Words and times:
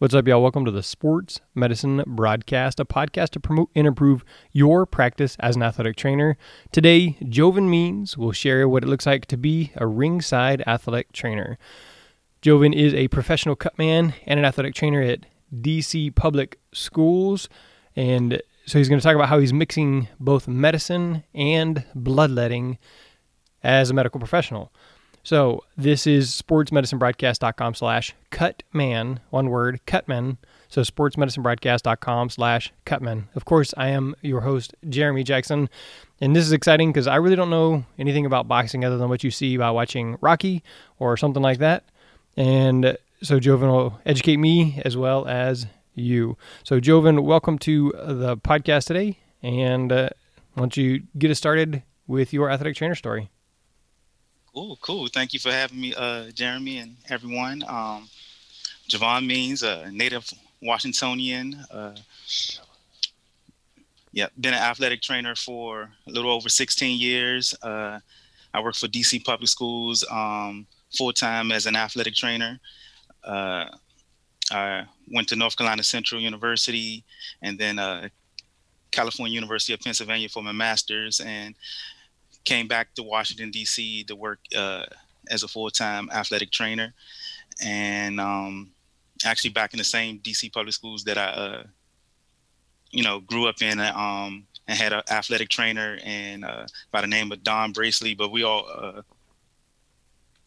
What's 0.00 0.14
up, 0.14 0.26
y'all? 0.26 0.40
Welcome 0.40 0.64
to 0.64 0.70
the 0.70 0.82
Sports 0.82 1.42
Medicine 1.54 2.02
Broadcast, 2.06 2.80
a 2.80 2.86
podcast 2.86 3.32
to 3.32 3.38
promote 3.40 3.68
and 3.74 3.86
improve 3.86 4.24
your 4.50 4.86
practice 4.86 5.36
as 5.40 5.56
an 5.56 5.62
athletic 5.62 5.94
trainer. 5.94 6.38
Today, 6.72 7.18
Joven 7.28 7.68
Means 7.68 8.16
will 8.16 8.32
share 8.32 8.66
what 8.66 8.82
it 8.82 8.86
looks 8.86 9.04
like 9.04 9.26
to 9.26 9.36
be 9.36 9.72
a 9.76 9.86
ringside 9.86 10.62
athletic 10.66 11.12
trainer. 11.12 11.58
Joven 12.40 12.72
is 12.72 12.94
a 12.94 13.08
professional 13.08 13.56
cutman 13.56 14.14
and 14.24 14.40
an 14.40 14.46
athletic 14.46 14.74
trainer 14.74 15.02
at 15.02 15.26
DC 15.54 16.14
Public 16.14 16.58
Schools. 16.72 17.50
And 17.94 18.40
so 18.64 18.78
he's 18.78 18.88
going 18.88 19.00
to 19.00 19.04
talk 19.04 19.16
about 19.16 19.28
how 19.28 19.38
he's 19.38 19.52
mixing 19.52 20.08
both 20.18 20.48
medicine 20.48 21.24
and 21.34 21.84
bloodletting 21.94 22.78
as 23.62 23.90
a 23.90 23.94
medical 23.94 24.18
professional. 24.18 24.72
So 25.22 25.64
this 25.76 26.06
is 26.06 26.30
sportsmedicinebroadcast.com 26.30 27.74
slash 27.74 28.14
cutman, 28.30 29.20
one 29.30 29.50
word, 29.50 29.80
cutman. 29.86 30.38
So 30.68 30.82
sportsmedicinebroadcast.com 30.82 32.30
slash 32.30 32.72
cutman. 32.84 33.28
Of 33.34 33.44
course, 33.44 33.74
I 33.76 33.88
am 33.88 34.14
your 34.22 34.40
host, 34.40 34.74
Jeremy 34.88 35.22
Jackson. 35.22 35.68
And 36.20 36.34
this 36.34 36.44
is 36.44 36.52
exciting 36.52 36.90
because 36.90 37.06
I 37.06 37.16
really 37.16 37.36
don't 37.36 37.50
know 37.50 37.84
anything 37.98 38.24
about 38.24 38.48
boxing 38.48 38.84
other 38.84 38.96
than 38.96 39.08
what 39.08 39.22
you 39.22 39.30
see 39.30 39.56
by 39.56 39.70
watching 39.70 40.16
Rocky 40.20 40.62
or 40.98 41.16
something 41.16 41.42
like 41.42 41.58
that. 41.58 41.84
And 42.36 42.96
so 43.22 43.38
Joven 43.38 43.68
will 43.68 44.00
educate 44.06 44.38
me 44.38 44.80
as 44.84 44.96
well 44.96 45.26
as 45.26 45.66
you. 45.94 46.38
So 46.64 46.80
Joven, 46.80 47.24
welcome 47.24 47.58
to 47.60 47.92
the 47.96 48.36
podcast 48.38 48.86
today. 48.86 49.18
And 49.42 49.92
uh, 49.92 50.08
why 50.54 50.62
don't 50.62 50.76
you 50.76 51.02
get 51.18 51.30
us 51.30 51.38
started 51.38 51.82
with 52.06 52.32
your 52.32 52.50
athletic 52.50 52.76
trainer 52.76 52.94
story? 52.94 53.30
Cool, 54.52 54.78
cool. 54.82 55.06
Thank 55.06 55.32
you 55.32 55.38
for 55.38 55.52
having 55.52 55.80
me, 55.80 55.94
uh, 55.94 56.30
Jeremy 56.32 56.78
and 56.78 56.96
everyone. 57.08 57.62
Um, 57.68 58.08
Javon 58.90 59.24
Means, 59.24 59.62
a 59.62 59.88
native 59.92 60.28
Washingtonian. 60.60 61.64
Uh, 61.70 61.94
yeah, 64.12 64.26
been 64.40 64.54
an 64.54 64.60
athletic 64.60 65.02
trainer 65.02 65.36
for 65.36 65.90
a 66.06 66.10
little 66.10 66.32
over 66.32 66.48
16 66.48 66.98
years. 66.98 67.54
Uh, 67.62 68.00
I 68.52 68.60
work 68.60 68.74
for 68.74 68.88
DC 68.88 69.24
Public 69.24 69.48
Schools 69.48 70.04
um, 70.10 70.66
full 70.98 71.12
time 71.12 71.52
as 71.52 71.66
an 71.66 71.76
athletic 71.76 72.16
trainer. 72.16 72.58
Uh, 73.22 73.66
I 74.50 74.84
went 75.12 75.28
to 75.28 75.36
North 75.36 75.56
Carolina 75.56 75.84
Central 75.84 76.20
University 76.20 77.04
and 77.40 77.56
then 77.56 77.78
uh, 77.78 78.08
California 78.90 79.32
University 79.32 79.74
of 79.74 79.80
Pennsylvania 79.80 80.28
for 80.28 80.42
my 80.42 80.50
master's 80.50 81.20
and 81.20 81.54
came 82.44 82.68
back 82.68 82.94
to 82.94 83.02
Washington 83.02 83.50
D.C. 83.50 84.04
to 84.04 84.16
work 84.16 84.40
uh, 84.56 84.86
as 85.28 85.42
a 85.42 85.48
full-time 85.48 86.10
athletic 86.12 86.50
trainer, 86.50 86.92
and 87.62 88.20
um, 88.20 88.70
actually 89.24 89.50
back 89.50 89.74
in 89.74 89.78
the 89.78 89.84
same 89.84 90.18
D.C. 90.18 90.50
public 90.50 90.74
schools 90.74 91.04
that 91.04 91.18
I, 91.18 91.24
uh, 91.24 91.62
you 92.90 93.02
know, 93.02 93.20
grew 93.20 93.46
up 93.46 93.62
in. 93.62 93.80
Um, 93.80 94.46
and 94.70 94.78
had 94.78 94.92
an 94.92 95.02
athletic 95.10 95.48
trainer 95.48 95.98
and 96.04 96.44
uh, 96.44 96.64
by 96.92 97.00
the 97.00 97.06
name 97.08 97.32
of 97.32 97.42
Dawn 97.42 97.72
Bracely, 97.72 98.16
but 98.16 98.30
we 98.30 98.44
all, 98.44 98.68
uh, 98.72 99.02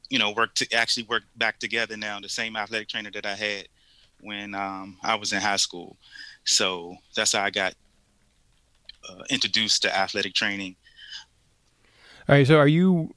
you 0.10 0.18
know, 0.18 0.32
worked 0.32 0.58
to 0.60 0.74
actually 0.74 1.04
work 1.04 1.24
back 1.36 1.60
together 1.60 1.98
now. 1.98 2.22
The 2.22 2.30
same 2.30 2.56
athletic 2.56 2.88
trainer 2.88 3.12
that 3.12 3.26
I 3.26 3.36
had 3.36 3.68
when 4.22 4.56
um, 4.56 4.98
I 5.04 5.16
was 5.16 5.34
in 5.34 5.42
high 5.42 5.58
school, 5.58 5.98
so 6.46 6.96
that's 7.14 7.34
how 7.34 7.44
I 7.44 7.50
got 7.50 7.74
uh, 9.10 9.24
introduced 9.30 9.82
to 9.82 9.94
athletic 9.94 10.34
training 10.34 10.78
all 12.30 12.36
right. 12.36 12.48
So 12.48 12.58
are 12.58 12.68
you 12.68 13.14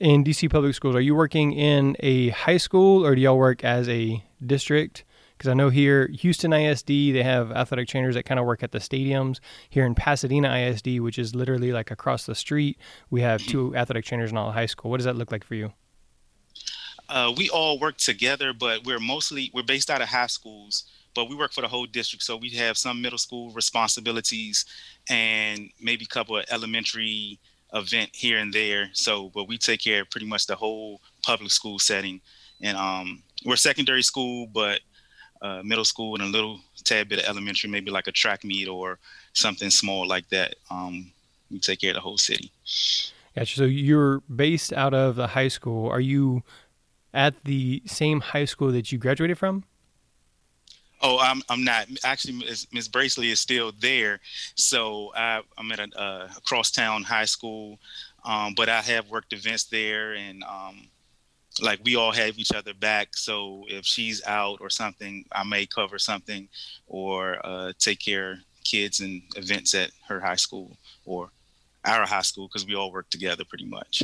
in 0.00 0.24
DC 0.24 0.50
public 0.50 0.74
schools? 0.74 0.94
Are 0.94 1.00
you 1.00 1.14
working 1.14 1.52
in 1.52 1.96
a 2.00 2.28
high 2.30 2.58
school 2.58 3.04
or 3.06 3.14
do 3.14 3.20
y'all 3.20 3.38
work 3.38 3.64
as 3.64 3.88
a 3.88 4.22
district? 4.44 5.04
Because 5.36 5.50
I 5.50 5.54
know 5.54 5.68
here, 5.68 6.08
Houston 6.08 6.52
ISD, 6.52 6.88
they 6.88 7.22
have 7.22 7.50
athletic 7.50 7.88
trainers 7.88 8.14
that 8.14 8.24
kind 8.24 8.38
of 8.38 8.46
work 8.46 8.62
at 8.62 8.72
the 8.72 8.78
stadiums. 8.78 9.40
Here 9.68 9.84
in 9.84 9.94
Pasadena 9.94 10.54
ISD, 10.54 11.00
which 11.00 11.18
is 11.18 11.34
literally 11.34 11.72
like 11.72 11.90
across 11.90 12.26
the 12.26 12.34
street, 12.34 12.78
we 13.10 13.22
have 13.22 13.42
two 13.42 13.74
athletic 13.74 14.04
trainers 14.04 14.30
in 14.30 14.36
all 14.36 14.52
high 14.52 14.66
school. 14.66 14.90
What 14.90 14.98
does 14.98 15.06
that 15.06 15.16
look 15.16 15.32
like 15.32 15.44
for 15.44 15.54
you? 15.54 15.72
Uh, 17.08 17.32
we 17.36 17.50
all 17.50 17.78
work 17.78 17.96
together, 17.96 18.52
but 18.52 18.84
we're 18.84 19.00
mostly 19.00 19.50
we're 19.52 19.62
based 19.62 19.90
out 19.90 20.00
of 20.00 20.08
high 20.08 20.26
schools, 20.26 20.84
but 21.14 21.28
we 21.28 21.34
work 21.34 21.52
for 21.52 21.60
the 21.60 21.68
whole 21.68 21.86
district. 21.86 22.22
So 22.22 22.36
we 22.36 22.50
have 22.50 22.78
some 22.78 23.02
middle 23.02 23.18
school 23.18 23.50
responsibilities 23.50 24.64
and 25.10 25.70
maybe 25.80 26.04
a 26.04 26.08
couple 26.08 26.36
of 26.36 26.44
elementary 26.50 27.40
event 27.74 28.10
here 28.12 28.38
and 28.38 28.52
there. 28.52 28.88
So, 28.92 29.30
but 29.34 29.48
we 29.48 29.58
take 29.58 29.80
care 29.80 30.02
of 30.02 30.10
pretty 30.10 30.26
much 30.26 30.46
the 30.46 30.56
whole 30.56 31.00
public 31.22 31.50
school 31.50 31.78
setting. 31.78 32.20
And 32.60 32.76
um, 32.76 33.22
we're 33.44 33.56
secondary 33.56 34.02
school, 34.02 34.46
but 34.46 34.80
uh, 35.42 35.62
middle 35.62 35.84
school 35.84 36.14
and 36.14 36.24
a 36.24 36.26
little 36.26 36.60
tad 36.84 37.08
bit 37.08 37.18
of 37.18 37.26
elementary, 37.26 37.68
maybe 37.68 37.90
like 37.90 38.06
a 38.06 38.12
track 38.12 38.44
meet 38.44 38.68
or 38.68 38.98
something 39.32 39.70
small 39.70 40.06
like 40.06 40.28
that. 40.30 40.56
Um, 40.70 41.12
we 41.50 41.58
take 41.58 41.80
care 41.80 41.90
of 41.90 41.94
the 41.94 42.00
whole 42.00 42.18
city. 42.18 42.50
Gotcha. 43.36 43.56
So 43.56 43.64
you're 43.64 44.20
based 44.34 44.72
out 44.72 44.94
of 44.94 45.16
the 45.16 45.28
high 45.28 45.48
school. 45.48 45.90
Are 45.90 46.00
you 46.00 46.42
at 47.12 47.44
the 47.44 47.82
same 47.86 48.20
high 48.20 48.44
school 48.44 48.72
that 48.72 48.92
you 48.92 48.98
graduated 48.98 49.38
from? 49.38 49.64
Oh, 51.00 51.18
I'm 51.18 51.42
I'm 51.48 51.64
not 51.64 51.86
actually. 52.04 52.34
Miss 52.72 52.88
Bracely 52.88 53.30
is 53.30 53.40
still 53.40 53.72
there, 53.80 54.20
so 54.54 55.12
I, 55.14 55.42
am 55.58 55.72
at 55.72 55.80
a, 55.80 56.00
uh, 56.00 56.28
crosstown 56.46 57.02
high 57.02 57.26
school, 57.26 57.78
um, 58.24 58.54
but 58.54 58.68
I 58.68 58.80
have 58.80 59.10
worked 59.10 59.32
events 59.32 59.64
there, 59.64 60.14
and 60.14 60.42
um, 60.44 60.88
like 61.60 61.80
we 61.84 61.96
all 61.96 62.12
have 62.12 62.38
each 62.38 62.52
other 62.52 62.74
back. 62.74 63.16
So 63.16 63.64
if 63.68 63.84
she's 63.84 64.24
out 64.26 64.58
or 64.60 64.70
something, 64.70 65.24
I 65.32 65.44
may 65.44 65.66
cover 65.66 65.98
something 65.98 66.48
or 66.86 67.38
uh, 67.44 67.72
take 67.78 68.00
care 68.00 68.38
kids 68.64 69.00
and 69.00 69.22
events 69.36 69.74
at 69.74 69.90
her 70.08 70.20
high 70.20 70.36
school 70.36 70.76
or 71.04 71.30
our 71.84 72.06
high 72.06 72.22
school 72.22 72.48
because 72.48 72.66
we 72.66 72.74
all 72.74 72.90
work 72.90 73.08
together 73.10 73.44
pretty 73.44 73.66
much. 73.66 74.02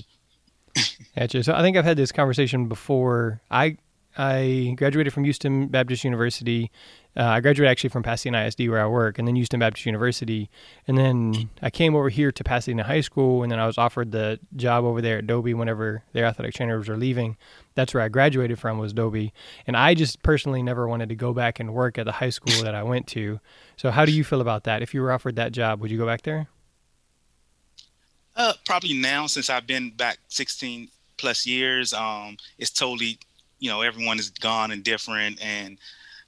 gotcha. 1.16 1.42
So 1.42 1.54
I 1.54 1.62
think 1.62 1.76
I've 1.76 1.84
had 1.84 1.96
this 1.96 2.12
conversation 2.12 2.68
before. 2.68 3.40
I 3.50 3.78
I 4.16 4.74
graduated 4.76 5.12
from 5.12 5.24
Houston 5.24 5.68
Baptist 5.68 6.04
University. 6.04 6.70
Uh, 7.16 7.24
I 7.24 7.40
graduated 7.40 7.70
actually 7.70 7.90
from 7.90 8.02
Pasadena 8.02 8.44
ISD 8.44 8.68
where 8.68 8.80
I 8.80 8.86
work, 8.86 9.18
and 9.18 9.26
then 9.26 9.34
Houston 9.36 9.60
Baptist 9.60 9.86
University. 9.86 10.48
And 10.86 10.96
then 10.98 11.50
I 11.62 11.70
came 11.70 11.94
over 11.94 12.08
here 12.08 12.30
to 12.32 12.44
Pasadena 12.44 12.84
High 12.84 13.00
School, 13.00 13.42
and 13.42 13.50
then 13.50 13.58
I 13.58 13.66
was 13.66 13.78
offered 13.78 14.12
the 14.12 14.38
job 14.56 14.84
over 14.84 15.00
there 15.00 15.18
at 15.18 15.26
Dobie 15.26 15.54
whenever 15.54 16.02
their 16.12 16.24
athletic 16.24 16.54
trainers 16.54 16.88
were 16.88 16.96
leaving. 16.96 17.36
That's 17.74 17.94
where 17.94 18.02
I 18.02 18.08
graduated 18.08 18.58
from 18.58 18.78
was 18.78 18.92
Dobie. 18.92 19.32
And 19.66 19.76
I 19.76 19.94
just 19.94 20.22
personally 20.22 20.62
never 20.62 20.88
wanted 20.88 21.08
to 21.08 21.16
go 21.16 21.32
back 21.32 21.60
and 21.60 21.72
work 21.72 21.98
at 21.98 22.04
the 22.04 22.12
high 22.12 22.30
school 22.30 22.62
that 22.64 22.74
I 22.74 22.82
went 22.82 23.06
to. 23.08 23.40
So 23.76 23.90
how 23.90 24.04
do 24.04 24.12
you 24.12 24.24
feel 24.24 24.40
about 24.40 24.64
that? 24.64 24.82
If 24.82 24.92
you 24.92 25.02
were 25.02 25.12
offered 25.12 25.36
that 25.36 25.52
job, 25.52 25.80
would 25.80 25.90
you 25.90 25.98
go 25.98 26.06
back 26.06 26.22
there? 26.22 26.48
Uh, 28.36 28.54
probably 28.64 28.94
now 28.94 29.26
since 29.26 29.50
I've 29.50 29.66
been 29.66 29.90
back 29.90 30.18
16 30.28 30.88
plus 31.16 31.46
years, 31.46 31.92
um, 31.92 32.36
it's 32.58 32.70
totally 32.70 33.18
you 33.60 33.70
know 33.70 33.82
everyone 33.82 34.18
is 34.18 34.30
gone 34.30 34.72
and 34.72 34.82
different 34.82 35.40
and 35.42 35.78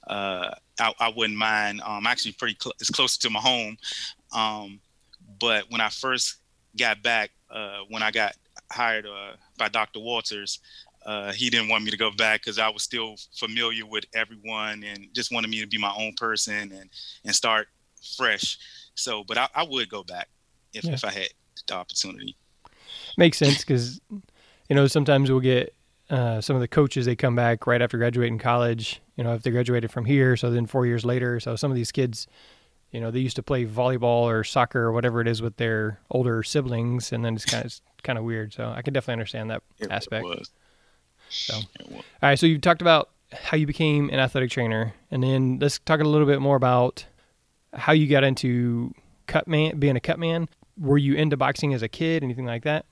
uh, 0.07 0.51
I, 0.79 0.93
I, 0.99 1.13
wouldn't 1.15 1.39
mind 1.39 1.81
um, 1.81 2.05
actually 2.07 2.33
pretty 2.33 2.57
cl- 2.61 2.73
it's 2.81 2.89
closer 2.89 3.21
to 3.21 3.29
my 3.29 3.39
home. 3.39 3.77
Um, 4.33 4.81
but 5.39 5.65
when 5.69 5.81
i 5.81 5.89
first 5.89 6.37
got 6.77 7.01
back 7.03 7.31
uh, 7.51 7.79
when 7.89 8.01
i 8.01 8.11
got 8.11 8.33
hired 8.71 9.05
uh, 9.05 9.33
by 9.57 9.67
dr 9.69 9.99
walters 9.99 10.59
uh, 11.05 11.33
he 11.33 11.49
didn't 11.49 11.67
want 11.67 11.83
me 11.83 11.91
to 11.91 11.97
go 11.97 12.11
back 12.11 12.41
because 12.41 12.59
i 12.59 12.69
was 12.69 12.83
still 12.83 13.15
familiar 13.35 13.85
with 13.85 14.05
everyone 14.13 14.83
and 14.83 15.07
just 15.13 15.31
wanted 15.31 15.49
me 15.49 15.59
to 15.59 15.67
be 15.67 15.77
my 15.77 15.93
own 15.97 16.13
person 16.17 16.71
and 16.71 16.89
and 17.25 17.35
start 17.35 17.67
fresh. 18.17 18.57
So 18.95 19.23
but 19.23 19.37
i, 19.37 19.47
I 19.55 19.63
would 19.63 19.89
go 19.89 20.03
back 20.03 20.29
if, 20.73 20.83
yeah. 20.83 20.93
if 20.93 21.03
i 21.03 21.11
had 21.11 21.29
the 21.67 21.75
opportunity. 21.75 22.35
Makes 23.17 23.37
sense 23.37 23.59
because 23.59 24.01
you 24.09 24.75
know 24.75 24.87
sometimes 24.87 25.29
we'll 25.31 25.39
get 25.39 25.75
uh, 26.13 26.39
some 26.41 26.55
of 26.55 26.59
the 26.59 26.67
coaches 26.67 27.07
they 27.07 27.15
come 27.15 27.35
back 27.35 27.65
right 27.65 27.81
after 27.81 27.97
graduating 27.97 28.37
college. 28.37 29.01
You 29.15 29.23
know, 29.23 29.33
if 29.33 29.41
they 29.41 29.49
graduated 29.49 29.89
from 29.89 30.05
here, 30.05 30.37
so 30.37 30.51
then 30.51 30.67
four 30.67 30.85
years 30.85 31.03
later. 31.03 31.39
So 31.39 31.55
some 31.55 31.71
of 31.71 31.75
these 31.75 31.91
kids, 31.91 32.27
you 32.91 33.01
know, 33.01 33.09
they 33.09 33.19
used 33.19 33.35
to 33.37 33.43
play 33.43 33.65
volleyball 33.65 34.21
or 34.21 34.43
soccer 34.43 34.81
or 34.81 34.91
whatever 34.91 35.21
it 35.21 35.27
is 35.27 35.41
with 35.41 35.57
their 35.57 35.99
older 36.11 36.43
siblings, 36.43 37.11
and 37.11 37.25
then 37.25 37.33
it's 37.33 37.45
kind 37.45 37.65
of 37.65 37.81
kind 38.03 38.19
of 38.19 38.25
weird. 38.25 38.53
So 38.53 38.71
I 38.75 38.83
can 38.83 38.93
definitely 38.93 39.13
understand 39.13 39.49
that 39.49 39.63
it 39.79 39.89
aspect. 39.89 40.23
Was. 40.23 40.51
So, 41.29 41.55
all 41.55 42.03
right. 42.21 42.37
So 42.37 42.45
you 42.45 42.59
talked 42.59 42.83
about 42.83 43.09
how 43.31 43.57
you 43.57 43.65
became 43.65 44.09
an 44.09 44.19
athletic 44.19 44.51
trainer, 44.51 44.93
and 45.09 45.23
then 45.23 45.57
let's 45.59 45.79
talk 45.79 45.99
a 45.99 46.03
little 46.03 46.27
bit 46.27 46.41
more 46.41 46.55
about 46.55 47.07
how 47.73 47.91
you 47.91 48.05
got 48.05 48.23
into 48.23 48.93
cut 49.25 49.47
man, 49.47 49.79
being 49.79 49.95
a 49.95 49.99
cut 49.99 50.19
man. 50.19 50.47
Were 50.77 50.99
you 50.99 51.15
into 51.15 51.37
boxing 51.37 51.73
as 51.73 51.81
a 51.81 51.87
kid, 51.87 52.23
anything 52.23 52.45
like 52.45 52.65
that? 52.65 52.85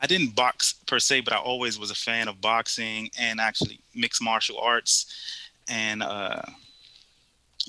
I 0.00 0.06
didn't 0.06 0.34
box 0.34 0.74
per 0.86 0.98
se, 0.98 1.20
but 1.20 1.34
I 1.34 1.38
always 1.38 1.78
was 1.78 1.90
a 1.90 1.94
fan 1.94 2.28
of 2.28 2.40
boxing 2.40 3.10
and 3.18 3.40
actually 3.40 3.80
mixed 3.94 4.22
martial 4.22 4.58
arts. 4.58 5.06
And 5.68 6.02
uh, 6.02 6.42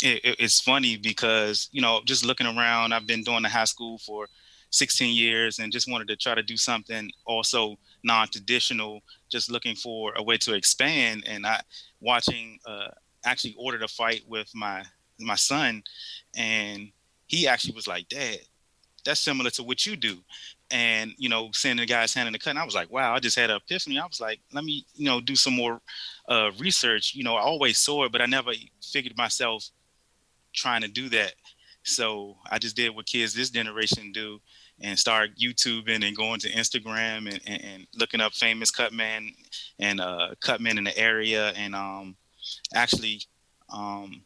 it, 0.01 0.37
it's 0.39 0.59
funny 0.59 0.97
because 0.97 1.69
you 1.71 1.81
know, 1.81 2.01
just 2.05 2.25
looking 2.25 2.47
around, 2.47 2.93
I've 2.93 3.07
been 3.07 3.23
doing 3.23 3.43
the 3.43 3.49
high 3.49 3.65
school 3.65 3.97
for 3.97 4.27
16 4.71 5.15
years 5.15 5.59
and 5.59 5.73
just 5.73 5.91
wanted 5.91 6.07
to 6.07 6.15
try 6.15 6.33
to 6.33 6.43
do 6.43 6.57
something 6.57 7.11
also 7.25 7.77
non-traditional. 8.03 9.01
Just 9.29 9.51
looking 9.51 9.75
for 9.75 10.13
a 10.15 10.23
way 10.23 10.37
to 10.37 10.53
expand. 10.53 11.23
And 11.27 11.45
I 11.45 11.61
watching 11.99 12.59
uh, 12.65 12.87
actually 13.25 13.55
ordered 13.57 13.83
a 13.83 13.87
fight 13.87 14.23
with 14.27 14.49
my 14.55 14.83
my 15.19 15.35
son, 15.35 15.83
and 16.35 16.91
he 17.27 17.47
actually 17.47 17.75
was 17.75 17.87
like, 17.87 18.07
"Dad, 18.09 18.39
that's 19.03 19.19
similar 19.19 19.49
to 19.51 19.63
what 19.63 19.85
you 19.85 19.95
do." 19.95 20.17
And 20.69 21.13
you 21.17 21.29
know, 21.29 21.49
seeing 21.53 21.77
the 21.77 21.85
guy's 21.85 22.13
hand 22.13 22.27
in 22.27 22.33
the 22.33 22.39
cut, 22.39 22.51
and 22.51 22.59
I 22.59 22.65
was 22.65 22.75
like, 22.75 22.91
"Wow!" 22.91 23.13
I 23.13 23.19
just 23.19 23.37
had 23.37 23.49
an 23.49 23.57
epiphany. 23.57 23.99
I 23.99 24.05
was 24.05 24.21
like, 24.21 24.39
"Let 24.53 24.63
me, 24.63 24.85
you 24.95 25.05
know, 25.05 25.21
do 25.21 25.35
some 25.35 25.55
more 25.55 25.81
uh, 26.29 26.51
research." 26.57 27.13
You 27.13 27.23
know, 27.23 27.35
I 27.35 27.41
always 27.41 27.77
saw 27.77 28.05
it, 28.05 28.11
but 28.11 28.21
I 28.21 28.25
never 28.25 28.51
figured 28.81 29.17
myself 29.17 29.69
trying 30.53 30.81
to 30.81 30.87
do 30.87 31.09
that. 31.09 31.33
So 31.83 32.37
I 32.49 32.59
just 32.59 32.75
did 32.75 32.95
what 32.95 33.05
kids 33.05 33.33
this 33.33 33.49
generation 33.49 34.11
do 34.11 34.39
and 34.81 34.97
start 34.97 35.35
YouTubing 35.35 36.05
and 36.05 36.15
going 36.15 36.39
to 36.39 36.51
Instagram 36.51 37.31
and, 37.31 37.39
and, 37.45 37.63
and 37.63 37.87
looking 37.95 38.21
up 38.21 38.33
famous 38.33 38.71
cutmen 38.71 39.33
and 39.79 39.99
uh, 39.99 40.29
cutmen 40.41 40.77
in 40.77 40.83
the 40.83 40.97
area 40.97 41.49
and 41.49 41.75
um, 41.75 42.15
actually 42.73 43.21
um, 43.69 44.21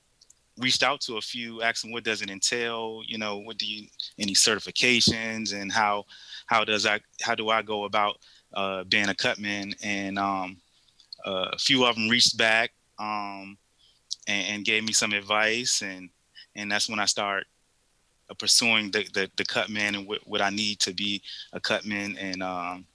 reached 0.57 0.84
out 0.84 1.02
to 1.02 1.18
a 1.18 1.22
few, 1.22 1.62
asking 1.62 1.92
what 1.92 2.04
does 2.04 2.22
it 2.22 2.30
entail, 2.30 3.02
you 3.06 3.18
know, 3.18 3.38
what 3.38 3.57
do 3.57 3.66
you 3.66 3.88
any 4.19 4.34
certifications 4.34 5.54
and 5.54 5.72
how 5.72 6.06
how 6.48 6.63
does 6.63 6.86
I 6.86 7.00
how 7.22 7.36
do 7.36 7.50
I 7.50 7.62
go 7.62 7.86
about 7.86 8.18
uh, 8.54 8.84
being 8.86 9.10
a 9.10 9.16
cutman 9.16 9.74
and 9.84 10.18
um, 10.18 10.57
uh, 11.25 11.50
a 11.52 11.57
few 11.57 11.86
of 11.86 11.96
them 11.96 12.10
reached 12.10 12.38
back 12.38 12.72
um, 13.00 13.57
and, 14.28 14.48
and, 14.48 14.66
gave 14.66 14.84
me 14.84 14.94
some 14.94 15.12
advice 15.12 15.81
and 15.81 16.10
and 16.56 16.72
that's 16.72 16.88
when 16.88 17.00
I 17.00 17.06
start 17.06 17.46
uh, 18.30 18.34
pursuing 18.36 18.92
the, 18.92 19.06
the, 19.13 19.30
the 19.36 19.44
cutman 19.44 19.96
and 19.96 20.08
what, 20.08 20.25
what 20.25 20.42
I 20.42 20.50
need 20.50 20.80
to 20.81 20.94
be 20.94 21.22
a 21.51 21.60
cutman 21.60 22.18
and 22.18 22.42
um, 22.42 22.86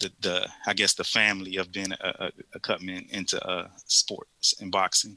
the, 0.00 0.10
the 0.20 0.48
I 0.66 0.74
guess 0.74 0.94
the 0.94 1.04
family 1.04 1.56
of 1.56 1.70
being 1.70 1.92
a, 1.92 1.96
a, 2.00 2.32
a 2.54 2.60
cutman 2.60 3.06
into 3.10 3.42
uh, 3.46 3.68
sports 3.86 4.54
and 4.60 4.72
boxing. 4.72 5.16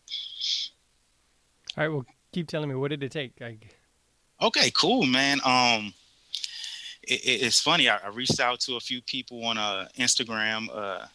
All 1.78 1.84
right, 1.84 1.94
well, 1.94 2.06
keep 2.32 2.48
telling 2.48 2.70
me 2.70 2.76
what 2.76 2.90
did 2.90 3.04
it 3.04 3.12
take? 3.12 3.40
Okay, 4.42 4.72
cool, 4.72 5.06
man. 5.06 5.40
Um, 5.46 5.94
it, 7.04 7.22
it's 7.24 7.62
funny. 7.62 7.88
I, 7.88 7.98
I, 7.98 8.08
reached 8.08 8.40
out 8.40 8.60
to 8.62 8.78
a 8.78 8.80
few 8.80 9.00
people 9.00 9.46
on 9.46 9.60
uh, 9.60 9.88
Instagram, 10.00 10.70
uh, 10.74 11.06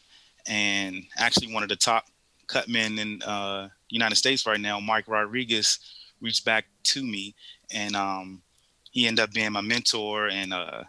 and 0.47 1.03
actually 1.17 1.53
one 1.53 1.65
of 1.65 1.69
the 1.69 1.75
top 1.75 2.07
cutmen 2.47 3.01
in 3.01 3.23
uh, 3.23 3.71
United 3.89 4.15
States 4.15 4.47
right 4.47 4.61
now, 4.61 4.79
Mike 4.79 5.09
Rodriguez, 5.09 5.81
reached 6.21 6.45
back 6.45 6.67
to 6.85 7.03
me, 7.03 7.35
and 7.73 7.97
um, 7.97 8.41
he 8.93 9.09
ended 9.09 9.25
up 9.25 9.33
being 9.33 9.51
my 9.51 9.63
mentor 9.63 10.29
and 10.29 10.55
uh, 10.55 10.85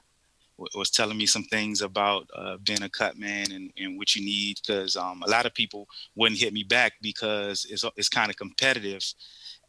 was 0.58 0.90
telling 0.90 1.18
me 1.18 1.26
some 1.26 1.44
things 1.44 1.82
about 1.82 2.28
uh, 2.36 2.58
being 2.64 2.84
a 2.84 2.90
cut 2.90 3.18
man 3.18 3.52
and, 3.52 3.72
and 3.78 3.98
what 3.98 4.16
you 4.16 4.24
need 4.24 4.60
because 4.66 4.96
um, 4.96 5.24
a 5.26 5.30
lot 5.30 5.46
of 5.46 5.54
people 5.54 5.88
wouldn't 6.16 6.40
hit 6.40 6.54
me 6.54 6.64
back 6.64 6.94
because 7.02 7.66
it's 7.70 7.84
it's 7.96 8.10
kind 8.10 8.30
of 8.30 8.38
competitive 8.38 9.04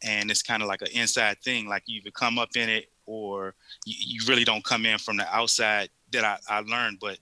and 0.03 0.29
it's 0.29 0.43
kind 0.43 0.61
of 0.61 0.67
like 0.67 0.81
an 0.81 0.89
inside 0.93 1.41
thing 1.43 1.67
like 1.67 1.83
you 1.85 1.99
either 1.99 2.11
come 2.11 2.37
up 2.37 2.55
in 2.55 2.69
it 2.69 2.85
or 3.05 3.55
you, 3.85 3.95
you 3.97 4.19
really 4.27 4.43
don't 4.43 4.63
come 4.63 4.85
in 4.85 4.97
from 4.97 5.17
the 5.17 5.35
outside 5.35 5.89
that 6.11 6.23
I, 6.23 6.37
I 6.47 6.59
learned 6.61 6.99
but 6.99 7.17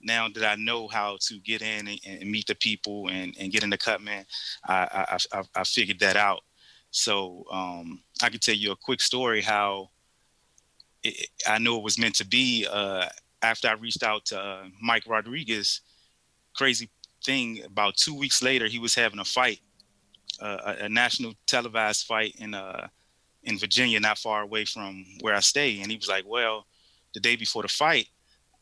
now 0.00 0.28
that 0.28 0.44
I 0.44 0.54
know 0.54 0.86
how 0.88 1.16
to 1.22 1.38
get 1.40 1.62
in 1.62 1.88
and, 1.88 2.00
and 2.06 2.30
meet 2.30 2.46
the 2.46 2.54
people 2.54 3.08
and, 3.08 3.34
and 3.38 3.52
get 3.52 3.64
in 3.64 3.70
the 3.70 3.78
cut 3.78 4.00
man 4.00 4.24
I, 4.64 5.18
I, 5.32 5.42
I, 5.56 5.64
figured 5.64 5.98
that 6.00 6.16
out. 6.16 6.40
So 6.90 7.44
um, 7.50 8.00
I 8.22 8.28
could 8.28 8.40
tell 8.40 8.54
you 8.54 8.72
a 8.72 8.76
quick 8.76 9.00
story 9.00 9.42
how 9.42 9.90
it, 11.02 11.28
I 11.46 11.58
knew 11.58 11.76
it 11.76 11.82
was 11.82 11.98
meant 11.98 12.16
to 12.16 12.26
be. 12.26 12.66
Uh, 12.70 13.06
after 13.42 13.68
I 13.68 13.72
reached 13.72 14.02
out 14.02 14.26
to 14.26 14.40
uh, 14.40 14.64
Mike 14.80 15.04
Rodriguez, 15.06 15.80
crazy 16.54 16.90
thing. 17.24 17.62
About 17.64 17.96
two 17.96 18.14
weeks 18.14 18.42
later, 18.42 18.66
he 18.66 18.78
was 18.78 18.94
having 18.94 19.18
a 19.18 19.24
fight, 19.24 19.60
uh, 20.40 20.74
a, 20.80 20.84
a, 20.84 20.88
national 20.88 21.34
televised 21.46 22.06
fight 22.06 22.34
in 22.38 22.54
uh, 22.54 22.88
in 23.44 23.58
Virginia, 23.58 24.00
not 24.00 24.18
far 24.18 24.42
away 24.42 24.64
from 24.64 25.04
where 25.20 25.34
I 25.34 25.40
stay. 25.40 25.80
And 25.80 25.90
he 25.90 25.96
was 25.96 26.08
like, 26.08 26.24
"Well, 26.26 26.66
the 27.14 27.20
day 27.20 27.36
before 27.36 27.62
the 27.62 27.68
fight, 27.68 28.08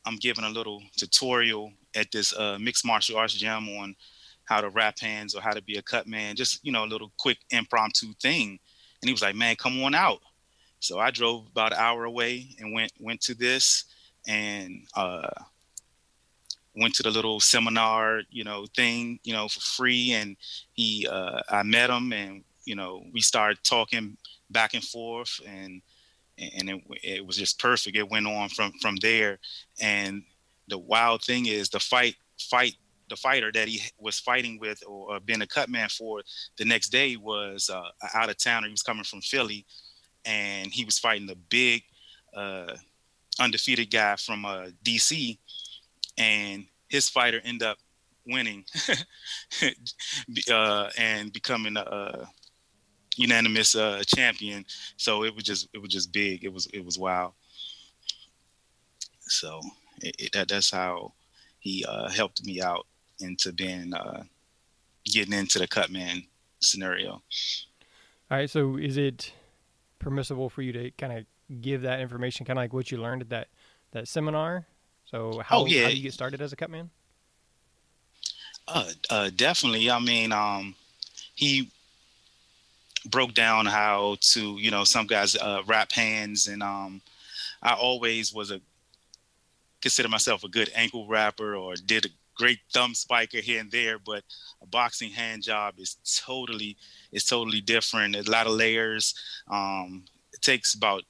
I'm 0.05 0.17
giving 0.17 0.45
a 0.45 0.51
little 0.51 0.83
tutorial 0.97 1.73
at 1.95 2.11
this 2.13 2.35
uh, 2.37 2.59
mixed 2.61 2.85
martial 2.85 3.17
arts 3.17 3.35
gym 3.35 3.69
on 3.79 3.97
how 4.45 4.61
to 4.61 4.69
wrap 4.69 4.99
hands 5.01 5.35
or 5.35 5.41
how 5.41 5.53
to 5.53 5.63
be 5.63 5.77
a 5.77 5.83
cut 5.83 6.07
man, 6.07 6.37
just 6.37 6.65
you 6.65 6.71
know, 6.71 6.85
a 6.85 6.87
little 6.87 7.13
quick 7.19 7.39
impromptu 7.51 8.13
thing. 8.21 8.59
And 9.03 9.09
he 9.09 9.13
was 9.13 9.23
like, 9.23 9.35
"Man, 9.35 9.57
come 9.57 9.83
on 9.83 9.95
out." 9.95 10.21
So 10.87 11.01
I 11.01 11.11
drove 11.11 11.47
about 11.49 11.73
an 11.73 11.79
hour 11.79 12.05
away 12.05 12.47
and 12.61 12.73
went 12.73 12.93
went 13.01 13.21
to 13.23 13.35
this 13.35 13.85
and 14.27 14.87
uh, 14.95 15.29
went 16.77 16.95
to 16.95 17.03
the 17.03 17.11
little 17.11 17.41
seminar, 17.41 18.23
you 18.31 18.45
know, 18.45 18.67
thing, 18.77 19.19
you 19.25 19.33
know, 19.33 19.49
for 19.49 19.61
free. 19.61 20.13
And 20.13 20.37
he, 20.75 21.07
uh, 21.11 21.41
I 21.49 21.63
met 21.65 21.91
him, 21.91 22.13
and 22.13 22.45
you 22.65 22.77
know, 22.77 23.05
we 23.13 23.21
started 23.21 23.59
talking 23.65 24.17
back 24.51 24.75
and 24.75 24.85
forth, 24.85 25.41
and 25.47 25.83
and 26.39 26.71
it, 26.71 26.83
it 27.03 27.27
was 27.27 27.37
just 27.37 27.59
perfect. 27.59 27.97
It 27.97 28.09
went 28.09 28.27
on 28.27 28.49
from 28.51 28.73
from 28.81 28.97
there. 28.97 29.39
And 29.81 30.23
the 30.69 30.79
wild 30.79 31.23
thing 31.23 31.47
is 31.47 31.69
the 31.69 31.81
fight 31.81 32.15
fight 32.39 32.77
the 33.09 33.17
fighter 33.17 33.53
that 33.53 33.69
he 33.69 33.81
was 33.99 34.19
fighting 34.19 34.59
with 34.59 34.83
or, 34.87 35.21
being 35.21 35.43
a 35.43 35.47
cut 35.47 35.69
man 35.69 35.89
for 35.89 36.23
the 36.59 36.65
next 36.65 36.89
day 36.89 37.17
was 37.17 37.71
uh, 37.71 37.89
out 38.15 38.29
of 38.29 38.37
towner. 38.37 38.67
He 38.67 38.73
was 38.73 38.83
coming 38.83 39.05
from 39.05 39.21
Philly, 39.21 39.65
and 40.27 40.73
he 40.73 40.85
was 40.85 40.99
fighting 40.99 41.27
the 41.27 41.37
big 41.49 41.83
uh, 42.35 42.75
undefeated 43.41 43.91
guy 43.91 44.17
from 44.17 44.45
uh, 44.45 44.67
DC, 44.85 45.39
and 46.19 46.67
his 46.89 47.09
fighter 47.09 47.41
end 47.45 47.63
up 47.63 47.79
winning 48.27 48.65
uh, 50.51 50.91
and 50.99 51.33
becoming 51.33 51.77
a, 51.77 52.29
unanimous 53.17 53.75
uh, 53.75 54.03
champion. 54.07 54.65
So 54.97 55.25
it 55.25 55.35
was 55.35 55.45
just 55.45 55.69
it 55.73 55.79
was 55.79 55.91
just 55.91 56.13
big. 56.13 56.45
It 56.45 56.53
was 56.53 56.67
it 56.67 56.85
was 56.85 56.99
wild. 56.99 57.33
So 59.21 59.61
it, 60.03 60.17
it, 60.19 60.33
that 60.33 60.49
that's 60.49 60.71
how 60.71 61.13
he 61.59 61.85
uh, 61.89 62.09
helped 62.11 62.45
me 62.45 62.61
out 62.61 62.87
into 63.21 63.53
being 63.53 63.93
uh, 63.95 64.23
getting 65.05 65.33
into 65.33 65.59
the 65.59 65.67
Cutman 65.67 66.25
scenario. 66.61 67.13
All 67.13 67.23
right. 68.31 68.51
So 68.51 68.77
is 68.77 68.97
it 68.97 69.33
permissible 69.99 70.49
for 70.49 70.63
you 70.63 70.73
to 70.73 70.91
kind 70.93 71.13
of 71.13 71.61
give 71.61 71.83
that 71.83 72.01
information, 72.01 72.47
kind 72.47 72.59
of 72.59 72.63
like 72.63 72.73
what 72.73 72.91
you 72.91 72.99
learned 72.99 73.23
at 73.23 73.29
that 73.31 73.49
that 73.93 74.09
seminar? 74.09 74.67
So 75.05 75.41
how, 75.45 75.61
oh, 75.61 75.67
yeah. 75.67 75.85
how 75.85 75.91
do 75.91 75.97
you 75.97 76.03
get 76.03 76.13
started 76.13 76.41
as 76.41 76.53
a 76.53 76.57
cut 76.57 76.71
man? 76.71 76.91
Uh, 78.69 78.91
uh, 79.11 79.31
definitely. 79.37 79.91
I 79.91 80.01
mean, 80.01 80.33
um, 80.33 80.75
he 81.35 81.71
broke 83.09 83.33
down 83.33 83.67
how 83.67 84.17
to, 84.21 84.57
you 84.59 84.71
know, 84.71 84.83
some 84.83 85.07
guys 85.07 85.37
uh, 85.37 85.63
wrap 85.67 85.93
hands, 85.93 86.49
and 86.49 86.63
um, 86.63 87.01
I 87.63 87.75
always 87.75 88.35
was 88.35 88.51
a 88.51 88.61
consider 89.81 90.09
myself 90.09 90.43
a 90.43 90.49
good 90.49 90.71
ankle 90.75 91.07
wrapper 91.07 91.55
or 91.55 91.75
did 91.75 92.07
a 92.07 92.09
great 92.37 92.59
thumb 92.73 92.95
spiker 92.95 93.39
here 93.39 93.61
and 93.61 93.71
there, 93.71 93.99
but 93.99 94.23
a 94.63 94.67
boxing 94.67 95.11
hand 95.11 95.43
job 95.43 95.75
is 95.79 95.97
totally 96.25 96.77
is 97.13 97.25
totally 97.25 97.61
different. 97.61 98.17
A 98.17 98.31
lot 98.31 98.47
of 98.47 98.53
layers. 98.53 99.15
Um, 99.51 100.05
it 100.33 100.43
takes 100.43 100.75
about 100.75 101.03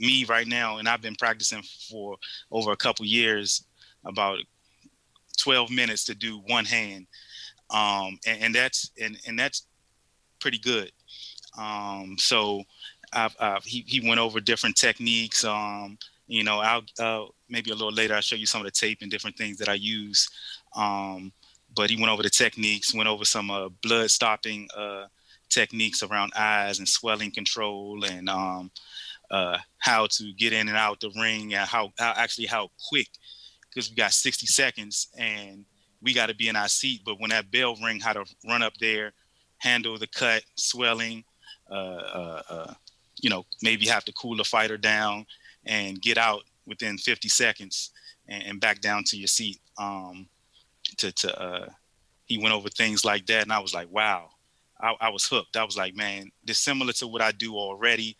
me 0.00 0.24
right 0.24 0.46
now, 0.46 0.78
and 0.78 0.88
I've 0.88 1.02
been 1.02 1.16
practicing 1.16 1.62
for 1.90 2.16
over 2.50 2.72
a 2.72 2.76
couple 2.76 3.04
years, 3.04 3.64
about 4.04 4.38
12 5.38 5.70
minutes 5.70 6.04
to 6.04 6.14
do 6.14 6.38
one 6.46 6.64
hand, 6.64 7.06
um, 7.70 8.18
and, 8.26 8.42
and, 8.42 8.54
that's 8.54 8.90
and 9.00 9.18
and 9.26 9.38
that's 9.38 9.66
pretty 10.40 10.58
good. 10.58 10.90
Um, 11.58 12.16
so 12.18 12.62
I've, 13.12 13.36
I've, 13.38 13.64
he 13.64 13.84
he 13.86 14.06
went 14.06 14.20
over 14.20 14.40
different 14.40 14.76
techniques. 14.76 15.44
Um, 15.44 15.98
you 16.26 16.44
know, 16.44 16.60
I'll 16.60 16.82
uh, 16.98 17.26
maybe 17.48 17.70
a 17.70 17.74
little 17.74 17.92
later 17.92 18.14
I'll 18.14 18.22
show 18.22 18.36
you 18.36 18.46
some 18.46 18.60
of 18.60 18.64
the 18.64 18.70
tape 18.70 18.98
and 19.02 19.10
different 19.10 19.36
things 19.36 19.58
that 19.58 19.68
I 19.68 19.74
use. 19.74 20.28
Um, 20.74 21.32
but 21.74 21.90
he 21.90 21.96
went 21.96 22.12
over 22.12 22.22
the 22.22 22.30
techniques, 22.30 22.94
went 22.94 23.08
over 23.08 23.24
some 23.24 23.50
uh, 23.50 23.68
blood 23.82 24.10
stopping 24.10 24.68
uh, 24.76 25.06
techniques 25.48 26.02
around 26.02 26.32
eyes 26.36 26.78
and 26.78 26.88
swelling 26.88 27.30
control 27.30 28.04
and 28.04 28.28
um, 28.28 28.70
uh, 29.30 29.58
how 29.78 30.06
to 30.06 30.32
get 30.34 30.52
in 30.52 30.68
and 30.68 30.76
out 30.76 31.00
the 31.00 31.10
ring 31.20 31.54
and 31.54 31.68
how, 31.68 31.92
how 31.98 32.12
actually 32.16 32.46
how 32.46 32.70
quick 32.88 33.08
because 33.68 33.88
we 33.88 33.96
got 33.96 34.12
60 34.12 34.46
seconds 34.46 35.08
and 35.16 35.64
we 36.02 36.12
got 36.12 36.26
to 36.26 36.34
be 36.34 36.48
in 36.48 36.56
our 36.56 36.68
seat. 36.68 37.02
But 37.04 37.20
when 37.20 37.30
that 37.30 37.50
bell 37.50 37.76
ring, 37.82 38.00
how 38.00 38.12
to 38.12 38.24
run 38.46 38.62
up 38.62 38.74
there, 38.80 39.12
handle 39.58 39.96
the 39.96 40.06
cut, 40.08 40.42
swelling, 40.56 41.24
uh, 41.70 41.74
uh, 41.74 42.42
uh, 42.50 42.74
you 43.20 43.30
know, 43.30 43.46
maybe 43.62 43.86
have 43.86 44.04
to 44.04 44.12
cool 44.12 44.36
the 44.36 44.44
fighter 44.44 44.76
down 44.76 45.24
and 45.64 46.02
get 46.02 46.18
out 46.18 46.42
within 46.66 46.98
50 46.98 47.28
seconds 47.28 47.92
and, 48.28 48.42
and 48.42 48.60
back 48.60 48.80
down 48.80 49.04
to 49.04 49.16
your 49.16 49.28
seat. 49.28 49.60
Um, 49.78 50.28
to 51.02 51.12
to 51.12 51.40
uh, 51.40 51.66
he 52.24 52.38
went 52.38 52.54
over 52.54 52.68
things 52.68 53.04
like 53.04 53.26
that, 53.26 53.42
and 53.42 53.52
I 53.52 53.58
was 53.58 53.74
like, 53.74 53.90
wow, 53.90 54.30
I, 54.80 54.94
I 55.00 55.08
was 55.10 55.26
hooked. 55.26 55.56
I 55.56 55.64
was 55.64 55.76
like, 55.76 55.94
man, 55.94 56.30
this 56.44 56.58
similar 56.58 56.92
to 56.94 57.06
what 57.06 57.22
I 57.22 57.32
do 57.32 57.56
already. 57.56 58.16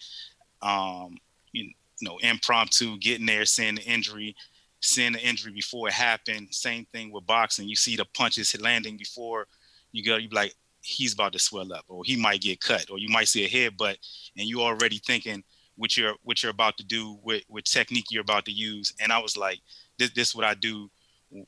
Um, 0.61 1.17
you, 1.53 1.71
know, 2.03 2.19
impromptu, 2.19 2.99
getting 2.99 3.27
there, 3.27 3.45
seeing 3.45 3.77
the 3.77 3.83
injury, 3.83 4.35
seeing 4.81 5.13
the 5.13 5.21
injury 5.21 5.53
before 5.53 5.87
it 5.89 5.95
happened. 5.95 6.49
Same 6.51 6.85
thing 6.93 7.13
with 7.13 7.27
boxing. 7.27 7.69
You 7.69 7.77
see 7.77 7.95
the 7.95 8.05
punches 8.15 8.61
landing 8.61 8.97
before 8.97 9.47
you 9.93 10.05
go. 10.05 10.17
You 10.17 10.29
be 10.29 10.35
like, 10.35 10.55
he's 10.83 11.15
about 11.15 11.33
to 11.33 11.39
swell 11.39 11.73
up 11.73 11.85
or 11.89 12.03
he 12.05 12.17
might 12.17 12.41
get 12.41 12.61
cut 12.61 12.91
or 12.91 12.99
you 12.99 13.09
might 13.09 13.29
see 13.29 13.45
a 13.45 13.49
headbutt 13.49 13.97
and 14.37 14.49
you 14.49 14.61
already 14.61 14.99
thinking 14.99 15.43
what 15.77 15.97
you're 15.97 16.15
what 16.25 16.43
you're 16.43 16.51
about 16.51 16.77
to 16.77 16.85
do 16.85 17.19
with 17.23 17.45
what 17.49 17.65
technique 17.65 18.07
you're 18.11 18.23
about 18.23 18.45
to 18.45 18.51
use 18.51 18.93
and 19.01 19.13
i 19.13 19.19
was 19.19 19.37
like 19.37 19.61
this 19.99 20.11
this 20.11 20.29
is 20.29 20.35
what 20.35 20.45
i 20.45 20.55
do 20.55 20.91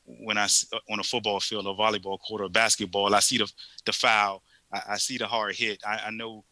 when 0.07 0.39
i 0.39 0.47
on 0.91 1.01
a 1.01 1.05
football 1.05 1.41
field 1.41 1.67
or 1.67 1.77
volleyball 1.77 2.19
court 2.21 2.43
or 2.43 2.49
basketball 2.49 3.15
i 3.15 3.21
see 3.21 3.39
the 3.39 3.51
the 3.85 3.93
foul 3.93 4.43
i, 4.73 4.81
I 4.91 4.97
see 4.97 5.19
the 5.19 5.27
hard 5.27 5.55
hit 5.55 5.83
I, 5.87 6.05
I, 6.07 6.11
know 6.11 6.45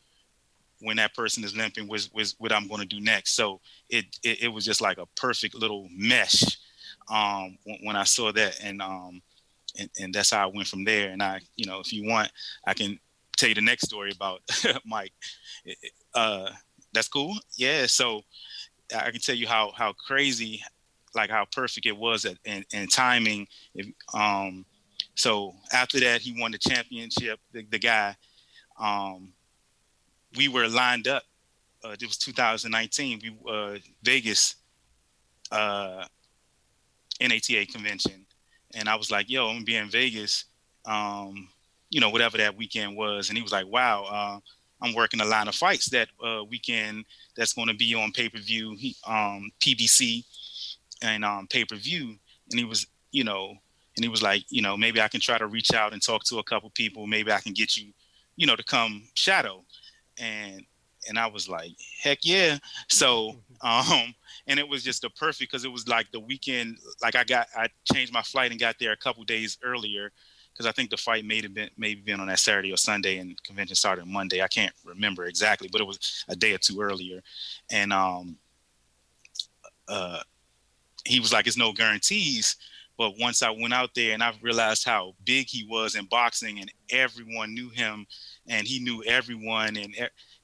when 0.80 0.96
that 0.96 1.14
person 1.14 1.44
is 1.44 1.56
limping 1.56 1.88
was 1.88 2.12
was 2.12 2.34
what 2.38 2.52
i'm 2.52 2.68
going 2.68 2.80
to 2.80 2.86
do 2.86 3.00
next 3.00 3.34
so 3.34 3.60
it, 3.88 4.04
it, 4.22 4.44
it 4.44 4.48
was 4.48 4.64
just 4.64 4.80
like 4.80 4.98
a 4.98 5.06
perfect 5.16 5.54
little 5.54 5.88
mesh 5.90 6.44
um 7.10 7.56
when, 7.64 7.78
when 7.82 7.96
i 7.96 8.04
saw 8.04 8.32
that 8.32 8.58
and 8.62 8.82
um 8.82 9.22
and, 9.78 9.90
and 10.00 10.14
that's 10.14 10.30
how 10.30 10.44
I 10.48 10.52
went 10.54 10.68
from 10.68 10.84
there. 10.84 11.10
And 11.10 11.22
I, 11.22 11.40
you 11.56 11.66
know, 11.66 11.80
if 11.80 11.92
you 11.92 12.08
want, 12.08 12.30
I 12.66 12.74
can 12.74 12.98
tell 13.36 13.48
you 13.48 13.54
the 13.54 13.60
next 13.60 13.84
story 13.84 14.12
about 14.14 14.40
Mike. 14.86 15.12
Uh, 16.14 16.50
that's 16.92 17.08
cool. 17.08 17.36
Yeah. 17.56 17.86
So 17.86 18.22
I 18.94 19.10
can 19.10 19.20
tell 19.20 19.34
you 19.34 19.48
how 19.48 19.72
how 19.74 19.92
crazy, 19.92 20.62
like 21.14 21.30
how 21.30 21.44
perfect 21.52 21.86
it 21.86 21.96
was 21.96 22.24
at 22.24 22.38
and, 22.44 22.64
and 22.72 22.90
timing. 22.90 23.46
If, 23.74 23.86
um, 24.14 24.64
so 25.14 25.54
after 25.72 26.00
that, 26.00 26.20
he 26.20 26.38
won 26.40 26.52
the 26.52 26.58
championship. 26.58 27.38
The, 27.52 27.66
the 27.70 27.78
guy, 27.78 28.16
um, 28.78 29.32
we 30.36 30.48
were 30.48 30.68
lined 30.68 31.08
up. 31.08 31.24
Uh, 31.84 31.90
it 31.90 32.06
was 32.06 32.16
2019. 32.18 33.20
We 33.22 33.50
uh, 33.50 33.78
Vegas 34.02 34.56
uh, 35.50 36.04
NATA 37.20 37.66
convention, 37.66 38.24
and 38.74 38.88
I 38.88 38.94
was 38.94 39.10
like, 39.10 39.28
"Yo, 39.28 39.48
I'm 39.48 39.56
gonna 39.56 39.64
be 39.64 39.76
in 39.76 39.90
Vegas, 39.90 40.44
um, 40.86 41.48
you 41.90 42.00
know, 42.00 42.10
whatever 42.10 42.38
that 42.38 42.56
weekend 42.56 42.96
was." 42.96 43.28
And 43.28 43.36
he 43.36 43.42
was 43.42 43.52
like, 43.52 43.66
"Wow, 43.66 44.04
uh, 44.04 44.40
I'm 44.82 44.94
working 44.94 45.20
a 45.20 45.24
line 45.24 45.48
of 45.48 45.54
fights 45.54 45.88
that 45.90 46.08
uh, 46.24 46.44
weekend 46.44 47.04
that's 47.36 47.52
going 47.52 47.68
to 47.68 47.74
be 47.74 47.94
on 47.94 48.12
pay 48.12 48.28
per 48.28 48.38
view, 48.38 48.76
um, 49.06 49.50
PBC, 49.60 50.24
and 51.02 51.24
um, 51.24 51.46
pay 51.48 51.64
per 51.64 51.76
view." 51.76 52.16
And 52.50 52.58
he 52.58 52.64
was, 52.64 52.86
you 53.10 53.24
know, 53.24 53.56
and 53.96 54.04
he 54.04 54.08
was 54.08 54.22
like, 54.22 54.44
you 54.48 54.62
know, 54.62 54.76
maybe 54.76 55.00
I 55.00 55.08
can 55.08 55.20
try 55.20 55.38
to 55.38 55.46
reach 55.46 55.74
out 55.74 55.92
and 55.92 56.02
talk 56.02 56.24
to 56.24 56.38
a 56.38 56.44
couple 56.44 56.70
people. 56.70 57.06
Maybe 57.06 57.30
I 57.30 57.40
can 57.40 57.52
get 57.52 57.76
you, 57.76 57.92
you 58.36 58.46
know, 58.46 58.56
to 58.56 58.64
come 58.64 59.04
shadow. 59.14 59.64
And 60.18 60.64
and 61.08 61.18
I 61.18 61.26
was 61.26 61.48
like, 61.48 61.72
heck 62.02 62.18
yeah. 62.22 62.58
So 62.88 63.36
um, 63.62 64.14
and 64.46 64.58
it 64.58 64.68
was 64.68 64.82
just 64.82 65.04
a 65.04 65.10
perfect 65.10 65.50
because 65.50 65.64
it 65.64 65.72
was 65.72 65.86
like 65.88 66.10
the 66.10 66.20
weekend. 66.20 66.78
Like 67.02 67.16
I 67.16 67.24
got, 67.24 67.48
I 67.56 67.68
changed 67.92 68.12
my 68.12 68.22
flight 68.22 68.50
and 68.50 68.58
got 68.58 68.76
there 68.78 68.92
a 68.92 68.96
couple 68.96 69.22
days 69.24 69.58
earlier 69.62 70.10
because 70.52 70.66
I 70.66 70.72
think 70.72 70.90
the 70.90 70.96
fight 70.96 71.24
may 71.24 71.40
have 71.42 71.54
been 71.54 71.70
maybe 71.76 72.00
been 72.00 72.20
on 72.20 72.26
that 72.26 72.38
Saturday 72.38 72.72
or 72.72 72.76
Sunday, 72.76 73.18
and 73.18 73.40
convention 73.42 73.76
started 73.76 74.06
Monday. 74.06 74.42
I 74.42 74.48
can't 74.48 74.74
remember 74.84 75.26
exactly, 75.26 75.68
but 75.70 75.80
it 75.80 75.86
was 75.86 76.24
a 76.28 76.36
day 76.36 76.54
or 76.54 76.58
two 76.58 76.80
earlier, 76.80 77.22
and 77.70 77.92
um, 77.92 78.36
uh, 79.88 80.20
he 81.04 81.20
was 81.20 81.32
like, 81.32 81.46
"It's 81.46 81.56
no 81.56 81.72
guarantees." 81.72 82.56
But 82.98 83.18
once 83.18 83.42
I 83.42 83.50
went 83.50 83.72
out 83.72 83.94
there 83.94 84.12
and 84.12 84.22
I 84.22 84.32
realized 84.42 84.84
how 84.84 85.14
big 85.24 85.48
he 85.48 85.64
was 85.64 85.94
in 85.94 86.04
boxing, 86.06 86.60
and 86.60 86.70
everyone 86.90 87.54
knew 87.54 87.70
him, 87.70 88.06
and 88.46 88.66
he 88.66 88.78
knew 88.78 89.02
everyone, 89.04 89.76
and 89.76 89.94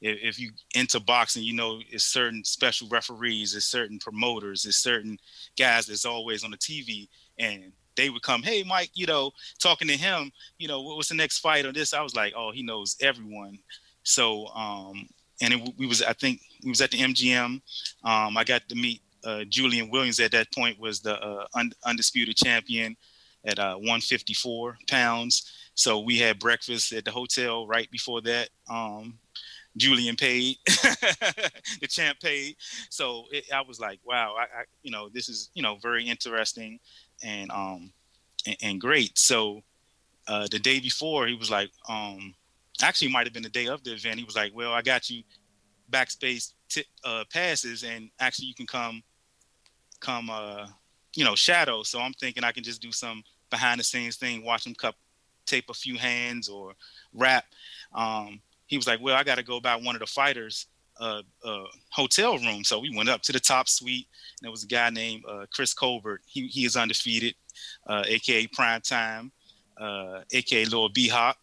if, 0.00 0.38
you 0.38 0.50
into 0.74 0.98
boxing, 1.00 1.42
you 1.42 1.54
know 1.54 1.80
it's 1.90 2.04
certain 2.04 2.42
special 2.44 2.88
referees, 2.88 3.54
it's 3.54 3.66
certain 3.66 3.98
promoters, 3.98 4.64
it's 4.64 4.78
certain 4.78 5.18
guys 5.58 5.86
that's 5.86 6.04
always 6.04 6.42
on 6.42 6.50
the 6.50 6.56
TV, 6.56 7.08
and 7.38 7.72
they 7.96 8.10
would 8.10 8.22
come, 8.22 8.42
hey 8.42 8.62
Mike, 8.62 8.90
you 8.94 9.06
know, 9.06 9.32
talking 9.58 9.88
to 9.88 9.96
him, 9.96 10.32
you 10.58 10.68
know, 10.68 10.80
what 10.80 10.96
was 10.96 11.08
the 11.08 11.14
next 11.14 11.38
fight 11.38 11.66
or 11.66 11.72
this? 11.72 11.92
I 11.92 12.00
was 12.00 12.14
like, 12.14 12.32
oh, 12.36 12.52
he 12.52 12.62
knows 12.62 12.96
everyone. 13.00 13.58
So, 14.04 14.46
um, 14.48 15.08
and 15.42 15.54
it, 15.54 15.74
we 15.76 15.86
was, 15.86 16.02
I 16.02 16.12
think, 16.12 16.40
we 16.64 16.70
was 16.70 16.80
at 16.80 16.90
the 16.90 16.98
MGM. 16.98 17.60
Um, 18.04 18.36
I 18.36 18.44
got 18.44 18.68
to 18.68 18.74
meet 18.74 19.02
uh, 19.24 19.44
Julian 19.48 19.90
Williams 19.90 20.20
at 20.20 20.32
that 20.32 20.52
point 20.52 20.78
was 20.78 21.00
the 21.00 21.20
uh, 21.22 21.46
un- 21.54 21.72
undisputed 21.84 22.36
champion 22.36 22.96
at 23.44 23.58
uh, 23.58 23.74
154 23.74 24.78
pounds. 24.88 25.52
So 25.74 26.00
we 26.00 26.18
had 26.18 26.38
breakfast 26.38 26.92
at 26.92 27.04
the 27.04 27.10
hotel 27.10 27.66
right 27.66 27.90
before 27.90 28.20
that. 28.22 28.50
Um, 28.68 29.18
Julian 29.76 30.16
paid, 30.16 30.56
the 30.66 31.86
champ 31.88 32.18
paid. 32.20 32.56
So 32.90 33.24
it, 33.30 33.44
I 33.54 33.62
was 33.62 33.78
like, 33.78 34.00
wow, 34.04 34.34
I, 34.36 34.42
I, 34.42 34.64
you 34.82 34.90
know, 34.90 35.08
this 35.08 35.28
is, 35.28 35.50
you 35.54 35.62
know, 35.62 35.76
very 35.76 36.04
interesting 36.04 36.80
and, 37.22 37.50
um, 37.50 37.92
and, 38.46 38.56
and 38.62 38.80
great. 38.80 39.16
So, 39.18 39.62
uh, 40.26 40.46
the 40.50 40.58
day 40.58 40.78
before 40.78 41.26
he 41.26 41.34
was 41.34 41.50
like, 41.50 41.70
um, 41.88 42.34
actually 42.82 43.10
might 43.10 43.26
have 43.26 43.32
been 43.32 43.42
the 43.42 43.48
day 43.48 43.66
of 43.66 43.82
the 43.82 43.94
event. 43.94 44.18
He 44.18 44.24
was 44.24 44.36
like, 44.36 44.54
well, 44.54 44.72
I 44.72 44.82
got 44.82 45.08
you 45.08 45.22
backspace 45.90 46.52
t- 46.68 46.84
uh, 47.04 47.24
passes 47.32 47.82
and 47.82 48.10
actually 48.20 48.46
you 48.46 48.54
can 48.54 48.66
come, 48.66 49.02
come, 50.00 50.30
uh, 50.30 50.66
you 51.14 51.24
know, 51.24 51.34
shadow. 51.34 51.82
So 51.82 52.00
I'm 52.00 52.12
thinking 52.14 52.44
I 52.44 52.52
can 52.52 52.64
just 52.64 52.82
do 52.82 52.92
some 52.92 53.22
behind 53.50 53.80
the 53.80 53.84
scenes 53.84 54.16
thing, 54.16 54.44
watch 54.44 54.66
him 54.66 54.74
cup 54.74 54.94
tape 55.46 55.70
a 55.70 55.74
few 55.74 55.96
hands 55.96 56.48
or 56.48 56.74
wrap. 57.14 57.44
Um, 57.94 58.40
he 58.66 58.76
was 58.76 58.86
like, 58.86 59.00
well, 59.00 59.16
I 59.16 59.24
got 59.24 59.36
to 59.36 59.42
go 59.42 59.60
by 59.60 59.76
one 59.76 59.96
of 59.96 60.00
the 60.00 60.06
fighters' 60.06 60.66
uh, 61.00 61.22
uh, 61.44 61.64
hotel 61.90 62.38
room. 62.38 62.64
So 62.64 62.78
we 62.78 62.94
went 62.94 63.08
up 63.08 63.22
to 63.22 63.32
the 63.32 63.40
top 63.40 63.68
suite, 63.68 64.06
and 64.38 64.44
there 64.44 64.50
was 64.50 64.64
a 64.64 64.66
guy 64.66 64.90
named 64.90 65.24
uh, 65.28 65.46
Chris 65.52 65.72
Colbert. 65.72 66.20
He, 66.26 66.48
he 66.48 66.64
is 66.64 66.76
undefeated, 66.76 67.34
aka 67.88 68.44
uh, 68.44 68.48
Prime 68.52 68.80
Time, 68.82 69.32
aka 70.32 70.64
uh, 70.64 70.70
Lord 70.70 70.92
B 70.92 71.08
Hop. 71.08 71.36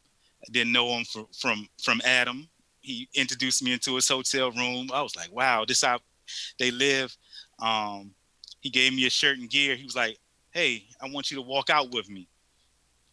Didn't 0.52 0.74
know 0.74 0.90
him 0.90 1.06
from, 1.06 1.28
from 1.40 1.68
from 1.82 2.02
Adam. 2.06 2.48
He 2.82 3.10
introduced 3.16 3.64
me 3.64 3.74
into 3.74 3.96
his 3.96 4.08
hotel 4.08 4.52
room. 4.52 4.92
I 4.94 5.02
was 5.02 5.16
like, 5.16 5.32
wow, 5.32 5.66
this 5.66 5.82
how 5.82 5.98
they 6.60 6.70
live. 6.70 7.16
Um, 7.58 8.12
he 8.66 8.72
gave 8.72 8.96
me 8.96 9.06
a 9.06 9.12
shirt 9.12 9.38
and 9.38 9.48
gear. 9.48 9.76
He 9.76 9.84
was 9.84 9.96
like, 9.96 10.18
hey, 10.50 10.86
I 11.00 11.08
want 11.08 11.30
you 11.30 11.38
to 11.38 11.44
walk 11.44 11.70
out 11.70 11.94
with 11.94 12.10
me. 12.10 12.28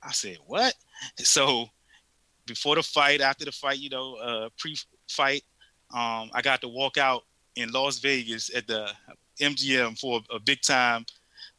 I 0.02 0.10
said, 0.10 0.38
what? 0.46 0.72
So 1.18 1.66
before 2.46 2.76
the 2.76 2.82
fight, 2.82 3.20
after 3.20 3.44
the 3.44 3.52
fight, 3.52 3.78
you 3.78 3.90
know, 3.90 4.14
uh, 4.14 4.48
pre-fight, 4.56 5.42
um, 5.92 6.30
I 6.32 6.40
got 6.40 6.62
to 6.62 6.68
walk 6.68 6.96
out 6.96 7.24
in 7.54 7.70
Las 7.70 7.98
Vegas 7.98 8.50
at 8.56 8.66
the 8.66 8.92
MGM 9.42 9.98
for 10.00 10.22
a, 10.30 10.36
a 10.36 10.40
big 10.40 10.62
time 10.62 11.04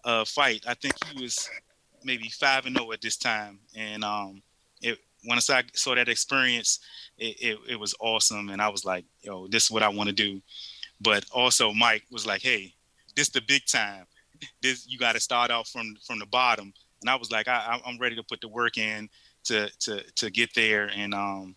uh, 0.06 0.26
fight. 0.26 0.64
I 0.68 0.74
think 0.74 0.96
he 1.06 1.22
was 1.22 1.48
maybe 2.04 2.30
five 2.30 2.66
and 2.66 2.76
zero 2.76 2.88
oh 2.90 2.94
at 2.94 3.02
this 3.02 3.16
time, 3.16 3.60
and 3.76 4.04
um, 4.04 4.42
it, 4.82 4.98
once 5.24 5.52
I 5.52 5.66
saw 5.76 5.94
that 5.94 6.10
experience, 6.10 6.80
it, 7.20 7.40
it, 7.40 7.60
it 7.70 7.80
was 7.80 7.94
awesome, 8.00 8.50
and 8.50 8.60
I 8.60 8.70
was 8.70 8.86
like, 8.86 9.06
yo, 9.22 9.46
this 9.50 9.66
is 9.66 9.72
what 9.72 9.84
I 9.84 9.90
want 9.90 10.10
to 10.10 10.16
do. 10.16 10.42
But 11.00 11.26
also, 11.32 11.72
Mike 11.74 12.06
was 12.10 12.26
like, 12.26 12.42
hey, 12.42 12.74
this 13.16 13.30
the 13.30 13.42
big 13.42 13.66
time. 13.66 14.06
This 14.62 14.86
you 14.88 14.98
got 14.98 15.14
to 15.14 15.20
start 15.20 15.52
off 15.52 15.70
from 15.70 15.96
from 16.06 16.20
the 16.20 16.26
bottom, 16.26 16.74
and 17.02 17.10
I 17.10 17.16
was 17.16 17.32
like, 17.32 17.48
I, 17.48 17.80
I'm 17.86 17.98
ready 17.98 18.16
to 18.16 18.24
put 18.24 18.42
the 18.42 18.48
work 18.48 18.78
in 18.78 19.10
to 19.46 19.70
to 19.82 20.04
to 20.16 20.30
get 20.30 20.54
there 20.54 20.90
and 20.96 21.14
um, 21.14 21.56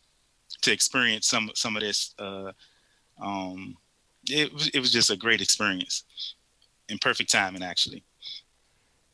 to 0.62 0.72
experience 0.72 1.26
some 1.26 1.50
some 1.54 1.76
of 1.76 1.82
this. 1.82 2.14
Uh, 2.18 2.52
um, 3.20 3.76
it 4.28 4.52
was 4.52 4.68
it 4.68 4.80
was 4.80 4.92
just 4.92 5.10
a 5.10 5.16
great 5.16 5.40
experience, 5.40 6.04
in 6.88 6.98
perfect 6.98 7.30
timing 7.30 7.62
actually. 7.62 8.04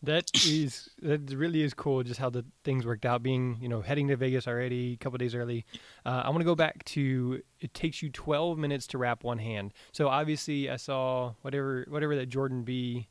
That 0.05 0.31
is 0.35 0.89
that 1.01 1.33
really 1.33 1.63
is 1.63 1.75
cool. 1.75 2.03
Just 2.03 2.19
how 2.19 2.29
the 2.29 2.45
things 2.65 2.85
worked 2.85 3.07
out. 3.07 3.23
Being 3.23 3.59
you 3.61 3.69
know 3.69 3.83
heading 3.83 4.09
to 4.09 4.17
Vegas 4.17 4.49
already 4.49 4.95
a 4.95 4.97
couple 4.97 5.19
days 5.19 5.35
early. 5.35 5.65
Uh, 6.05 6.23
I 6.25 6.31
want 6.31 6.41
to 6.41 6.45
go 6.45 6.57
back 6.57 6.85
to 6.87 7.41
it 7.61 7.73
takes 7.73 8.03
you 8.03 8.11
12 8.11 8.59
minutes 8.59 8.89
to 8.89 8.99
wrap 8.99 9.23
one 9.23 9.39
hand. 9.39 9.73
So 9.93 10.09
obviously 10.09 10.69
I 10.69 10.77
saw 10.77 11.35
whatever 11.43 11.87
whatever 11.89 12.17
that 12.17 12.27
Jordan 12.27 12.63
B. 12.65 13.09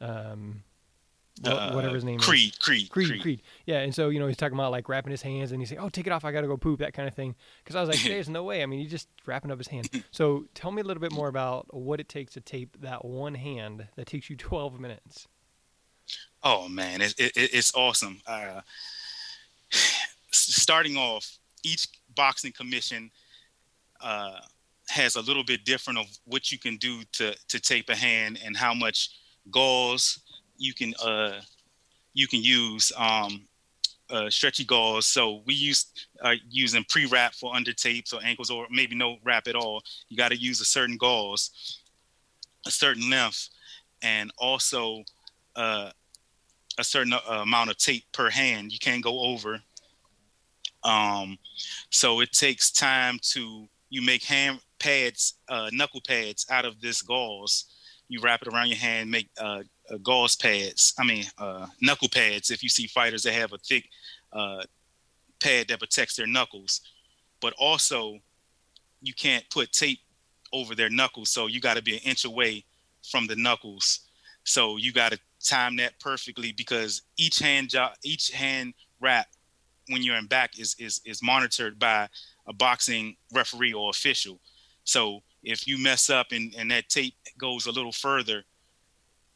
Um, 0.00 0.62
uh, 1.44 1.72
whatever 1.72 1.94
his 1.94 2.04
name 2.04 2.18
Creed, 2.18 2.52
is. 2.52 2.58
Creed, 2.58 2.90
Creed, 2.90 3.08
Creed, 3.08 3.22
Creed. 3.22 3.42
Yeah, 3.66 3.78
and 3.80 3.94
so 3.94 4.08
you 4.08 4.18
know 4.18 4.26
he's 4.26 4.36
talking 4.36 4.56
about 4.56 4.72
like 4.72 4.88
wrapping 4.88 5.10
his 5.10 5.22
hands, 5.22 5.52
and 5.52 5.60
he's 5.60 5.70
like, 5.70 5.80
"Oh, 5.80 5.88
take 5.88 6.06
it 6.06 6.12
off, 6.12 6.24
I 6.24 6.32
gotta 6.32 6.46
go 6.46 6.56
poop," 6.56 6.80
that 6.80 6.94
kind 6.94 7.06
of 7.06 7.14
thing. 7.14 7.34
Because 7.62 7.76
I 7.76 7.80
was 7.80 7.88
like, 7.88 8.02
"There's 8.04 8.28
no 8.28 8.44
way." 8.44 8.62
I 8.62 8.66
mean, 8.66 8.80
he's 8.80 8.90
just 8.90 9.08
wrapping 9.26 9.50
up 9.50 9.58
his 9.58 9.68
hand. 9.68 9.88
So 10.10 10.46
tell 10.54 10.70
me 10.72 10.82
a 10.82 10.84
little 10.84 11.00
bit 11.00 11.12
more 11.12 11.28
about 11.28 11.72
what 11.72 12.00
it 12.00 12.08
takes 12.08 12.32
to 12.34 12.40
tape 12.40 12.76
that 12.80 13.04
one 13.04 13.34
hand 13.34 13.86
that 13.96 14.06
takes 14.06 14.30
you 14.30 14.36
12 14.36 14.80
minutes. 14.80 15.28
Oh 16.42 16.68
man, 16.68 17.00
it, 17.00 17.14
it, 17.18 17.32
it's 17.34 17.74
awesome. 17.74 18.20
Uh, 18.26 18.60
starting 20.30 20.96
off, 20.96 21.38
each 21.64 21.88
boxing 22.14 22.52
commission 22.52 23.10
uh, 24.00 24.38
has 24.88 25.16
a 25.16 25.20
little 25.20 25.44
bit 25.44 25.64
different 25.64 25.98
of 25.98 26.06
what 26.24 26.52
you 26.52 26.58
can 26.58 26.76
do 26.76 27.02
to 27.12 27.34
to 27.48 27.60
tape 27.60 27.88
a 27.88 27.96
hand 27.96 28.38
and 28.44 28.56
how 28.56 28.72
much 28.72 29.10
gauze 29.50 30.20
you 30.56 30.74
can 30.74 30.94
uh, 31.02 31.40
you 32.14 32.26
can 32.26 32.42
use 32.42 32.92
um, 32.96 33.46
uh, 34.10 34.30
stretchy 34.30 34.64
gauze. 34.64 35.06
So 35.06 35.42
we 35.46 35.54
use 35.54 35.86
uh, 36.22 36.34
using 36.48 36.84
pre-wrap 36.88 37.34
for 37.34 37.54
under 37.54 37.72
tapes 37.72 38.12
or 38.12 38.20
ankles, 38.24 38.50
or 38.50 38.66
maybe 38.70 38.94
no 38.94 39.16
wrap 39.24 39.48
at 39.48 39.54
all. 39.54 39.82
You 40.08 40.16
got 40.16 40.30
to 40.30 40.36
use 40.36 40.60
a 40.60 40.64
certain 40.64 40.96
gauze, 40.96 41.80
a 42.66 42.70
certain 42.70 43.08
length, 43.10 43.48
and 44.02 44.30
also 44.38 45.04
uh, 45.56 45.90
a 46.78 46.84
certain 46.84 47.12
uh, 47.12 47.42
amount 47.42 47.70
of 47.70 47.76
tape 47.76 48.04
per 48.12 48.30
hand. 48.30 48.72
You 48.72 48.78
can't 48.78 49.02
go 49.02 49.20
over. 49.20 49.60
Um, 50.84 51.38
so 51.90 52.20
it 52.20 52.32
takes 52.32 52.70
time 52.70 53.18
to 53.32 53.68
you 53.90 54.02
make 54.02 54.22
hand 54.24 54.60
pads, 54.78 55.34
uh, 55.48 55.70
knuckle 55.72 56.00
pads 56.06 56.46
out 56.50 56.64
of 56.64 56.80
this 56.80 57.02
gauze. 57.02 57.66
You 58.08 58.20
wrap 58.20 58.42
it 58.42 58.48
around 58.48 58.68
your 58.68 58.78
hand, 58.78 59.10
make 59.10 59.28
uh, 59.38 59.62
uh, 59.90 59.96
gauze 60.02 60.36
pads. 60.36 60.94
I 60.98 61.04
mean, 61.04 61.24
uh, 61.38 61.66
knuckle 61.80 62.08
pads. 62.08 62.50
If 62.50 62.62
you 62.62 62.68
see 62.68 62.86
fighters 62.86 63.22
that 63.24 63.34
have 63.34 63.52
a 63.52 63.58
thick 63.58 63.88
uh, 64.32 64.62
pad 65.40 65.68
that 65.68 65.78
protects 65.78 66.16
their 66.16 66.26
knuckles, 66.26 66.80
but 67.40 67.54
also 67.58 68.18
you 69.02 69.14
can't 69.14 69.48
put 69.50 69.72
tape 69.72 70.00
over 70.52 70.74
their 70.74 70.90
knuckles, 70.90 71.30
so 71.30 71.46
you 71.46 71.60
got 71.60 71.76
to 71.76 71.82
be 71.82 71.94
an 71.94 72.02
inch 72.04 72.24
away 72.24 72.64
from 73.10 73.26
the 73.26 73.36
knuckles. 73.36 74.00
So 74.44 74.76
you 74.76 74.92
got 74.92 75.12
to 75.12 75.18
time 75.48 75.76
that 75.76 75.98
perfectly 76.00 76.52
because 76.52 77.02
each 77.16 77.38
hand 77.38 77.70
job, 77.70 77.92
each 78.04 78.30
hand 78.30 78.74
wrap 79.00 79.26
when 79.88 80.02
you're 80.02 80.16
in 80.16 80.26
back 80.26 80.58
is 80.58 80.76
is 80.78 81.00
is 81.04 81.22
monitored 81.22 81.78
by 81.78 82.08
a 82.46 82.52
boxing 82.52 83.16
referee 83.32 83.72
or 83.72 83.90
official. 83.90 84.40
So 84.84 85.20
if 85.42 85.66
you 85.66 85.78
mess 85.78 86.10
up 86.10 86.28
and, 86.32 86.54
and 86.56 86.70
that 86.70 86.88
tape 86.88 87.14
goes 87.38 87.66
a 87.66 87.70
little 87.70 87.92
further, 87.92 88.44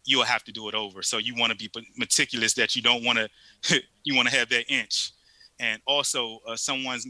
you'll 0.04 0.24
have 0.24 0.44
to 0.44 0.52
do 0.52 0.68
it 0.68 0.74
over. 0.74 1.02
So 1.02 1.18
you 1.18 1.34
want 1.36 1.52
to 1.52 1.56
be 1.56 1.70
meticulous 1.96 2.54
that 2.54 2.74
you 2.74 2.82
don't 2.82 3.04
want 3.04 3.18
to 3.18 3.82
you 4.04 4.14
want 4.14 4.28
to 4.28 4.36
have 4.36 4.48
that 4.50 4.70
inch. 4.70 5.12
And 5.60 5.80
also 5.86 6.38
uh, 6.46 6.56
someone's 6.56 7.06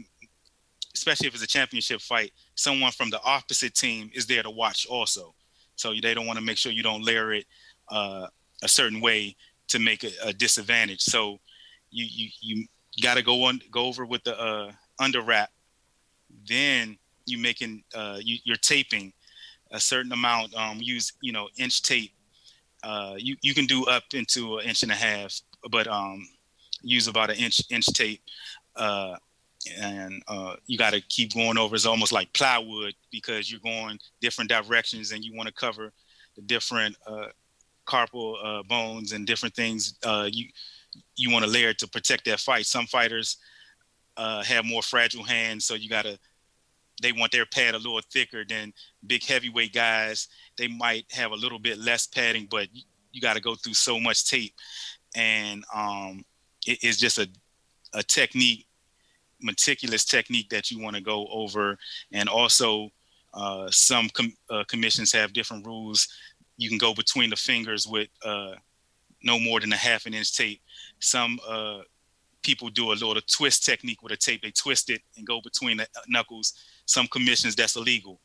especially 0.95 1.27
if 1.27 1.33
it's 1.33 1.43
a 1.43 1.47
championship 1.47 2.01
fight, 2.01 2.31
someone 2.55 2.91
from 2.91 3.09
the 3.09 3.19
opposite 3.23 3.73
team 3.73 4.11
is 4.13 4.27
there 4.27 4.43
to 4.43 4.51
watch 4.51 4.85
also. 4.85 5.33
So 5.75 5.93
they 6.01 6.13
don't 6.13 6.27
want 6.27 6.37
to 6.37 6.45
make 6.45 6.57
sure 6.57 6.71
you 6.71 6.83
don't 6.83 7.03
layer 7.03 7.33
it 7.33 7.45
uh, 7.89 8.27
a 8.63 8.67
certain 8.67 9.01
way 9.01 9.35
to 9.67 9.79
make 9.79 10.03
a, 10.03 10.11
a 10.23 10.33
disadvantage. 10.33 11.01
So 11.01 11.39
you 11.91 12.05
you 12.41 12.65
you 12.91 13.03
got 13.03 13.15
to 13.15 13.23
go 13.23 13.43
on 13.43 13.61
go 13.71 13.85
over 13.85 14.05
with 14.05 14.23
the 14.23 14.39
uh, 14.39 14.71
under 14.99 15.21
wrap. 15.21 15.51
Then 16.47 16.97
you 17.25 17.37
making 17.37 17.83
uh, 17.95 18.19
you, 18.21 18.37
you're 18.43 18.57
taping 18.57 19.13
a 19.71 19.79
certain 19.79 20.11
amount. 20.11 20.53
Um, 20.55 20.79
use 20.81 21.13
you 21.21 21.31
know 21.31 21.49
inch 21.57 21.83
tape. 21.83 22.11
Uh, 22.83 23.15
you 23.17 23.35
you 23.41 23.53
can 23.53 23.65
do 23.65 23.85
up 23.85 24.03
into 24.13 24.57
an 24.57 24.65
inch 24.65 24.83
and 24.83 24.91
a 24.91 24.95
half, 24.95 25.39
but 25.71 25.87
um, 25.87 26.27
use 26.81 27.07
about 27.07 27.29
an 27.29 27.37
inch 27.37 27.61
inch 27.69 27.85
tape. 27.87 28.21
Uh, 28.75 29.15
and 29.79 30.21
uh, 30.27 30.55
you 30.67 30.77
got 30.77 30.91
to 30.91 31.01
keep 31.01 31.33
going 31.33 31.57
over. 31.57 31.75
It's 31.75 31.85
almost 31.85 32.11
like 32.11 32.33
plywood 32.33 32.93
because 33.11 33.49
you're 33.49 33.61
going 33.61 33.97
different 34.19 34.49
directions 34.49 35.11
and 35.11 35.23
you 35.23 35.33
want 35.35 35.47
to 35.47 35.53
cover 35.53 35.93
the 36.35 36.41
different 36.41 36.97
uh, 37.07 37.27
carpal 37.85 38.35
uh, 38.43 38.63
bones 38.63 39.11
and 39.11 39.25
different 39.25 39.55
things. 39.55 39.97
Uh, 40.03 40.29
you 40.31 40.47
you 41.15 41.31
want 41.31 41.45
to 41.45 41.51
layer 41.51 41.73
to 41.73 41.87
protect 41.87 42.25
that 42.25 42.39
fight. 42.39 42.65
Some 42.65 42.85
fighters 42.85 43.37
uh, 44.17 44.43
have 44.43 44.65
more 44.65 44.81
fragile 44.81 45.23
hands, 45.23 45.65
so 45.65 45.73
you 45.75 45.89
gotta. 45.89 46.19
They 47.01 47.11
want 47.11 47.31
their 47.31 47.45
pad 47.45 47.73
a 47.73 47.77
little 47.77 47.99
thicker 48.11 48.45
than 48.47 48.71
big 49.07 49.25
heavyweight 49.25 49.73
guys. 49.73 50.27
They 50.57 50.67
might 50.67 51.05
have 51.11 51.31
a 51.31 51.35
little 51.35 51.57
bit 51.59 51.79
less 51.79 52.05
padding, 52.05 52.47
but 52.49 52.67
you, 52.73 52.83
you 53.11 53.19
got 53.19 53.33
to 53.33 53.41
go 53.41 53.55
through 53.55 53.73
so 53.73 53.99
much 53.99 54.29
tape, 54.29 54.53
and 55.15 55.63
um, 55.73 56.23
it, 56.65 56.79
it's 56.83 56.97
just 56.97 57.17
a 57.17 57.27
a 57.93 58.03
technique, 58.03 58.67
meticulous 59.41 60.05
technique 60.05 60.49
that 60.49 60.71
you 60.71 60.79
want 60.79 60.95
to 60.95 61.01
go 61.01 61.27
over, 61.31 61.77
and 62.11 62.29
also. 62.29 62.89
Uh, 63.35 63.67
some 63.71 64.07
com- 64.09 64.37
uh, 64.51 64.63
commissions 64.67 65.11
have 65.11 65.33
different 65.33 65.65
rules. 65.65 66.07
You 66.57 66.69
can 66.69 66.77
go 66.77 66.93
between 66.93 67.29
the 67.29 67.35
fingers 67.35 67.87
with 67.87 68.09
uh, 68.23 68.53
no 69.23 69.39
more 69.39 69.59
than 69.59 69.73
a 69.73 69.77
half 69.77 70.05
an 70.05 70.13
inch 70.13 70.35
tape. 70.35 70.61
Some 70.99 71.39
uh, 71.47 71.79
people 72.43 72.69
do 72.69 72.91
a 72.91 72.93
little 72.93 73.15
twist 73.27 73.65
technique 73.65 74.03
with 74.03 74.11
a 74.11 74.17
tape. 74.17 74.41
They 74.41 74.51
twist 74.51 74.89
it 74.89 75.01
and 75.17 75.25
go 75.25 75.41
between 75.41 75.77
the 75.77 75.87
knuckles. 76.07 76.53
Some 76.85 77.07
commissions 77.07 77.55
that's 77.55 77.75
illegal 77.75 78.19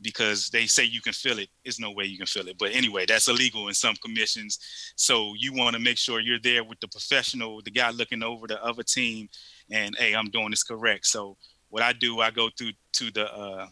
because 0.00 0.50
they 0.50 0.66
say 0.66 0.84
you 0.84 1.00
can 1.00 1.12
feel 1.12 1.38
it. 1.38 1.48
There's 1.64 1.80
no 1.80 1.92
way 1.92 2.04
you 2.04 2.18
can 2.18 2.26
feel 2.26 2.46
it. 2.48 2.58
But 2.58 2.72
anyway, 2.72 3.06
that's 3.06 3.28
illegal 3.28 3.68
in 3.68 3.74
some 3.74 3.94
commissions. 3.96 4.58
So 4.96 5.34
you 5.38 5.54
want 5.54 5.74
to 5.74 5.80
make 5.80 5.96
sure 5.96 6.20
you're 6.20 6.38
there 6.40 6.64
with 6.64 6.80
the 6.80 6.88
professional, 6.88 7.62
the 7.62 7.70
guy 7.70 7.90
looking 7.90 8.22
over 8.22 8.46
the 8.46 8.62
other 8.62 8.82
team, 8.82 9.28
and 9.70 9.96
hey, 9.96 10.14
I'm 10.14 10.30
doing 10.30 10.50
this 10.50 10.64
correct. 10.64 11.06
So 11.06 11.36
what 11.70 11.82
I 11.82 11.92
do, 11.92 12.20
I 12.20 12.30
go 12.30 12.50
through 12.56 12.72
to 12.94 13.10
the 13.12 13.32
uh, 13.32 13.66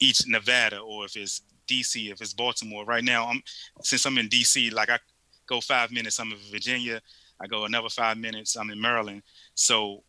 each 0.00 0.26
Nevada, 0.26 0.78
or 0.78 1.04
if 1.04 1.16
it's 1.16 1.42
DC, 1.66 2.12
if 2.12 2.20
it's 2.20 2.32
Baltimore. 2.32 2.84
Right 2.84 3.04
now, 3.04 3.26
I'm 3.26 3.42
since 3.82 4.04
I'm 4.06 4.18
in 4.18 4.28
DC, 4.28 4.72
like 4.72 4.90
I 4.90 4.98
go 5.46 5.60
five 5.60 5.90
minutes, 5.90 6.18
I'm 6.18 6.32
in 6.32 6.38
Virginia. 6.50 7.00
I 7.40 7.46
go 7.46 7.64
another 7.64 7.88
five 7.88 8.16
minutes, 8.16 8.56
I'm 8.56 8.70
in 8.70 8.80
Maryland. 8.80 9.22
So 9.54 10.02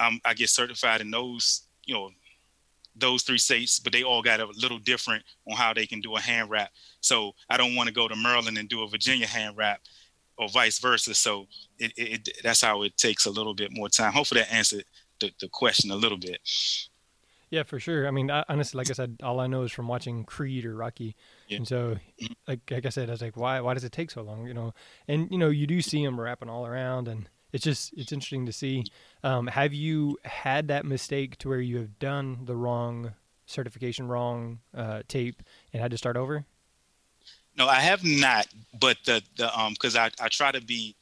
um, 0.00 0.20
I 0.24 0.34
get 0.34 0.50
certified 0.50 1.00
in 1.00 1.10
those, 1.10 1.62
you 1.84 1.94
know, 1.94 2.10
those 2.96 3.22
three 3.22 3.38
states, 3.38 3.78
but 3.78 3.92
they 3.92 4.02
all 4.02 4.22
got 4.22 4.40
a 4.40 4.46
little 4.46 4.78
different 4.78 5.22
on 5.48 5.56
how 5.56 5.74
they 5.74 5.86
can 5.86 6.00
do 6.00 6.16
a 6.16 6.20
hand 6.20 6.50
wrap. 6.50 6.70
So 7.00 7.32
I 7.50 7.56
don't 7.56 7.74
want 7.74 7.88
to 7.88 7.94
go 7.94 8.08
to 8.08 8.16
Maryland 8.16 8.58
and 8.58 8.68
do 8.68 8.82
a 8.82 8.88
Virginia 8.88 9.26
hand 9.26 9.56
wrap 9.56 9.80
or 10.38 10.48
vice 10.48 10.78
versa. 10.78 11.14
So 11.14 11.46
it, 11.78 11.92
it, 11.96 12.28
that's 12.42 12.62
how 12.62 12.82
it 12.82 12.96
takes 12.96 13.26
a 13.26 13.30
little 13.30 13.54
bit 13.54 13.70
more 13.72 13.88
time. 13.88 14.12
Hopefully 14.12 14.40
that 14.40 14.52
answered 14.52 14.84
the, 15.20 15.30
the 15.40 15.48
question 15.48 15.90
a 15.90 15.96
little 15.96 16.18
bit. 16.18 16.40
Yeah, 17.50 17.62
for 17.62 17.78
sure. 17.78 18.08
I 18.08 18.10
mean, 18.10 18.30
I, 18.30 18.44
honestly, 18.48 18.78
like 18.78 18.90
I 18.90 18.92
said, 18.92 19.18
all 19.22 19.38
I 19.38 19.46
know 19.46 19.62
is 19.62 19.72
from 19.72 19.86
watching 19.86 20.24
Creed 20.24 20.64
or 20.64 20.74
Rocky, 20.74 21.14
yeah. 21.48 21.58
and 21.58 21.68
so, 21.68 21.96
like, 22.48 22.60
like 22.70 22.86
I 22.86 22.88
said, 22.88 23.08
I 23.08 23.12
was 23.12 23.22
like, 23.22 23.36
why, 23.36 23.60
why 23.60 23.74
does 23.74 23.84
it 23.84 23.92
take 23.92 24.10
so 24.10 24.22
long? 24.22 24.46
You 24.46 24.54
know, 24.54 24.74
and 25.06 25.28
you 25.30 25.38
know, 25.38 25.48
you 25.48 25.66
do 25.66 25.80
see 25.80 26.04
them 26.04 26.18
wrapping 26.20 26.48
all 26.48 26.66
around, 26.66 27.06
and 27.06 27.28
it's 27.52 27.62
just, 27.62 27.92
it's 27.96 28.12
interesting 28.12 28.46
to 28.46 28.52
see. 28.52 28.84
Um, 29.22 29.46
have 29.46 29.72
you 29.72 30.18
had 30.24 30.68
that 30.68 30.84
mistake 30.84 31.38
to 31.38 31.48
where 31.48 31.60
you 31.60 31.76
have 31.76 31.98
done 32.00 32.40
the 32.44 32.56
wrong 32.56 33.14
certification, 33.46 34.08
wrong 34.08 34.58
uh, 34.74 35.02
tape, 35.06 35.42
and 35.72 35.80
had 35.80 35.92
to 35.92 35.98
start 35.98 36.16
over? 36.16 36.44
No, 37.56 37.68
I 37.68 37.80
have 37.80 38.04
not. 38.04 38.48
But 38.78 38.98
the 39.04 39.22
the 39.36 39.56
um, 39.58 39.74
because 39.74 39.96
I 39.96 40.10
I 40.20 40.28
try 40.28 40.50
to 40.50 40.60
be 40.60 40.96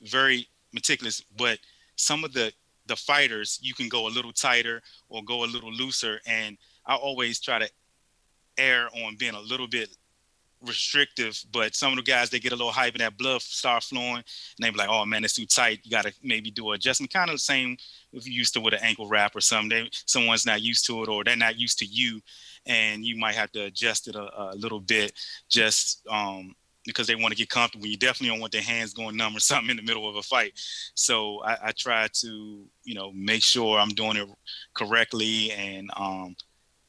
very 0.00 0.48
meticulous, 0.72 1.22
but 1.36 1.58
some 1.96 2.24
of 2.24 2.32
the 2.32 2.52
the 2.86 2.96
fighters, 2.96 3.58
you 3.62 3.74
can 3.74 3.88
go 3.88 4.06
a 4.06 4.10
little 4.10 4.32
tighter 4.32 4.82
or 5.08 5.22
go 5.22 5.44
a 5.44 5.46
little 5.46 5.72
looser. 5.72 6.20
And 6.26 6.56
I 6.86 6.96
always 6.96 7.40
try 7.40 7.58
to 7.58 7.70
err 8.58 8.88
on 9.04 9.16
being 9.16 9.34
a 9.34 9.40
little 9.40 9.68
bit 9.68 9.88
restrictive, 10.64 11.42
but 11.52 11.74
some 11.74 11.92
of 11.92 11.96
the 11.96 12.02
guys 12.02 12.30
they 12.30 12.38
get 12.38 12.52
a 12.52 12.56
little 12.56 12.72
hype 12.72 12.94
and 12.94 13.00
that 13.00 13.16
blood 13.16 13.42
start 13.42 13.82
flowing, 13.82 14.16
and 14.16 14.24
they 14.60 14.70
be 14.70 14.76
like, 14.76 14.88
"Oh 14.88 15.04
man, 15.04 15.24
it's 15.24 15.34
too 15.34 15.46
tight. 15.46 15.80
You 15.82 15.90
got 15.90 16.04
to 16.04 16.12
maybe 16.22 16.50
do 16.50 16.70
an 16.70 16.76
adjustment." 16.76 17.12
Kind 17.12 17.30
of 17.30 17.34
the 17.34 17.40
same 17.40 17.76
if 18.12 18.26
you 18.26 18.32
used 18.32 18.54
to 18.54 18.60
with 18.60 18.74
an 18.74 18.80
ankle 18.82 19.08
wrap 19.08 19.34
or 19.34 19.40
something. 19.40 19.68
They, 19.70 19.90
someone's 20.06 20.46
not 20.46 20.62
used 20.62 20.86
to 20.86 21.02
it, 21.02 21.08
or 21.08 21.24
they're 21.24 21.36
not 21.36 21.58
used 21.58 21.78
to 21.80 21.86
you, 21.86 22.20
and 22.66 23.04
you 23.04 23.16
might 23.16 23.34
have 23.34 23.52
to 23.52 23.64
adjust 23.64 24.08
it 24.08 24.14
a, 24.14 24.52
a 24.52 24.56
little 24.56 24.80
bit. 24.80 25.12
Just 25.48 26.06
um, 26.08 26.54
because 26.84 27.06
they 27.06 27.14
want 27.14 27.32
to 27.32 27.36
get 27.36 27.48
comfortable. 27.48 27.86
You 27.86 27.96
definitely 27.96 28.28
don't 28.28 28.40
want 28.40 28.52
their 28.52 28.62
hands 28.62 28.92
going 28.92 29.16
numb 29.16 29.36
or 29.36 29.40
something 29.40 29.70
in 29.70 29.76
the 29.76 29.82
middle 29.82 30.08
of 30.08 30.16
a 30.16 30.22
fight. 30.22 30.52
So 30.94 31.42
I, 31.44 31.68
I 31.68 31.72
try 31.76 32.08
to, 32.20 32.64
you 32.84 32.94
know, 32.94 33.12
make 33.14 33.42
sure 33.42 33.78
I'm 33.78 33.90
doing 33.90 34.16
it 34.16 34.28
correctly 34.74 35.52
and 35.52 35.90
um, 35.96 36.34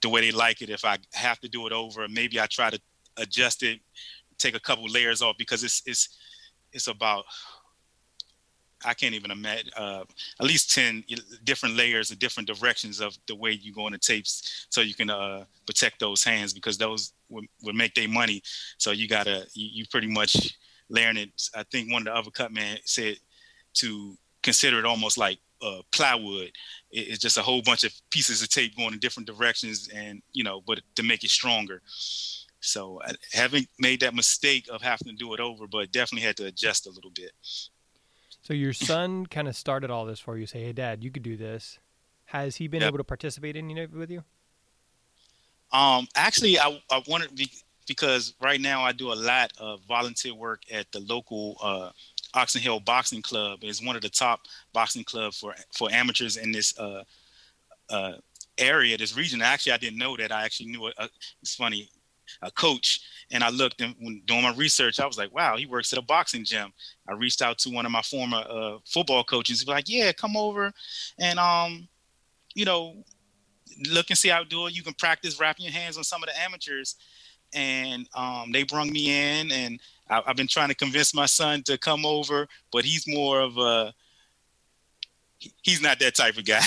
the 0.01 0.10
way 0.10 0.21
they 0.21 0.32
like 0.32 0.62
it. 0.62 0.69
If 0.69 0.86
I 0.86 0.97
have 1.13 1.39
to 1.39 1.49
do 1.49 1.67
it 1.67 1.73
over, 1.73 2.08
maybe 2.08 2.39
I 2.39 2.47
try 2.47 2.69
to 2.69 2.79
adjust 3.17 3.63
it, 3.63 3.79
take 4.38 4.56
a 4.56 4.60
couple 4.60 4.86
layers 4.86 5.21
off 5.21 5.36
because 5.38 5.63
it's 5.63 5.82
it's 5.86 6.17
it's 6.71 6.88
about 6.88 7.23
I 8.86 8.93
can't 8.93 9.15
even 9.15 9.32
imagine 9.32 9.72
uh, 9.76 10.04
at 10.39 10.46
least 10.46 10.74
ten 10.74 11.04
different 11.43 11.76
layers 11.76 12.12
and 12.12 12.19
different 12.19 12.48
directions 12.48 13.00
of 13.02 13.17
the 13.28 13.36
way 13.36 13.52
you 13.52 13.74
go 13.74 13.86
on 13.86 13.91
the 13.91 13.98
tapes, 13.98 14.67
so 14.69 14.82
you 14.82 14.93
can 14.93 15.10
uh, 15.10 15.46
protect 15.65 16.00
those 16.00 16.24
hands 16.24 16.54
because 16.54 16.78
those 16.78 17.13
would, 17.30 17.46
would 17.63 17.76
make 17.76 17.93
their 17.93 18.10
money. 18.10 18.41
So 18.78 18.91
you 18.91 19.08
gotta 19.08 19.46
you, 19.54 19.69
you, 19.74 19.86
pretty 19.89 20.08
much 20.08 20.58
layering 20.89 21.17
it. 21.17 21.30
I 21.56 21.63
think 21.63 21.91
one 21.91 22.02
of 22.02 22.06
the 22.06 22.15
other 22.15 22.32
cut 22.32 22.52
man 22.52 22.78
said 22.86 23.17
to 23.76 24.17
consider 24.41 24.80
it 24.80 24.86
almost 24.86 25.17
like 25.17 25.39
uh, 25.62 25.82
plywood. 25.91 26.52
It, 26.91 27.08
it's 27.10 27.19
just 27.19 27.38
a 27.38 27.41
whole 27.41 27.62
bunch 27.62 27.84
of 27.84 27.93
pieces 28.10 28.41
of 28.41 28.50
tape 28.50 28.76
going 28.76 28.93
in 28.93 29.00
different 29.00 29.28
directions, 29.28 29.89
and 29.93 30.22
you 30.34 30.43
know, 30.43 30.62
but 30.65 30.82
to 30.96 31.04
make 31.04 31.24
it 31.24 31.30
stronger. 31.30 31.82
So 32.63 33.02
I 33.06 33.13
haven't 33.34 33.67
made 33.78 34.00
that 34.02 34.15
mistake 34.15 34.67
of 34.72 34.82
having 34.82 35.10
to 35.10 35.13
do 35.13 35.34
it 35.34 35.41
over, 35.41 35.67
but 35.67 35.91
definitely 35.91 36.26
had 36.26 36.38
to 36.38 36.46
adjust 36.46 36.88
a 36.88 36.91
little 36.91 37.12
bit. 37.12 37.32
So 38.43 38.53
your 38.53 38.73
son 38.73 39.25
kind 39.25 39.47
of 39.47 39.56
started 39.56 39.89
all 39.89 40.06
this 40.06 40.19
for 40.19 40.38
you. 40.38 40.45
Say, 40.45 40.63
hey, 40.65 40.73
Dad, 40.73 41.01
you 41.01 41.12
could 41.12 41.23
do 41.23 41.38
this. 41.38 41.79
Has 42.25 42.58
he 42.58 42.67
been 42.67 42.82
yep. 42.82 42.89
able 42.89 42.97
to 42.97 43.03
participate 43.03 43.56
in 43.56 43.75
it 43.77 43.91
with 43.91 44.12
you? 44.12 44.23
Um, 45.71 46.08
actually, 46.15 46.60
I 46.60 46.82
I 46.91 47.01
wanted 47.08 47.34
be, 47.36 47.49
because 47.88 48.36
right 48.41 48.60
now 48.60 48.84
I 48.84 48.91
do 48.91 49.13
a 49.13 49.15
lot 49.15 49.51
of 49.58 49.79
volunteer 49.88 50.36
work 50.36 50.62
at 50.71 50.91
the 50.91 50.99
local 50.99 51.58
uh, 51.63 51.89
Oxon 52.34 52.62
Hill 52.62 52.82
Boxing 52.82 53.21
Club. 53.21 53.60
It's 53.62 53.84
one 53.84 53.95
of 53.95 54.01
the 54.01 54.10
top 54.10 54.41
boxing 54.73 55.06
clubs 55.06 55.39
for 55.39 55.56
for 55.71 55.89
amateurs 55.91 56.36
in 56.36 56.51
this 56.51 56.77
uh, 56.77 57.03
uh, 57.89 58.13
area, 58.58 58.97
this 58.97 59.15
region. 59.15 59.41
Actually, 59.41 59.71
I 59.71 59.77
didn't 59.77 59.97
know 59.97 60.17
that. 60.17 60.34
I 60.34 60.43
actually 60.43 60.69
knew 60.69 60.88
it. 60.88 60.95
It's 61.41 61.56
funny 61.56 61.89
a 62.41 62.51
coach. 62.51 63.01
And 63.31 63.43
I 63.43 63.49
looked 63.49 63.81
and 63.81 63.95
when 63.99 64.21
doing 64.25 64.43
my 64.43 64.53
research, 64.53 64.99
I 64.99 65.05
was 65.05 65.17
like, 65.17 65.33
wow, 65.33 65.57
he 65.57 65.65
works 65.65 65.91
at 65.93 65.99
a 65.99 66.03
boxing 66.03 66.43
gym. 66.43 66.71
I 67.07 67.13
reached 67.13 67.41
out 67.41 67.57
to 67.59 67.69
one 67.69 67.86
of 67.86 67.91
my 67.91 68.01
former 68.01 68.43
uh, 68.49 68.77
football 68.86 69.23
coaches. 69.23 69.62
He 69.62 69.65
was 69.65 69.73
like, 69.73 69.89
yeah, 69.89 70.12
come 70.12 70.38
over 70.38 70.71
and 71.19 71.39
um, 71.39 71.88
you 72.55 72.65
know, 72.65 73.03
look 73.89 74.09
and 74.09 74.17
see 74.17 74.29
how 74.29 74.41
I 74.41 74.43
do 74.43 74.67
it. 74.67 74.75
You 74.75 74.83
can 74.83 74.93
practice 74.93 75.39
wrapping 75.39 75.65
your 75.65 75.73
hands 75.73 75.97
on 75.97 76.03
some 76.03 76.23
of 76.23 76.29
the 76.29 76.39
amateurs. 76.39 76.95
And 77.53 78.07
um, 78.15 78.51
they 78.51 78.63
brung 78.63 78.91
me 78.91 79.39
in, 79.39 79.51
and 79.51 79.79
I, 80.09 80.21
have 80.25 80.36
been 80.36 80.47
trying 80.47 80.69
to 80.69 80.75
convince 80.75 81.13
my 81.13 81.27
son 81.27 81.62
to 81.63 81.77
come 81.77 82.03
over, 82.03 82.47
but 82.71 82.83
he's 82.83 83.07
more 83.07 83.41
of 83.41 83.57
a 83.57 83.93
he's 85.62 85.82
not 85.82 85.99
that 85.99 86.15
type 86.15 86.38
of 86.38 86.45
guy, 86.45 86.60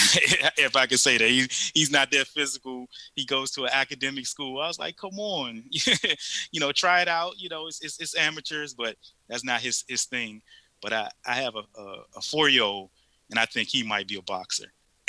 if 0.57 0.77
I 0.77 0.87
can 0.87 0.99
say 0.99 1.19
that. 1.19 1.29
He's 1.29 1.73
he's 1.75 1.91
not 1.91 2.11
that 2.13 2.27
physical. 2.27 2.87
He 3.15 3.25
goes 3.25 3.51
to 3.53 3.65
an 3.65 3.71
academic 3.73 4.27
school. 4.27 4.61
I 4.61 4.67
was 4.67 4.79
like, 4.79 4.97
come 4.97 5.19
on, 5.19 5.65
you 5.71 6.61
know, 6.61 6.73
try 6.73 7.03
it 7.03 7.09
out. 7.09 7.39
You 7.39 7.49
know, 7.49 7.67
it's, 7.67 7.83
it's, 7.83 8.01
it's 8.01 8.17
amateurs, 8.17 8.75
but 8.75 8.97
that's 9.29 9.45
not 9.45 9.61
his 9.61 9.85
his 9.89 10.05
thing. 10.05 10.43
But 10.83 10.93
I 10.93 11.11
I 11.27 11.35
have 11.35 11.55
a 11.55 11.81
a, 11.81 12.03
a 12.17 12.21
four 12.21 12.49
year 12.49 12.65
old, 12.65 12.91
and 13.31 13.39
I 13.39 13.47
think 13.47 13.69
he 13.69 13.83
might 13.83 14.09
be 14.09 14.17
a 14.17 14.23
boxer. 14.23 14.73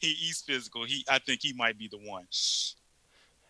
he, 0.00 0.12
he's 0.14 0.42
physical. 0.46 0.84
He 0.84 1.04
I 1.08 1.18
think 1.18 1.40
he 1.42 1.52
might 1.52 1.78
be 1.78 1.88
the 1.88 1.98
one. 1.98 2.26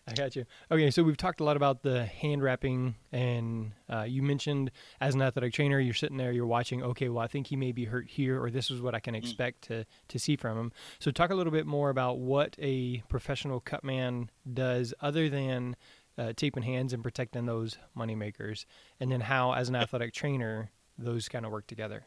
I 0.07 0.13
got 0.13 0.35
you. 0.35 0.45
Okay, 0.69 0.91
so 0.91 1.01
we've 1.01 1.17
talked 1.17 1.39
a 1.39 1.43
lot 1.43 1.57
about 1.57 1.81
the 1.81 2.05
hand 2.05 2.43
wrapping, 2.43 2.93
and 3.11 3.71
uh, 3.89 4.03
you 4.03 4.21
mentioned 4.21 4.69
as 5.01 5.15
an 5.15 5.21
athletic 5.23 5.53
trainer, 5.53 5.79
you're 5.79 5.95
sitting 5.95 6.17
there, 6.17 6.31
you're 6.31 6.45
watching. 6.45 6.83
Okay, 6.83 7.09
well, 7.09 7.23
I 7.23 7.27
think 7.27 7.47
he 7.47 7.55
may 7.55 7.71
be 7.71 7.85
hurt 7.85 8.07
here, 8.07 8.41
or 8.41 8.51
this 8.51 8.69
is 8.69 8.81
what 8.81 8.93
I 8.93 8.99
can 8.99 9.15
mm. 9.15 9.17
expect 9.17 9.63
to 9.63 9.85
to 10.07 10.19
see 10.19 10.35
from 10.35 10.59
him. 10.59 10.71
So, 10.99 11.09
talk 11.09 11.31
a 11.31 11.35
little 11.35 11.51
bit 11.51 11.65
more 11.65 11.89
about 11.89 12.19
what 12.19 12.55
a 12.59 12.99
professional 13.09 13.59
cut 13.59 13.83
man 13.83 14.29
does, 14.51 14.93
other 15.01 15.27
than 15.27 15.75
uh, 16.19 16.33
taping 16.35 16.63
hands 16.63 16.93
and 16.93 17.01
protecting 17.01 17.47
those 17.47 17.77
money 17.95 18.15
makers, 18.15 18.67
and 18.99 19.11
then 19.11 19.21
how, 19.21 19.53
as 19.53 19.69
an 19.69 19.75
athletic 19.75 20.13
trainer, 20.13 20.69
those 20.99 21.27
kind 21.27 21.47
of 21.47 21.51
work 21.51 21.65
together. 21.65 22.05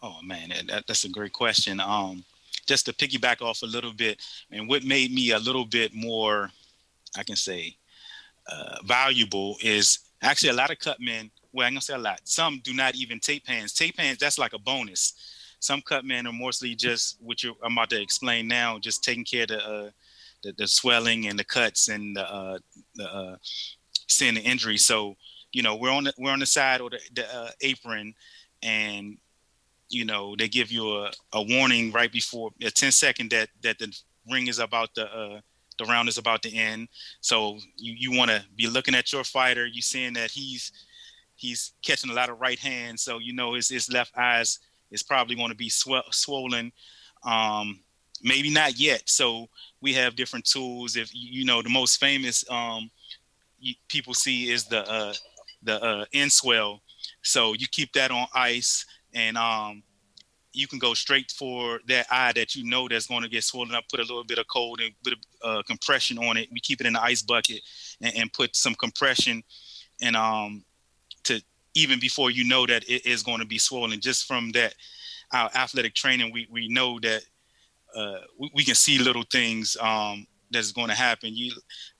Oh 0.00 0.22
man, 0.22 0.52
that, 0.68 0.86
that's 0.86 1.04
a 1.04 1.08
great 1.08 1.32
question. 1.32 1.80
Um, 1.80 2.24
just 2.64 2.86
to 2.86 2.92
piggyback 2.92 3.42
off 3.42 3.62
a 3.62 3.66
little 3.66 3.92
bit, 3.92 4.22
and 4.52 4.68
what 4.68 4.84
made 4.84 5.12
me 5.12 5.32
a 5.32 5.38
little 5.40 5.64
bit 5.64 5.92
more 5.92 6.52
I 7.16 7.22
can 7.22 7.36
say 7.36 7.76
uh, 8.50 8.76
valuable 8.84 9.56
is 9.62 9.98
actually 10.22 10.50
a 10.50 10.54
lot 10.54 10.70
of 10.70 10.78
cut 10.78 11.00
men. 11.00 11.30
Well, 11.52 11.66
I'm 11.66 11.74
gonna 11.74 11.80
say 11.80 11.94
a 11.94 11.98
lot. 11.98 12.20
Some 12.24 12.60
do 12.64 12.72
not 12.72 12.94
even 12.94 13.20
tape 13.20 13.46
hands. 13.46 13.72
Tape 13.72 13.98
hands 13.98 14.18
that's 14.18 14.38
like 14.38 14.52
a 14.52 14.58
bonus. 14.58 15.14
Some 15.60 15.82
cut 15.82 16.04
men 16.04 16.26
are 16.26 16.32
mostly 16.32 16.74
just 16.74 17.18
what 17.20 17.42
you 17.42 17.54
I'm 17.62 17.72
about 17.72 17.90
to 17.90 18.00
explain 18.00 18.48
now, 18.48 18.78
just 18.78 19.04
taking 19.04 19.24
care 19.24 19.42
of 19.42 19.48
the 19.48 19.64
uh, 19.64 19.90
the, 20.42 20.52
the, 20.58 20.66
swelling 20.66 21.28
and 21.28 21.38
the 21.38 21.44
cuts 21.44 21.88
and 21.88 22.16
the, 22.16 22.28
uh, 22.28 22.58
the 22.96 23.04
uh, 23.04 23.36
seeing 24.08 24.34
the 24.34 24.40
injury. 24.40 24.76
So 24.76 25.16
you 25.52 25.62
know 25.62 25.76
we're 25.76 25.90
on 25.90 26.04
the 26.04 26.14
we're 26.18 26.32
on 26.32 26.40
the 26.40 26.46
side 26.46 26.80
or 26.80 26.90
the, 26.90 26.98
the 27.14 27.34
uh, 27.34 27.50
apron, 27.60 28.14
and 28.62 29.18
you 29.88 30.04
know 30.04 30.34
they 30.36 30.48
give 30.48 30.72
you 30.72 30.96
a, 30.96 31.12
a 31.32 31.42
warning 31.42 31.92
right 31.92 32.10
before 32.10 32.50
a 32.62 32.70
10 32.70 32.90
second 32.90 33.30
that 33.30 33.50
that 33.62 33.78
the 33.78 33.94
ring 34.30 34.48
is 34.48 34.58
about 34.58 34.94
to 34.94 35.04
uh, 35.06 35.40
the 35.78 35.84
round 35.84 36.08
is 36.08 36.18
about 36.18 36.42
to 36.42 36.54
end. 36.54 36.88
So 37.20 37.58
you, 37.76 37.94
you 37.96 38.16
want 38.16 38.30
to 38.30 38.44
be 38.56 38.66
looking 38.66 38.94
at 38.94 39.12
your 39.12 39.24
fighter. 39.24 39.66
You 39.66 39.82
seeing 39.82 40.12
that 40.14 40.30
he's 40.30 40.72
he's 41.36 41.72
catching 41.82 42.10
a 42.10 42.14
lot 42.14 42.30
of 42.30 42.40
right 42.40 42.58
hands. 42.58 43.02
So 43.02 43.18
you 43.18 43.32
know 43.32 43.54
his, 43.54 43.68
his 43.68 43.90
left 43.90 44.16
eyes 44.16 44.58
is 44.90 45.02
probably 45.02 45.34
going 45.34 45.50
to 45.50 45.56
be 45.56 45.68
sw- 45.68 46.10
swollen. 46.10 46.72
Um, 47.24 47.80
maybe 48.22 48.50
not 48.50 48.78
yet. 48.78 49.02
So 49.08 49.48
we 49.80 49.92
have 49.94 50.16
different 50.16 50.44
tools. 50.44 50.96
If 50.96 51.10
you 51.12 51.44
know 51.44 51.62
the 51.62 51.70
most 51.70 51.98
famous 51.98 52.44
um, 52.50 52.90
people 53.88 54.14
see 54.14 54.50
is 54.50 54.64
the 54.64 54.88
uh, 54.90 55.14
the 55.62 55.82
uh, 55.82 56.04
Enswell. 56.12 56.80
So 57.22 57.54
you 57.54 57.66
keep 57.68 57.92
that 57.94 58.10
on 58.10 58.26
ice 58.34 58.84
and 59.14 59.36
um, 59.36 59.82
you 60.52 60.68
can 60.68 60.78
go 60.78 60.94
straight 60.94 61.30
for 61.30 61.80
that 61.88 62.06
eye 62.10 62.32
that 62.32 62.54
you 62.54 62.64
know 62.68 62.88
that's 62.88 63.06
going 63.06 63.22
to 63.22 63.28
get 63.28 63.44
swollen 63.44 63.74
up. 63.74 63.84
Put 63.90 64.00
a 64.00 64.02
little 64.02 64.24
bit 64.24 64.38
of 64.38 64.46
cold 64.48 64.80
and 64.80 64.90
a 64.90 64.96
bit 65.02 65.14
of 65.14 65.18
uh, 65.42 65.62
compression 65.62 66.18
on 66.18 66.36
it. 66.36 66.48
We 66.52 66.60
keep 66.60 66.80
it 66.80 66.86
in 66.86 66.92
the 66.92 67.02
ice 67.02 67.22
bucket 67.22 67.60
and, 68.00 68.14
and, 68.16 68.32
put 68.32 68.54
some 68.56 68.74
compression 68.74 69.42
and 70.00 70.16
um 70.16 70.64
to 71.24 71.42
even 71.74 71.98
before 71.98 72.30
you 72.30 72.44
know 72.44 72.66
that 72.66 72.84
it 72.88 73.06
is 73.06 73.22
going 73.22 73.40
to 73.40 73.46
be 73.46 73.58
swollen. 73.58 74.00
Just 74.00 74.26
from 74.26 74.50
that, 74.52 74.74
our 75.32 75.50
athletic 75.54 75.94
training, 75.94 76.32
we 76.32 76.46
we 76.50 76.68
know 76.68 76.98
that 77.00 77.22
uh, 77.94 78.18
we, 78.38 78.50
we, 78.54 78.64
can 78.64 78.74
see 78.74 78.98
little 78.98 79.24
things 79.30 79.76
um, 79.80 80.26
that's 80.50 80.72
going 80.72 80.88
to 80.88 80.94
happen. 80.94 81.36
You, 81.36 81.52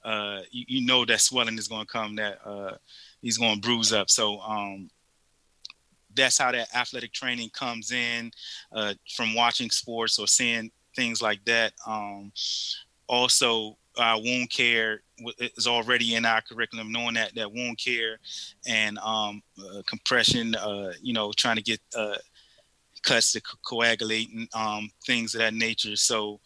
uh, 0.04 0.40
you, 0.50 0.64
you 0.68 0.86
know 0.86 1.04
that 1.04 1.20
swelling 1.20 1.58
is 1.58 1.68
going 1.68 1.86
to 1.86 1.92
come. 1.92 2.16
That 2.16 2.38
uh, 2.44 2.76
he's 3.20 3.38
going 3.38 3.56
to 3.56 3.60
bruise 3.60 3.92
up. 3.92 4.10
So 4.10 4.40
um, 4.40 4.90
that's 6.14 6.38
how 6.38 6.52
that 6.52 6.74
athletic 6.74 7.12
training 7.12 7.50
comes 7.50 7.92
in 7.92 8.30
uh, 8.72 8.94
from 9.14 9.34
watching 9.34 9.70
sports 9.70 10.18
or 10.18 10.26
seeing 10.26 10.70
things 10.94 11.22
like 11.22 11.44
that. 11.44 11.72
Um, 11.86 12.32
also, 13.08 13.76
uh, 13.96 14.18
wound 14.22 14.50
care 14.50 15.02
is 15.38 15.66
already 15.66 16.14
in 16.14 16.24
our 16.24 16.40
curriculum, 16.40 16.90
knowing 16.90 17.14
that 17.14 17.34
that 17.34 17.52
wound 17.52 17.78
care 17.78 18.18
and 18.66 18.98
um, 18.98 19.42
uh, 19.58 19.82
compression, 19.86 20.54
uh, 20.54 20.92
you 21.02 21.12
know, 21.12 21.32
trying 21.36 21.56
to 21.56 21.62
get 21.62 21.80
uh, 21.96 22.16
cuts 23.02 23.32
to 23.32 23.40
co- 23.40 23.58
coagulate 23.62 24.32
and 24.32 24.48
um, 24.54 24.90
things 25.04 25.34
of 25.34 25.40
that 25.40 25.54
nature. 25.54 25.96
So 25.96 26.40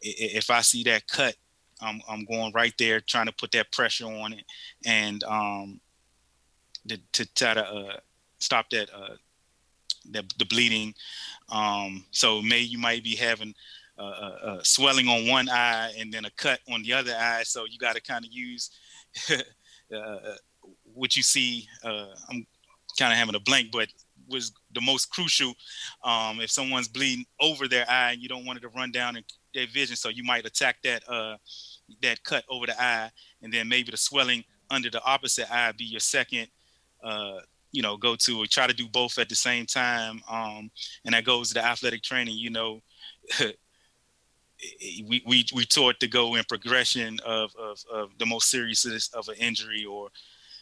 if 0.00 0.50
I 0.50 0.60
see 0.60 0.84
that 0.84 1.06
cut, 1.08 1.34
I'm, 1.80 2.00
I'm 2.08 2.24
going 2.24 2.52
right 2.52 2.74
there, 2.78 3.00
trying 3.00 3.26
to 3.26 3.32
put 3.32 3.50
that 3.52 3.72
pressure 3.72 4.06
on 4.06 4.32
it, 4.32 4.44
and 4.86 5.24
um, 5.24 5.80
to, 6.88 6.98
to 7.12 7.34
try 7.34 7.54
to 7.54 8.00
uh, 8.42 8.44
stop 8.44 8.70
that 8.70 8.90
uh, 8.94 9.14
the, 10.10 10.24
the 10.38 10.44
bleeding. 10.46 10.94
Um, 11.50 12.04
so 12.10 12.42
may 12.42 12.60
you 12.60 12.78
might 12.78 13.04
be 13.04 13.16
having 13.16 13.54
a, 13.98 14.02
a, 14.02 14.58
a, 14.58 14.64
swelling 14.64 15.08
on 15.08 15.28
one 15.28 15.48
eye 15.48 15.92
and 15.98 16.12
then 16.12 16.24
a 16.24 16.30
cut 16.30 16.60
on 16.70 16.82
the 16.82 16.92
other 16.92 17.14
eye. 17.18 17.42
So 17.44 17.64
you 17.64 17.78
got 17.78 17.94
to 17.94 18.02
kind 18.02 18.24
of 18.24 18.32
use 18.32 18.70
uh, 19.30 20.34
what 20.94 21.16
you 21.16 21.22
see. 21.22 21.68
Uh, 21.84 22.08
I'm 22.28 22.46
kind 22.98 23.12
of 23.12 23.18
having 23.18 23.34
a 23.34 23.40
blank, 23.40 23.68
but 23.72 23.88
was 24.28 24.52
the 24.72 24.80
most 24.80 25.10
crucial. 25.10 25.54
Um, 26.04 26.40
if 26.40 26.50
someone's 26.50 26.88
bleeding 26.88 27.26
over 27.40 27.68
their 27.68 27.88
eye, 27.88 28.12
and 28.12 28.22
you 28.22 28.28
don't 28.28 28.46
want 28.46 28.58
it 28.58 28.62
to 28.62 28.68
run 28.68 28.90
down 28.90 29.16
in 29.16 29.24
their 29.54 29.66
vision, 29.66 29.96
so 29.96 30.08
you 30.08 30.24
might 30.24 30.46
attack 30.46 30.76
that 30.84 31.02
uh, 31.08 31.36
that 32.02 32.22
cut 32.24 32.44
over 32.48 32.66
the 32.66 32.82
eye, 32.82 33.10
and 33.42 33.52
then 33.52 33.68
maybe 33.68 33.90
the 33.90 33.96
swelling 33.96 34.44
under 34.70 34.90
the 34.90 35.04
opposite 35.04 35.52
eye 35.52 35.72
be 35.72 35.84
your 35.84 36.00
second 36.00 36.48
uh, 37.02 37.40
you 37.72 37.82
know 37.82 37.96
go 37.96 38.14
to 38.16 38.42
or 38.42 38.46
try 38.46 38.66
to 38.66 38.74
do 38.74 38.88
both 38.88 39.18
at 39.18 39.28
the 39.28 39.34
same 39.34 39.66
time 39.66 40.22
um, 40.30 40.70
and 41.04 41.14
that 41.14 41.24
goes 41.24 41.48
to 41.48 41.54
the 41.54 41.64
athletic 41.64 42.02
training 42.02 42.36
you 42.36 42.50
know. 42.50 42.80
We, 45.08 45.20
we 45.26 45.44
we 45.52 45.64
taught 45.64 45.98
to 45.98 46.06
go 46.06 46.36
in 46.36 46.44
progression 46.44 47.18
of, 47.26 47.50
of, 47.58 47.78
of 47.92 48.10
the 48.18 48.26
most 48.26 48.48
serious 48.48 48.84
of 49.12 49.26
an 49.26 49.34
injury 49.34 49.84
or 49.84 50.08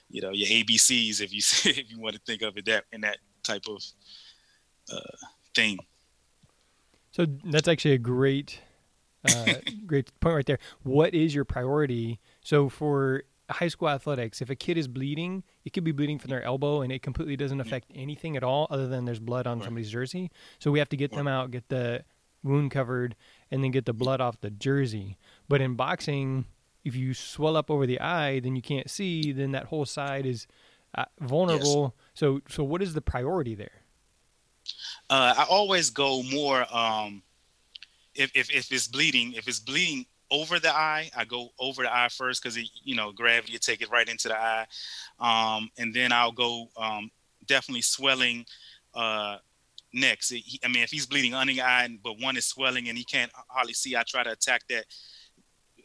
you 0.08 0.22
know 0.22 0.30
your 0.30 0.48
abcs 0.48 1.20
if 1.20 1.32
you 1.34 1.42
if 1.70 1.90
you 1.90 2.00
want 2.00 2.14
to 2.14 2.20
think 2.22 2.40
of 2.40 2.56
it 2.56 2.64
that 2.64 2.84
in 2.92 3.02
that 3.02 3.18
type 3.42 3.64
of 3.68 3.82
uh, 4.90 5.16
thing. 5.54 5.78
So 7.12 7.26
that's 7.44 7.68
actually 7.68 7.92
a 7.92 7.98
great 7.98 8.60
uh, 9.28 9.54
great 9.86 10.18
point 10.20 10.34
right 10.34 10.46
there. 10.46 10.58
What 10.82 11.14
is 11.14 11.34
your 11.34 11.44
priority? 11.44 12.20
So 12.42 12.68
for 12.68 13.24
high 13.50 13.68
school 13.68 13.88
athletics, 13.88 14.40
if 14.40 14.50
a 14.50 14.54
kid 14.54 14.78
is 14.78 14.88
bleeding, 14.88 15.42
it 15.64 15.72
could 15.72 15.84
be 15.84 15.92
bleeding 15.92 16.18
from 16.18 16.30
their 16.30 16.42
elbow 16.42 16.82
and 16.82 16.92
it 16.92 17.02
completely 17.02 17.36
doesn't 17.36 17.60
affect 17.60 17.90
anything 17.94 18.36
at 18.36 18.42
all 18.42 18.66
other 18.70 18.86
than 18.86 19.04
there's 19.04 19.18
blood 19.18 19.46
on 19.46 19.60
somebody's 19.62 19.90
jersey. 19.90 20.30
So 20.58 20.70
we 20.70 20.78
have 20.78 20.88
to 20.90 20.96
get 20.96 21.12
them 21.12 21.28
out, 21.28 21.50
get 21.50 21.68
the 21.68 22.04
wound 22.42 22.70
covered, 22.70 23.16
and 23.50 23.62
then 23.62 23.70
get 23.70 23.86
the 23.86 23.92
blood 23.92 24.20
off 24.20 24.40
the 24.40 24.50
jersey. 24.50 25.18
But 25.48 25.60
in 25.60 25.74
boxing, 25.74 26.46
if 26.84 26.94
you 26.94 27.12
swell 27.14 27.56
up 27.56 27.70
over 27.70 27.86
the 27.86 28.00
eye, 28.00 28.40
then 28.40 28.56
you 28.56 28.62
can't 28.62 28.88
see, 28.88 29.32
then 29.32 29.52
that 29.52 29.66
whole 29.66 29.84
side 29.84 30.26
is 30.26 30.46
uh, 30.96 31.04
vulnerable. 31.20 31.94
Yes. 31.96 32.06
So, 32.14 32.40
so 32.48 32.64
what 32.64 32.82
is 32.82 32.94
the 32.94 33.02
priority 33.02 33.54
there? 33.54 33.82
Uh, 35.08 35.34
I 35.38 35.44
always 35.50 35.90
go 35.90 36.22
more 36.22 36.64
um, 36.74 37.22
if, 38.14 38.30
if 38.34 38.50
if 38.50 38.70
it's 38.70 38.86
bleeding. 38.86 39.32
If 39.32 39.48
it's 39.48 39.58
bleeding 39.58 40.06
over 40.30 40.58
the 40.58 40.74
eye. 40.74 41.10
I 41.16 41.24
go 41.24 41.48
over 41.58 41.82
the 41.82 41.94
eye 41.94 42.08
first 42.08 42.42
because 42.42 42.58
you 42.84 42.94
know 42.94 43.12
gravity 43.12 43.52
will 43.52 43.58
take 43.58 43.82
it 43.82 43.90
right 43.90 44.08
into 44.08 44.28
the 44.28 44.36
eye, 44.38 44.66
um, 45.18 45.70
and 45.78 45.94
then 45.94 46.12
I'll 46.12 46.32
go 46.32 46.68
um, 46.76 47.10
definitely 47.46 47.82
swelling 47.82 48.44
uh, 48.94 49.36
next. 49.92 50.32
I 50.32 50.68
mean, 50.68 50.82
if 50.82 50.90
he's 50.90 51.06
bleeding 51.06 51.34
under 51.34 51.52
the 51.52 51.62
eye, 51.62 51.88
but 52.02 52.20
one 52.20 52.36
is 52.36 52.46
swelling 52.46 52.88
and 52.88 52.96
he 52.96 53.04
can't 53.04 53.30
hardly 53.48 53.72
see, 53.72 53.96
I 53.96 54.02
try 54.02 54.22
to 54.22 54.32
attack 54.32 54.62
that 54.68 54.84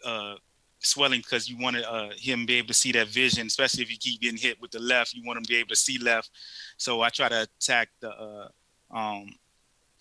uh, 0.05 0.35
swelling 0.79 1.21
because 1.21 1.49
you 1.49 1.57
want 1.57 1.77
to, 1.77 1.91
uh, 1.91 2.09
him 2.17 2.45
be 2.45 2.55
able 2.55 2.67
to 2.69 2.73
see 2.73 2.91
that 2.93 3.07
vision, 3.07 3.47
especially 3.47 3.83
if 3.83 3.91
you 3.91 3.97
keep 3.97 4.21
getting 4.21 4.37
hit 4.37 4.61
with 4.61 4.71
the 4.71 4.79
left. 4.79 5.13
You 5.13 5.23
want 5.25 5.37
him 5.37 5.43
to 5.43 5.49
be 5.49 5.57
able 5.57 5.69
to 5.69 5.75
see 5.75 5.97
left. 5.97 6.29
So 6.77 7.01
I 7.01 7.09
try 7.09 7.29
to 7.29 7.43
attack 7.43 7.89
the 7.99 8.09
uh, 8.09 8.47
um, 8.91 9.35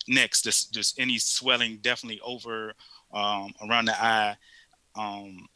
next, 0.08 0.42
just, 0.42 0.72
just 0.72 0.98
any 0.98 1.18
swelling 1.18 1.78
definitely 1.78 2.20
over 2.24 2.74
um, 3.12 3.52
around 3.68 3.86
the 3.86 4.04
eye 4.04 4.36
um, 4.96 5.48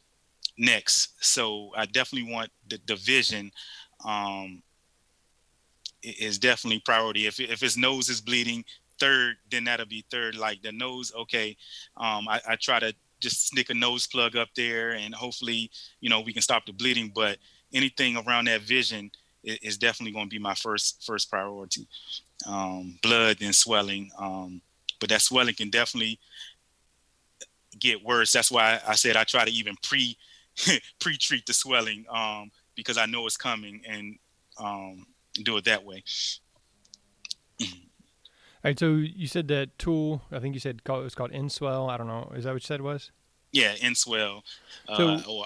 next. 0.56 1.12
So 1.20 1.70
I 1.76 1.86
definitely 1.86 2.32
want 2.32 2.50
the, 2.68 2.80
the 2.86 2.96
vision 2.96 3.50
um, 4.04 4.62
is 6.02 6.38
definitely 6.38 6.80
priority. 6.84 7.26
If, 7.26 7.40
if 7.40 7.60
his 7.60 7.76
nose 7.76 8.08
is 8.08 8.20
bleeding, 8.20 8.64
third, 8.98 9.36
then 9.50 9.64
that'll 9.64 9.86
be 9.86 10.04
third. 10.10 10.36
Like 10.36 10.62
the 10.62 10.72
nose, 10.72 11.12
okay. 11.16 11.56
Um, 11.96 12.28
I, 12.28 12.40
I 12.48 12.56
try 12.56 12.80
to 12.80 12.94
just 13.20 13.46
stick 13.46 13.70
a 13.70 13.74
nose 13.74 14.06
plug 14.06 14.36
up 14.36 14.48
there, 14.54 14.90
and 14.90 15.14
hopefully, 15.14 15.70
you 16.00 16.08
know, 16.08 16.20
we 16.20 16.32
can 16.32 16.42
stop 16.42 16.66
the 16.66 16.72
bleeding. 16.72 17.10
But 17.14 17.38
anything 17.72 18.16
around 18.16 18.46
that 18.46 18.62
vision 18.62 19.10
is, 19.42 19.78
definitely 19.78 20.12
going 20.12 20.26
to 20.26 20.34
be 20.34 20.38
my 20.38 20.54
first 20.54 21.04
first 21.04 21.30
priority. 21.30 21.86
Um, 22.46 22.98
blood 23.02 23.38
and 23.40 23.54
swelling, 23.54 24.10
um, 24.16 24.62
but 25.00 25.08
that 25.08 25.22
swelling 25.22 25.54
can 25.54 25.70
definitely 25.70 26.20
get 27.78 28.04
worse. 28.04 28.32
That's 28.32 28.50
why 28.50 28.80
I 28.86 28.94
said 28.94 29.16
I 29.16 29.24
try 29.24 29.44
to 29.44 29.50
even 29.50 29.74
pre 29.82 30.16
pre 31.00 31.16
treat 31.16 31.46
the 31.46 31.52
swelling 31.52 32.04
um, 32.08 32.50
because 32.74 32.96
I 32.96 33.06
know 33.06 33.26
it's 33.26 33.36
coming 33.36 33.82
and 33.88 34.18
um, 34.58 35.06
do 35.42 35.56
it 35.56 35.64
that 35.64 35.84
way. 35.84 36.04
All 37.62 37.66
right, 38.64 38.78
so 38.78 38.94
you 38.94 39.26
said 39.26 39.48
that 39.48 39.78
tool. 39.78 40.22
I 40.32 40.40
think 40.40 40.54
you 40.54 40.60
said 40.60 40.82
it 40.84 40.90
was 40.90 41.14
called 41.14 41.32
Enswell. 41.32 41.90
I 41.90 41.96
don't 41.96 42.08
know. 42.08 42.32
Is 42.34 42.44
that 42.44 42.52
what 42.52 42.62
you 42.62 42.66
said 42.66 42.80
it 42.80 42.84
was? 42.84 43.12
Yeah, 43.52 43.74
Enswell. 43.76 44.42
So, 44.96 45.08
uh, 45.08 45.22
oh, 45.26 45.44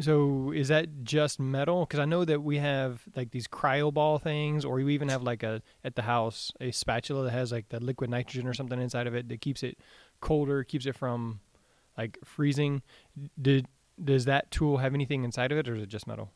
so 0.00 0.52
is 0.52 0.68
that 0.68 1.04
just 1.04 1.38
metal? 1.40 1.84
Because 1.84 2.00
I 2.00 2.04
know 2.04 2.24
that 2.24 2.42
we 2.42 2.58
have 2.58 3.02
like 3.16 3.30
these 3.30 3.46
cryo 3.46 3.92
ball 3.92 4.18
things, 4.18 4.64
or 4.64 4.76
we 4.76 4.94
even 4.94 5.08
have 5.08 5.22
like 5.22 5.42
a 5.42 5.62
at 5.84 5.96
the 5.96 6.02
house 6.02 6.52
a 6.60 6.70
spatula 6.70 7.24
that 7.24 7.32
has 7.32 7.52
like 7.52 7.68
the 7.68 7.80
liquid 7.80 8.10
nitrogen 8.10 8.46
or 8.46 8.54
something 8.54 8.80
inside 8.80 9.06
of 9.06 9.14
it 9.14 9.28
that 9.28 9.40
keeps 9.40 9.62
it 9.62 9.78
colder, 10.20 10.64
keeps 10.64 10.86
it 10.86 10.96
from 10.96 11.40
like 11.96 12.18
freezing. 12.24 12.82
Did 13.40 13.66
does 14.02 14.24
that 14.24 14.50
tool 14.50 14.78
have 14.78 14.94
anything 14.94 15.24
inside 15.24 15.52
of 15.52 15.58
it, 15.58 15.68
or 15.68 15.74
is 15.74 15.82
it 15.82 15.88
just 15.88 16.06
metal? 16.06 16.30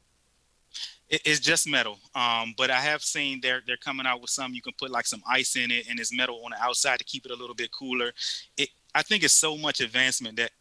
it's 1.08 1.40
just 1.40 1.68
metal. 1.68 1.98
Um, 2.14 2.54
but 2.56 2.70
I 2.70 2.80
have 2.80 3.02
seen 3.02 3.40
they're 3.40 3.62
they're 3.66 3.76
coming 3.76 4.06
out 4.06 4.20
with 4.20 4.30
some 4.30 4.54
you 4.54 4.62
can 4.62 4.72
put 4.78 4.90
like 4.90 5.06
some 5.06 5.22
ice 5.28 5.56
in 5.56 5.70
it 5.70 5.86
and 5.88 6.00
it's 6.00 6.16
metal 6.16 6.40
on 6.44 6.50
the 6.50 6.62
outside 6.62 6.98
to 6.98 7.04
keep 7.04 7.24
it 7.26 7.30
a 7.30 7.36
little 7.36 7.54
bit 7.54 7.70
cooler. 7.70 8.12
It 8.56 8.70
I 8.94 9.02
think 9.02 9.22
it's 9.22 9.34
so 9.34 9.56
much 9.56 9.80
advancement 9.80 10.36
that 10.36 10.52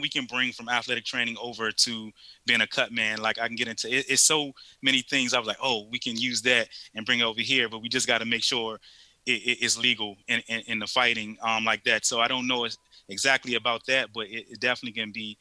we 0.00 0.08
can 0.08 0.26
bring 0.26 0.52
from 0.52 0.68
athletic 0.68 1.04
training 1.04 1.36
over 1.40 1.70
to 1.70 2.10
being 2.46 2.60
a 2.60 2.66
cut 2.66 2.92
man. 2.92 3.18
Like 3.18 3.38
I 3.38 3.46
can 3.46 3.56
get 3.56 3.68
into 3.68 3.88
it, 3.88 4.06
it's 4.08 4.22
so 4.22 4.52
many 4.82 5.02
things. 5.02 5.34
I 5.34 5.38
was 5.38 5.48
like, 5.48 5.58
oh, 5.62 5.86
we 5.90 5.98
can 5.98 6.16
use 6.16 6.42
that 6.42 6.68
and 6.94 7.06
bring 7.06 7.20
it 7.20 7.24
over 7.24 7.40
here, 7.40 7.68
but 7.68 7.82
we 7.82 7.88
just 7.88 8.06
got 8.06 8.18
to 8.18 8.26
make 8.26 8.42
sure 8.42 8.78
it, 9.26 9.42
it, 9.42 9.58
it's 9.62 9.78
legal 9.78 10.16
in, 10.28 10.40
in, 10.48 10.60
in, 10.66 10.78
the 10.78 10.86
fighting 10.86 11.36
um, 11.42 11.64
like 11.64 11.82
that. 11.84 12.04
So 12.04 12.20
I 12.20 12.28
don't 12.28 12.46
know 12.46 12.66
exactly 13.08 13.54
about 13.54 13.84
that, 13.86 14.12
but 14.12 14.26
it, 14.26 14.46
it 14.50 14.60
definitely 14.60 15.00
can 15.00 15.12
be 15.12 15.36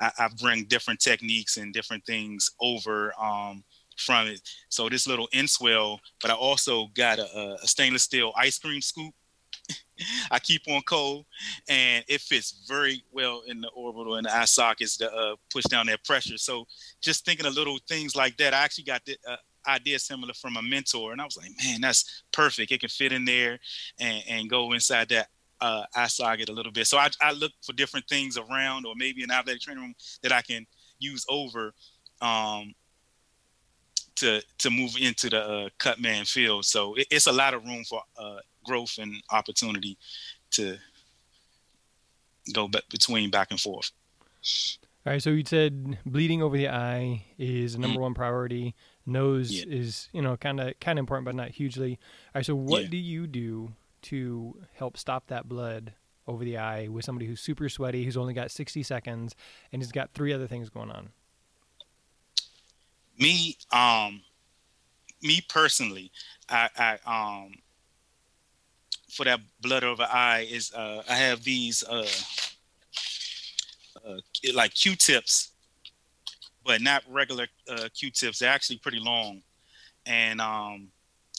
I, 0.00 0.10
I 0.18 0.28
bring 0.40 0.64
different 0.64 1.00
techniques 1.00 1.56
and 1.56 1.72
different 1.72 2.04
things 2.04 2.50
over 2.60 3.12
um, 3.20 3.64
from 3.96 4.26
it. 4.26 4.40
So 4.68 4.88
this 4.88 5.06
little 5.06 5.28
Enswell, 5.32 5.98
but 6.20 6.30
I 6.30 6.34
also 6.34 6.88
got 6.94 7.18
a, 7.18 7.56
a 7.62 7.66
stainless 7.66 8.02
steel 8.02 8.32
ice 8.36 8.58
cream 8.58 8.80
scoop. 8.80 9.14
I 10.30 10.38
keep 10.38 10.62
on 10.68 10.82
cold, 10.82 11.26
and 11.68 12.04
it 12.08 12.20
fits 12.20 12.64
very 12.68 13.02
well 13.12 13.42
in 13.46 13.60
the 13.60 13.68
orbital 13.68 14.16
and 14.16 14.26
the 14.26 14.36
eye 14.36 14.44
sockets 14.44 14.96
to 14.98 15.12
uh, 15.12 15.36
push 15.52 15.64
down 15.64 15.86
that 15.86 16.04
pressure. 16.04 16.38
So 16.38 16.66
just 17.00 17.24
thinking 17.24 17.46
of 17.46 17.54
little 17.54 17.78
things 17.88 18.16
like 18.16 18.36
that, 18.38 18.54
I 18.54 18.58
actually 18.58 18.84
got 18.84 19.04
the 19.04 19.16
uh, 19.28 19.36
idea 19.66 19.98
similar 19.98 20.34
from 20.34 20.56
a 20.56 20.62
mentor, 20.62 21.12
and 21.12 21.20
I 21.20 21.24
was 21.24 21.36
like, 21.36 21.50
man, 21.62 21.80
that's 21.80 22.24
perfect. 22.32 22.72
It 22.72 22.80
can 22.80 22.88
fit 22.88 23.12
in 23.12 23.24
there 23.24 23.58
and, 23.98 24.22
and 24.28 24.50
go 24.50 24.72
inside 24.72 25.08
that 25.10 25.28
uh, 25.60 25.84
eye 25.94 26.08
socket 26.08 26.48
a 26.48 26.52
little 26.52 26.72
bit. 26.72 26.86
So 26.86 26.98
I, 26.98 27.08
I 27.20 27.32
look 27.32 27.52
for 27.62 27.72
different 27.72 28.08
things 28.08 28.36
around, 28.36 28.84
or 28.86 28.94
maybe 28.96 29.22
an 29.22 29.30
athletic 29.30 29.62
training 29.62 29.82
room 29.82 29.94
that 30.22 30.32
I 30.32 30.42
can 30.42 30.66
use 30.98 31.24
over 31.28 31.72
um, 32.20 32.74
to 34.16 34.42
to 34.58 34.70
move 34.70 34.96
into 35.00 35.30
the 35.30 35.42
uh, 35.42 35.68
cut 35.78 36.00
man 36.00 36.24
field. 36.24 36.64
So 36.64 36.94
it, 36.94 37.06
it's 37.10 37.26
a 37.26 37.32
lot 37.32 37.54
of 37.54 37.64
room 37.64 37.84
for 37.84 38.02
uh, 38.18 38.38
growth 38.64 38.98
and 38.98 39.22
opportunity 39.30 39.96
to 40.52 40.76
go 42.52 42.68
be- 42.68 42.80
between 42.90 43.30
back 43.30 43.50
and 43.50 43.60
forth. 43.60 43.90
All 45.04 45.12
right, 45.12 45.22
so 45.22 45.30
you 45.30 45.42
said 45.44 45.98
bleeding 46.06 46.42
over 46.42 46.56
the 46.56 46.68
eye 46.68 47.24
is 47.38 47.74
a 47.74 47.80
number 47.80 47.94
mm-hmm. 47.94 48.02
one 48.02 48.14
priority. 48.14 48.74
Nose 49.04 49.50
yeah. 49.50 49.64
is, 49.66 50.08
you 50.12 50.22
know, 50.22 50.36
kind 50.36 50.60
of 50.60 50.78
kind 50.78 50.98
of 50.98 51.02
important, 51.02 51.24
but 51.24 51.34
not 51.34 51.50
hugely. 51.50 51.98
All 52.26 52.30
right, 52.36 52.46
so 52.46 52.54
what 52.54 52.84
yeah. 52.84 52.88
do 52.88 52.96
you 52.96 53.26
do 53.26 53.72
to 54.02 54.56
help 54.74 54.96
stop 54.96 55.26
that 55.28 55.48
blood 55.48 55.94
over 56.26 56.44
the 56.44 56.56
eye 56.56 56.88
with 56.88 57.04
somebody 57.04 57.26
who's 57.26 57.40
super 57.40 57.68
sweaty, 57.68 58.04
who's 58.04 58.16
only 58.16 58.34
got 58.34 58.50
60 58.50 58.82
seconds, 58.82 59.34
and 59.72 59.82
he's 59.82 59.92
got 59.92 60.12
three 60.14 60.32
other 60.32 60.46
things 60.46 60.70
going 60.70 60.90
on? 60.90 61.10
Me, 63.18 63.56
um, 63.72 64.22
me 65.20 65.40
personally, 65.48 66.10
I, 66.48 66.98
I 67.06 67.42
um, 67.44 67.54
for 69.12 69.24
that 69.24 69.40
blood 69.60 69.84
over 69.84 70.04
eye 70.04 70.46
is 70.50 70.72
uh, 70.72 71.02
I 71.08 71.14
have 71.14 71.44
these 71.44 71.84
uh, 71.84 72.06
uh, 74.06 74.16
like 74.54 74.72
Q-tips, 74.74 75.52
but 76.64 76.80
not 76.80 77.02
regular 77.08 77.46
uh, 77.68 77.88
Q-tips. 77.94 78.38
They're 78.38 78.50
actually 78.50 78.78
pretty 78.78 79.00
long, 79.00 79.42
and 80.06 80.40
um, 80.40 80.88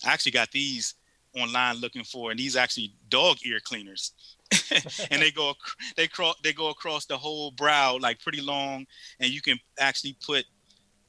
I 0.06 0.14
actually 0.14 0.34
got 0.34 0.52
these 0.52 0.94
online 1.36 1.78
looking 1.78 2.04
for, 2.04 2.30
and 2.30 2.40
these 2.40 2.56
actually 2.56 2.94
dog 3.10 3.38
ear 3.44 3.60
cleaners. 3.64 4.14
and 5.10 5.20
they 5.20 5.32
go 5.32 5.54
they 5.98 6.08
cross 6.08 6.36
they 6.44 6.54
go 6.54 6.70
across 6.70 7.06
the 7.06 7.18
whole 7.18 7.50
brow 7.52 7.98
like 8.00 8.22
pretty 8.22 8.42
long, 8.42 8.86
and 9.20 9.32
you 9.32 9.42
can 9.42 9.58
actually 9.80 10.16
put 10.24 10.46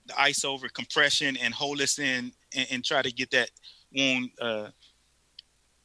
the 0.07 0.19
ice 0.19 0.47
over 0.47 0.69
compression 0.69 1.37
and 1.37 1.53
hold 1.53 1.79
this 1.79 1.99
in 1.99 2.33
and, 2.57 2.67
and 2.71 2.85
try 2.85 3.03
to 3.03 3.13
get 3.13 3.31
that 3.31 3.51
wound 3.95 4.31
uh, 4.41 4.69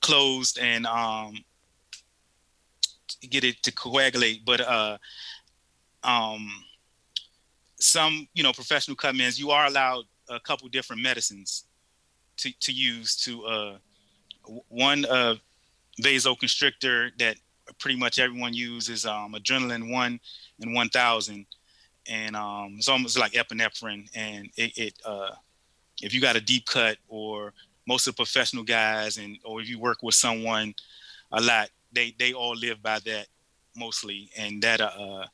closed 0.02 0.60
and 0.60 0.86
um, 0.86 1.36
get 3.30 3.44
it 3.44 3.62
to 3.64 3.72
coagulate. 3.72 4.46
But 4.46 4.62
uh, 4.62 4.98
um, 6.04 6.50
some 7.80 8.28
you 8.34 8.44
know 8.44 8.54
professional 8.54 8.98
cutmans, 8.98 9.40
you 9.40 9.52
are 9.52 9.66
allowed 9.66 10.06
a 10.30 10.40
couple 10.40 10.68
different 10.70 11.02
medicines 11.02 11.66
to, 12.38 12.52
to 12.60 12.72
use 12.72 13.16
to 13.24 13.46
uh, 13.46 13.78
one 14.70 15.06
uh, 15.06 15.36
vasoconstrictor 16.02 17.12
that 17.18 17.38
pretty 17.80 17.98
much 17.98 18.20
everyone 18.20 18.54
uses 18.54 19.06
um, 19.06 19.34
adrenaline 19.34 19.92
one 19.92 20.20
and 20.62 20.74
1000 20.74 21.46
and 22.10 22.36
um, 22.36 22.76
it's 22.78 22.88
almost 22.88 23.18
like 23.20 23.34
epinephrine 23.34 24.10
and 24.16 24.50
it, 24.56 24.78
it 24.78 24.94
uh, 25.06 25.32
if 26.02 26.14
you 26.14 26.22
got 26.22 26.36
a 26.36 26.42
deep 26.42 26.66
cut 26.66 26.98
or 27.08 27.54
most 27.90 28.08
of 28.08 28.16
the 28.16 28.24
professional 28.24 28.64
guys 28.64 29.18
and 29.18 29.38
or 29.44 29.60
if 29.62 29.68
you 29.68 29.80
work 29.80 29.98
with 30.04 30.16
someone 30.16 30.74
a 31.34 31.42
lot 31.42 31.70
they 31.92 32.16
they 32.20 32.32
all 32.34 32.56
live 32.56 32.82
by 32.82 33.00
that 33.00 33.26
mostly 33.76 34.30
and 34.38 34.62
that 34.62 34.80
uh, 34.80 35.26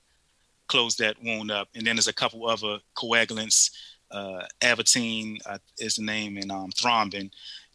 close 0.68 0.96
that 0.96 1.16
wound 1.24 1.52
up 1.52 1.68
and 1.76 1.86
then 1.86 1.96
there's 1.96 2.08
a 2.08 2.14
couple 2.14 2.48
other 2.48 2.80
coagulants 2.96 3.70
uh, 4.12 4.44
Avitene 4.62 5.38
uh, 5.46 5.58
is 5.78 5.96
the 5.96 6.04
name 6.04 6.38
and 6.38 6.52
um, 6.52 6.72
thrombin 6.72 7.30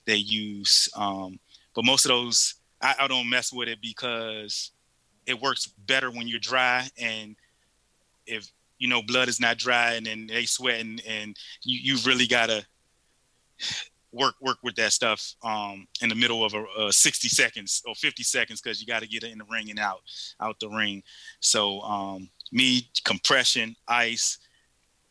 they 0.07 0.17
use. 0.17 0.89
Um, 0.97 1.39
but 1.75 1.85
most 1.85 2.05
of 2.05 2.11
those, 2.11 2.55
I, 2.81 2.95
I, 3.01 3.09
don't 3.09 3.29
mess 3.29 3.53
with 3.53 3.69
it 3.69 3.81
because 3.81 4.73
it 5.27 5.41
works 5.41 5.67
better 5.67 6.11
when 6.11 6.27
you're 6.27 6.41
dry. 6.41 6.89
And 6.99 7.37
if 8.27 8.51
you 8.79 8.89
know 8.89 9.03
blood 9.03 9.29
is 9.29 9.41
not 9.41 9.59
dry 9.59 9.95
and 9.95 10.07
then 10.07 10.27
they 10.27 10.47
sweat 10.47 10.81
and, 10.81 11.03
and 11.07 11.37
you, 11.63 11.95
you 11.95 11.99
really 12.07 12.27
gotta 12.27 12.65
work 14.13 14.35
work 14.41 14.59
with 14.63 14.75
that 14.77 14.93
stuff 14.93 15.35
um, 15.43 15.87
in 16.03 16.09
the 16.09 16.15
middle 16.15 16.45
of 16.45 16.55
a, 16.55 16.65
a 16.87 16.93
60 16.93 17.29
seconds 17.29 17.83
or 17.87 17.95
50 17.95 18.23
seconds 18.23 18.61
because 18.61 18.81
you 18.81 18.87
got 18.87 19.03
to 19.03 19.09
get 19.09 19.23
it 19.23 19.33
in 19.33 19.39
the 19.39 19.45
ring 19.51 19.71
and 19.71 19.79
out 19.79 20.01
out 20.41 20.59
the 20.61 20.69
ring. 20.69 21.03
So 21.41 21.81
um, 21.83 22.29
me 22.53 22.89
compression, 23.05 23.77
ice, 23.87 24.39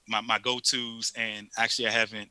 my, 0.07 0.21
my 0.21 0.39
go-tos, 0.39 1.13
and 1.15 1.47
actually 1.57 1.87
I 1.87 1.91
haven't 1.91 2.29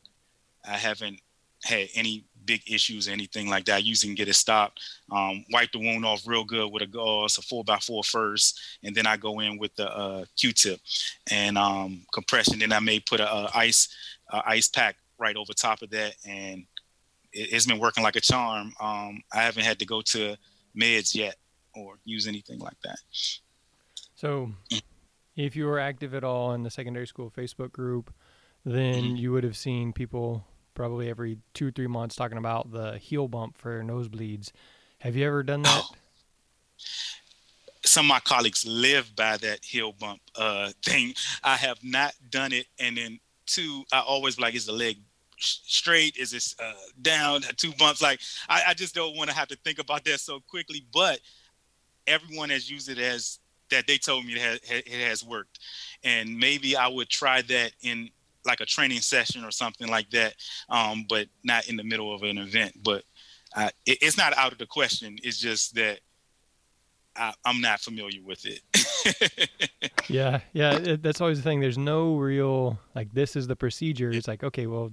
I 0.64 0.76
haven't 0.76 1.20
had 1.64 1.88
any 1.94 2.24
big 2.44 2.62
issues 2.70 3.08
or 3.08 3.12
anything 3.12 3.48
like 3.48 3.64
that. 3.66 3.74
I 3.74 3.78
usually 3.78 4.14
get 4.14 4.28
it 4.28 4.34
stopped. 4.34 4.80
Um, 5.12 5.44
wipe 5.52 5.70
the 5.72 5.78
wound 5.78 6.04
off 6.04 6.26
real 6.26 6.44
good 6.44 6.72
with 6.72 6.82
a 6.82 6.86
gauze, 6.86 7.36
a 7.36 7.42
four 7.42 7.64
by 7.64 7.78
four 7.78 8.02
first, 8.04 8.60
and 8.82 8.94
then 8.94 9.06
I 9.06 9.16
go 9.16 9.40
in 9.40 9.58
with 9.58 9.74
the 9.76 9.94
uh, 9.94 10.24
Q-tip 10.36 10.80
and 11.30 11.58
um, 11.58 12.02
compression. 12.12 12.58
Then 12.58 12.72
I 12.72 12.80
may 12.80 13.00
put 13.00 13.20
a, 13.20 13.30
a 13.30 13.50
ice 13.54 13.88
a 14.30 14.42
ice 14.46 14.68
pack 14.68 14.96
right 15.18 15.36
over 15.36 15.52
top 15.52 15.82
of 15.82 15.90
that, 15.90 16.14
and 16.26 16.64
it, 17.32 17.52
has 17.52 17.66
been 17.66 17.78
working 17.78 18.04
like 18.04 18.16
a 18.16 18.20
charm. 18.20 18.72
Um, 18.80 19.22
I 19.32 19.42
haven't 19.42 19.64
had 19.64 19.78
to 19.80 19.86
go 19.86 20.00
to 20.02 20.36
meds 20.76 21.14
yet 21.14 21.36
or 21.74 21.94
use 22.04 22.26
anything 22.26 22.58
like 22.58 22.80
that. 22.84 22.98
So, 24.14 24.52
if 25.36 25.54
you 25.54 25.66
were 25.66 25.78
active 25.78 26.14
at 26.14 26.24
all 26.24 26.52
in 26.52 26.62
the 26.62 26.70
secondary 26.70 27.06
school 27.06 27.30
Facebook 27.30 27.72
group, 27.72 28.12
then 28.64 29.04
mm-hmm. 29.04 29.16
you 29.16 29.32
would 29.32 29.44
have 29.44 29.56
seen 29.56 29.92
people 29.92 30.44
probably 30.74 31.08
every 31.08 31.38
two 31.54 31.68
or 31.68 31.70
three 31.70 31.86
months 31.86 32.14
talking 32.14 32.38
about 32.38 32.70
the 32.70 32.98
heel 32.98 33.28
bump 33.28 33.56
for 33.58 33.82
nosebleeds. 33.82 34.52
Have 35.00 35.16
you 35.16 35.26
ever 35.26 35.42
done 35.42 35.62
that? 35.62 35.82
Some 37.84 38.06
of 38.06 38.08
my 38.08 38.20
colleagues 38.20 38.66
live 38.66 39.14
by 39.16 39.36
that 39.38 39.64
heel 39.64 39.92
bump 39.92 40.20
uh, 40.36 40.70
thing. 40.84 41.14
I 41.42 41.56
have 41.56 41.78
not 41.82 42.14
done 42.30 42.52
it, 42.52 42.66
and 42.78 42.96
then 42.96 43.20
two, 43.46 43.84
I 43.92 44.00
always 44.00 44.38
like, 44.38 44.54
is 44.54 44.66
the 44.66 44.72
leg 44.72 44.98
straight? 45.38 46.16
Is 46.16 46.32
it 46.32 46.54
uh, 46.62 46.72
down 47.02 47.42
two 47.56 47.72
bumps? 47.78 48.02
Like 48.02 48.20
I, 48.48 48.62
I 48.68 48.74
just 48.74 48.94
don't 48.94 49.16
want 49.16 49.30
to 49.30 49.36
have 49.36 49.48
to 49.48 49.56
think 49.56 49.78
about 49.78 50.04
that 50.04 50.20
so 50.20 50.40
quickly. 50.40 50.84
But 50.92 51.20
everyone 52.06 52.50
has 52.50 52.70
used 52.70 52.88
it 52.88 52.98
as 52.98 53.38
that 53.70 53.86
they 53.86 53.98
told 53.98 54.24
me 54.24 54.34
it 54.34 54.40
has, 54.40 54.60
it 54.64 55.08
has 55.08 55.24
worked, 55.24 55.58
and 56.02 56.38
maybe 56.38 56.76
I 56.76 56.88
would 56.88 57.08
try 57.08 57.42
that 57.42 57.72
in 57.82 58.10
like 58.46 58.60
a 58.60 58.66
training 58.66 59.00
session 59.00 59.44
or 59.44 59.50
something 59.50 59.88
like 59.88 60.10
that, 60.10 60.34
um, 60.68 61.04
but 61.08 61.28
not 61.44 61.68
in 61.68 61.76
the 61.76 61.84
middle 61.84 62.14
of 62.14 62.22
an 62.22 62.38
event. 62.38 62.72
But 62.82 63.04
uh, 63.54 63.70
it, 63.86 63.98
it's 64.00 64.16
not 64.16 64.36
out 64.36 64.52
of 64.52 64.58
the 64.58 64.66
question. 64.66 65.18
It's 65.22 65.38
just 65.38 65.74
that 65.74 66.00
I, 67.16 67.34
am 67.44 67.60
not 67.60 67.80
familiar 67.80 68.20
with 68.24 68.44
it. 68.46 69.50
yeah, 70.08 70.40
yeah, 70.52 70.76
it, 70.76 71.02
that's 71.02 71.20
always 71.20 71.38
the 71.38 71.42
thing. 71.42 71.60
There's 71.60 71.78
no 71.78 72.16
real 72.16 72.78
like 72.94 73.12
this 73.12 73.36
is 73.36 73.46
the 73.46 73.56
procedure. 73.56 74.10
It's 74.10 74.28
like 74.28 74.44
okay, 74.44 74.66
well, 74.66 74.90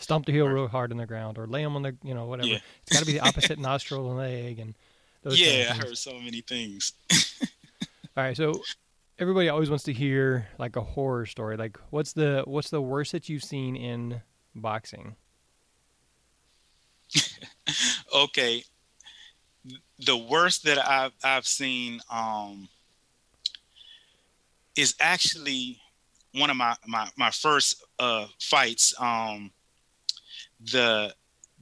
stomp 0.00 0.26
the 0.26 0.32
heel 0.32 0.46
real 0.46 0.68
hard 0.68 0.90
on 0.90 0.98
the 0.98 1.06
ground 1.06 1.38
or 1.38 1.46
lay 1.46 1.62
them 1.62 1.76
on 1.76 1.82
the 1.82 1.96
you 2.02 2.14
know 2.14 2.26
whatever. 2.26 2.48
Yeah. 2.48 2.58
It's 2.82 2.92
got 2.92 3.00
to 3.00 3.06
be 3.06 3.12
the 3.12 3.20
opposite 3.20 3.58
nostril 3.70 4.08
and 4.08 4.18
leg 4.18 4.58
and. 4.58 4.74
Those. 5.22 5.38
Yeah, 5.38 5.74
I 5.74 5.74
heard 5.74 5.98
so 5.98 6.18
many 6.18 6.40
things. 6.40 6.94
All 8.16 8.24
right, 8.24 8.34
so 8.34 8.62
everybody 9.18 9.50
always 9.50 9.68
wants 9.68 9.84
to 9.84 9.92
hear 9.92 10.48
like 10.58 10.76
a 10.76 10.80
horror 10.80 11.26
story. 11.26 11.56
Like, 11.56 11.78
what's 11.90 12.14
the 12.14 12.42
what's 12.46 12.70
the 12.70 12.80
worst 12.80 13.12
that 13.12 13.28
you've 13.28 13.44
seen 13.44 13.76
in 13.76 14.22
boxing? 14.54 15.16
okay, 18.14 18.64
the 19.98 20.16
worst 20.16 20.64
that 20.64 20.78
I've 20.78 21.12
I've 21.22 21.46
seen 21.46 22.00
um, 22.10 22.68
is 24.74 24.94
actually 25.00 25.78
one 26.32 26.50
of 26.50 26.56
my 26.56 26.76
my 26.86 27.08
my 27.16 27.30
first 27.30 27.84
uh, 27.98 28.26
fights. 28.40 28.94
Um, 28.98 29.50
the 30.72 31.14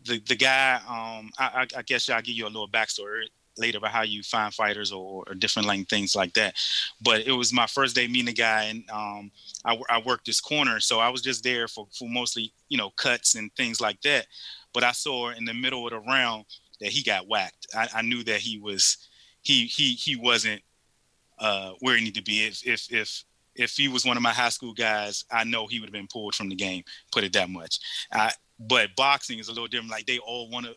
the 0.05 0.21
the 0.29 0.37
guy 0.37 0.81
um, 0.89 1.31
I, 1.39 1.67
I, 1.77 1.83
guess 1.83 2.09
I'll 2.09 2.23
give 2.23 2.35
you 2.35 2.47
a 2.47 2.49
little 2.49 2.69
backstory 2.69 3.25
later 3.59 3.79
about 3.79 3.91
how 3.91 4.03
you 4.03 4.23
find 4.23 4.55
fighters 4.55 4.93
or, 4.93 5.25
or 5.27 5.35
different 5.35 5.67
like 5.67 5.89
things 5.89 6.15
like 6.15 6.33
that. 6.35 6.55
But 7.01 7.23
it 7.23 7.33
was 7.33 7.53
my 7.53 7.67
first 7.67 7.95
day 7.95 8.07
meeting 8.07 8.27
the 8.27 8.33
guy, 8.33 8.65
and 8.65 8.89
um, 8.91 9.31
I, 9.65 9.79
I 9.91 10.01
worked 10.01 10.27
this 10.27 10.41
corner, 10.41 10.81
so 10.81 11.01
I 11.01 11.09
was 11.09 11.23
just 11.23 11.43
there 11.43 11.69
for, 11.69 11.87
for 11.97 12.09
mostly 12.09 12.53
you 12.69 12.79
know 12.79 12.91
cuts 12.91 13.35
and 13.35 13.55
things 13.57 13.81
like 13.81 14.01
that. 14.03 14.27
But 14.73 14.85
I 14.85 14.93
saw 14.93 15.31
in 15.31 15.45
the 15.45 15.55
middle 15.55 15.85
of 15.87 15.93
the 15.93 16.01
round 16.01 16.45
that 16.81 16.91
he 16.91 17.03
got 17.03 17.29
whacked. 17.29 17.67
I, 17.75 17.89
I 17.97 18.03
knew 18.03 18.23
that 18.25 18.41
he 18.41 18.59
was 18.59 19.09
he 19.43 19.67
he 19.67 19.93
he 19.93 20.17
wasn't 20.17 20.63
uh, 21.39 21.73
where 21.81 21.97
he 21.97 22.05
needed 22.05 22.25
to 22.25 22.25
be. 22.25 22.47
If 22.47 22.67
if 22.67 22.93
if 22.93 23.25
if 23.55 23.73
he 23.73 23.89
was 23.89 24.05
one 24.05 24.17
of 24.17 24.23
my 24.23 24.33
high 24.33 24.51
school 24.51 24.73
guys, 24.73 25.25
I 25.31 25.45
know 25.45 25.67
he 25.67 25.81
would 25.81 25.89
have 25.89 25.93
been 25.93 26.07
pulled 26.07 26.35
from 26.35 26.49
the 26.49 26.55
game. 26.55 26.85
Put 27.11 27.25
it 27.25 27.33
that 27.33 27.51
much. 27.51 27.81
I, 28.13 28.33
but 28.59 28.95
boxing 28.97 29.39
is 29.39 29.49
a 29.49 29.53
little 29.53 29.67
different. 29.67 29.91
Like 29.91 30.07
they 30.07 30.19
all 30.19 30.51
want 30.51 30.67
to. 30.67 30.75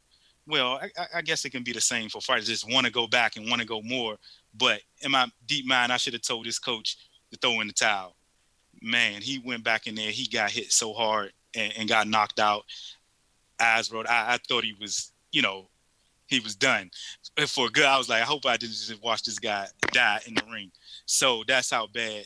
Well, 0.48 0.80
I, 0.82 1.06
I, 1.16 1.22
guess 1.22 1.46
it 1.46 1.52
can 1.52 1.64
be 1.64 1.72
the 1.72 1.82
same 1.82 2.10
for 2.10 2.20
fighters. 2.20 2.48
Just 2.48 2.70
want 2.70 2.86
to 2.86 2.92
go 2.92 3.08
back 3.08 3.38
and 3.38 3.48
want 3.48 3.62
to 3.62 3.68
go 3.68 3.82
more. 3.84 4.18
But 4.58 4.82
in 5.02 5.12
my 5.12 5.28
deep 5.46 5.68
mind, 5.68 5.94
I 5.94 5.98
should 5.98 6.14
have 6.14 6.24
told 6.24 6.46
this 6.46 6.58
coach 6.58 6.98
to 7.32 7.38
throw 7.38 7.62
in 7.62 7.68
the 7.68 7.74
towel. 7.74 8.16
Man, 8.82 9.22
he 9.22 9.40
went 9.40 9.64
back 9.64 9.86
in 9.86 9.94
there. 9.94 10.10
He 10.10 10.28
got 10.28 10.50
hit 10.50 10.72
so 10.72 10.94
hard 10.94 11.32
and, 11.56 11.72
and 11.78 11.88
got 11.88 12.08
knocked 12.08 12.40
out. 12.40 12.64
Eyes 13.60 13.92
rolled. 13.92 14.08
I, 14.08 14.34
I 14.34 14.38
thought 14.48 14.64
he 14.64 14.74
was, 14.80 15.12
you 15.32 15.44
know, 15.44 15.68
he 16.32 16.40
was 16.40 16.56
done 16.56 16.90
for 17.48 17.70
good. 17.70 17.86
I 17.86 17.98
was 17.98 18.10
like, 18.10 18.22
I 18.22 18.26
hope 18.26 18.46
I 18.46 18.58
didn't 18.58 18.74
just 18.74 19.04
watch 19.04 19.24
this 19.24 19.38
guy 19.38 19.68
die 19.92 20.22
in 20.26 20.34
the 20.34 20.44
ring. 20.52 20.72
So 21.06 21.44
that's 21.48 21.70
how 21.70 21.88
bad 21.88 22.26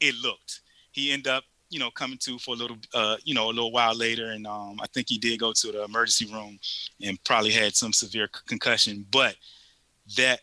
it 0.00 0.14
looked. 0.16 0.60
He 0.90 1.12
ended 1.12 1.28
up, 1.28 1.44
you 1.74 1.80
know, 1.80 1.90
coming 1.90 2.18
to 2.18 2.38
for 2.38 2.54
a 2.54 2.56
little, 2.56 2.76
uh, 2.94 3.16
you 3.24 3.34
know, 3.34 3.46
a 3.46 3.50
little 3.50 3.72
while 3.72 3.96
later, 3.96 4.26
and 4.26 4.46
um, 4.46 4.78
I 4.80 4.86
think 4.94 5.08
he 5.08 5.18
did 5.18 5.40
go 5.40 5.52
to 5.52 5.72
the 5.72 5.82
emergency 5.82 6.32
room 6.32 6.56
and 7.02 7.22
probably 7.24 7.50
had 7.50 7.74
some 7.74 7.92
severe 7.92 8.28
concussion. 8.46 9.04
But 9.10 9.34
that 10.16 10.42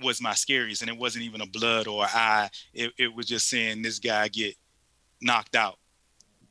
was 0.00 0.22
my 0.22 0.34
scariest, 0.34 0.82
and 0.82 0.88
it 0.88 0.96
wasn't 0.96 1.24
even 1.24 1.40
a 1.40 1.46
blood 1.46 1.88
or 1.88 2.04
eye. 2.04 2.48
It, 2.72 2.92
it 2.96 3.12
was 3.12 3.26
just 3.26 3.48
seeing 3.48 3.82
this 3.82 3.98
guy 3.98 4.28
get 4.28 4.54
knocked 5.20 5.56
out, 5.56 5.78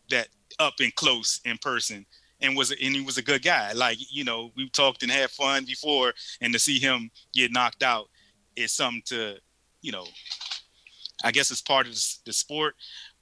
that 0.09 0.27
up 0.59 0.73
and 0.81 0.93
close 0.95 1.39
in 1.45 1.57
person 1.59 2.05
and 2.41 2.57
was 2.57 2.71
and 2.71 2.95
he 2.95 2.99
was 2.99 3.17
a 3.17 3.23
good 3.23 3.43
guy. 3.43 3.71
Like 3.71 3.97
you 4.11 4.25
know, 4.25 4.51
we 4.57 4.69
talked 4.71 5.03
and 5.03 5.11
had 5.11 5.31
fun 5.31 5.63
before, 5.63 6.13
and 6.41 6.51
to 6.51 6.59
see 6.59 6.79
him 6.79 7.09
get 7.33 7.53
knocked 7.53 7.81
out 7.81 8.09
is 8.57 8.73
something 8.73 9.03
to, 9.05 9.37
you 9.81 9.93
know, 9.93 10.05
I 11.23 11.31
guess 11.31 11.49
it's 11.49 11.61
part 11.61 11.87
of 11.87 11.93
the 12.25 12.33
sport, 12.33 12.75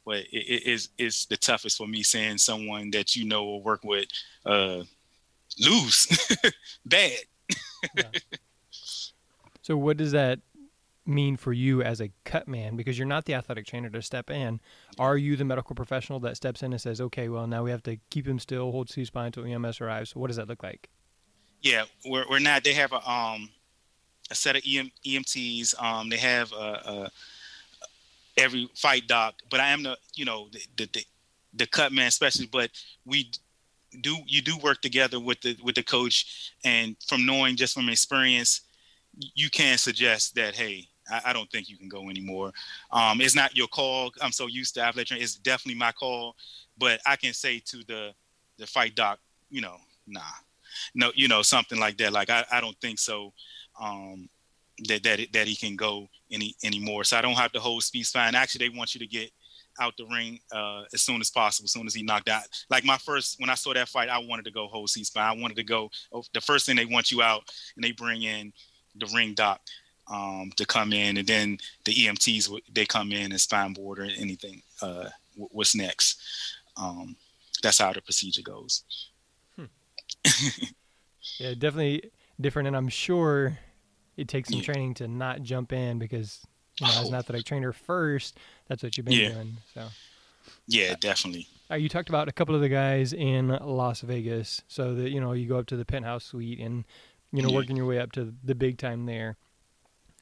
but 0.06 0.18
it, 0.18 0.28
it 0.32 0.68
is 0.68 0.90
is 0.98 1.26
the 1.26 1.38
toughest 1.38 1.78
for 1.78 1.88
me 1.88 2.04
seeing 2.04 2.38
someone 2.38 2.92
that 2.92 3.16
you 3.16 3.26
know 3.26 3.44
or 3.46 3.62
work 3.62 3.84
with 3.84 4.08
uh, 4.46 4.84
lose 5.60 6.08
bad. 6.86 7.20
yeah. 7.98 8.04
So 9.62 9.76
what 9.76 9.98
does 9.98 10.12
that 10.12 10.40
mean 11.08 11.38
for 11.38 11.54
you 11.54 11.82
as 11.82 12.02
a 12.02 12.12
cut 12.24 12.48
man? 12.48 12.76
Because 12.76 12.98
you're 12.98 13.08
not 13.08 13.26
the 13.26 13.34
athletic 13.34 13.66
trainer 13.66 13.90
to 13.90 14.02
step 14.02 14.30
in. 14.30 14.60
Are 15.00 15.18
you 15.18 15.36
the 15.36 15.46
medical 15.46 15.76
professional 15.76 16.20
that 16.22 16.38
steps 16.38 16.64
in 16.64 16.72
and 16.72 16.82
says 16.82 17.02
okay 17.02 17.30
well 17.30 17.48
now 17.48 17.64
we 17.64 17.72
have 17.72 17.84
to 17.84 17.98
keep 18.10 18.28
him 18.28 18.40
still 18.40 18.72
hold 18.72 18.90
c-spine 18.90 19.28
until 19.28 19.46
ems 19.46 19.82
arrives. 19.82 20.12
So 20.12 20.20
what 20.20 20.28
does 20.28 20.38
that 20.38 20.48
look 20.48 20.64
like? 20.64 20.90
Yeah 21.62 21.86
we're, 22.06 22.26
we're 22.30 22.40
not. 22.40 22.64
They 22.64 22.74
have 22.74 22.92
a 22.92 23.10
um 23.10 23.50
a 24.32 24.36
set 24.36 24.56
of 24.56 24.64
EM, 24.68 24.92
emts 25.06 25.82
um 25.82 26.10
they 26.10 26.18
have 26.18 26.52
a, 26.52 26.56
a, 26.56 27.12
every 28.38 28.70
fight 28.76 29.08
doc 29.08 29.36
but 29.50 29.60
i 29.60 29.68
am 29.70 29.84
the 29.84 29.98
you 30.16 30.26
know 30.26 30.48
the, 30.52 30.60
the 30.78 30.90
the, 30.94 31.06
the 31.54 31.68
cut 31.68 31.92
man 31.92 32.08
especially 32.08 32.48
but 32.48 32.70
we 33.06 33.30
do 34.02 34.18
you 34.28 34.42
do 34.42 34.58
work 34.58 34.82
together 34.82 35.20
with 35.20 35.40
the 35.42 35.58
with 35.64 35.76
the 35.76 35.84
coach 35.84 36.52
and 36.64 36.96
from 37.08 37.26
knowing 37.26 37.56
just 37.56 37.74
from 37.74 37.90
experience 37.90 38.62
you 39.34 39.50
can 39.50 39.78
suggest 39.78 40.36
that 40.36 40.56
hey 40.56 40.88
I, 41.10 41.22
I, 41.26 41.34
don't 41.34 41.50
think 41.52 41.70
you 41.70 41.78
can 41.78 41.88
go 41.88 42.10
anymore. 42.10 42.52
Um, 42.92 43.22
it's 43.22 43.36
not 43.36 43.56
your 43.56 43.68
call. 43.68 44.12
I'm 44.22 44.32
so 44.32 44.48
used 44.48 44.74
to 44.74 44.82
athletic 44.82 45.10
training. 45.10 45.24
It's 45.24 45.36
definitely 45.36 45.78
my 45.78 45.92
call, 45.92 46.36
but 46.80 47.00
I 47.06 47.16
can 47.16 47.34
say 47.34 47.60
to 47.66 47.84
the 47.88 48.12
the 48.58 48.66
fight 48.66 48.96
doc, 48.96 49.20
you 49.50 49.62
know, 49.62 49.76
nah, 50.08 50.22
no, 50.94 51.12
you 51.16 51.28
know, 51.28 51.42
something 51.42 51.80
like 51.80 51.98
that. 51.98 52.14
Like 52.14 52.30
I, 52.30 52.46
I 52.52 52.62
don't 52.62 52.80
think 52.82 53.00
so. 53.00 53.34
Um, 53.80 54.30
that 54.88 55.04
that 55.04 55.20
that 55.34 55.48
he 55.48 55.56
can 55.56 55.76
go 55.76 56.08
any 56.32 56.56
anymore. 56.64 57.04
So 57.04 57.18
I 57.18 57.22
don't 57.22 57.36
have 57.36 57.52
to 57.54 57.60
hold 57.60 57.84
C-spine. 57.84 58.36
Actually, 58.36 58.70
they 58.70 58.78
want 58.78 58.94
you 58.94 59.00
to 59.00 59.08
get 59.08 59.32
out 59.80 59.96
the 59.98 60.06
ring 60.06 60.40
uh, 60.52 60.84
as 60.94 61.02
soon 61.02 61.22
as 61.22 61.30
possible, 61.30 61.66
as 61.66 61.72
soon 61.72 61.86
as 61.86 61.94
he 61.94 62.04
knocked 62.04 62.30
out. 62.30 62.44
Like 62.70 62.86
my 62.86 62.98
first, 62.98 63.40
when 63.40 63.50
I 63.50 63.56
saw 63.56 63.74
that 63.74 63.90
fight, 63.90 64.10
I 64.10 64.20
wanted 64.20 64.46
to 64.46 64.52
go 64.52 64.68
hold 64.68 64.90
C-spine. 64.90 65.38
I 65.38 65.42
wanted 65.42 65.58
to 65.58 65.64
go. 65.64 65.90
Oh, 66.14 66.24
the 66.34 66.42
first 66.42 66.66
thing 66.66 66.76
they 66.76 66.86
want 66.86 67.12
you 67.12 67.22
out, 67.22 67.44
and 67.76 67.84
they 67.84 67.92
bring 67.92 68.24
in 68.24 68.54
the 68.96 69.12
ring 69.14 69.34
doc 69.34 69.62
um, 70.08 70.52
to 70.58 70.66
come 70.66 70.94
in, 70.94 71.18
and 71.18 71.28
then 71.28 71.58
the 71.86 71.94
EMTs 71.94 72.60
they 72.72 72.86
come 72.86 73.12
in 73.12 73.32
and 73.32 73.42
spine 73.42 73.74
board 73.74 74.00
or 74.00 74.08
anything. 74.18 74.62
Uh, 74.82 75.10
what's 75.36 75.76
next? 75.76 76.22
Um, 76.78 77.16
that's 77.62 77.80
how 77.80 77.94
the 77.94 78.02
procedure 78.02 78.42
goes. 78.42 78.84
Hmm. 79.56 79.66
yeah, 81.40 81.54
definitely 81.58 82.12
different, 82.40 82.68
and 82.68 82.78
I'm 82.78 82.90
sure 82.90 83.58
it 84.18 84.28
takes 84.28 84.50
some 84.50 84.60
yeah. 84.60 84.66
training 84.66 84.94
to 84.96 85.08
not 85.08 85.42
jump 85.42 85.74
in 85.74 86.00
because 86.00 86.46
you 86.80 86.88
know, 86.88 86.94
oh. 86.96 87.02
as 87.02 87.10
an 87.10 87.16
athletic 87.16 87.46
trainer 87.46 87.72
first, 87.72 88.38
that's 88.68 88.84
what 88.84 88.98
you've 88.98 89.06
been 89.06 89.20
yeah. 89.20 89.30
doing. 89.30 89.58
So. 89.74 89.88
Yeah, 90.68 90.96
definitely. 91.00 91.48
Uh, 91.72 91.76
you 91.76 91.90
talked 91.90 92.10
about 92.10 92.28
a 92.28 92.32
couple 92.32 92.54
of 92.54 92.62
the 92.62 92.70
guys 92.70 93.14
in 93.14 93.48
Las 93.48 94.02
Vegas, 94.02 94.62
so 94.68 94.94
that 94.96 95.10
you 95.10 95.20
know 95.20 95.34
you 95.34 95.48
go 95.48 95.58
up 95.58 95.66
to 95.68 95.78
the 95.78 95.86
penthouse 95.86 96.26
suite 96.26 96.60
and 96.60 96.86
you 97.36 97.42
know, 97.42 97.50
yeah. 97.50 97.56
working 97.56 97.76
your 97.76 97.86
way 97.86 98.00
up 98.00 98.12
to 98.14 98.34
the 98.44 98.56
big 98.56 98.78
time 98.78 99.06
there. 99.06 99.38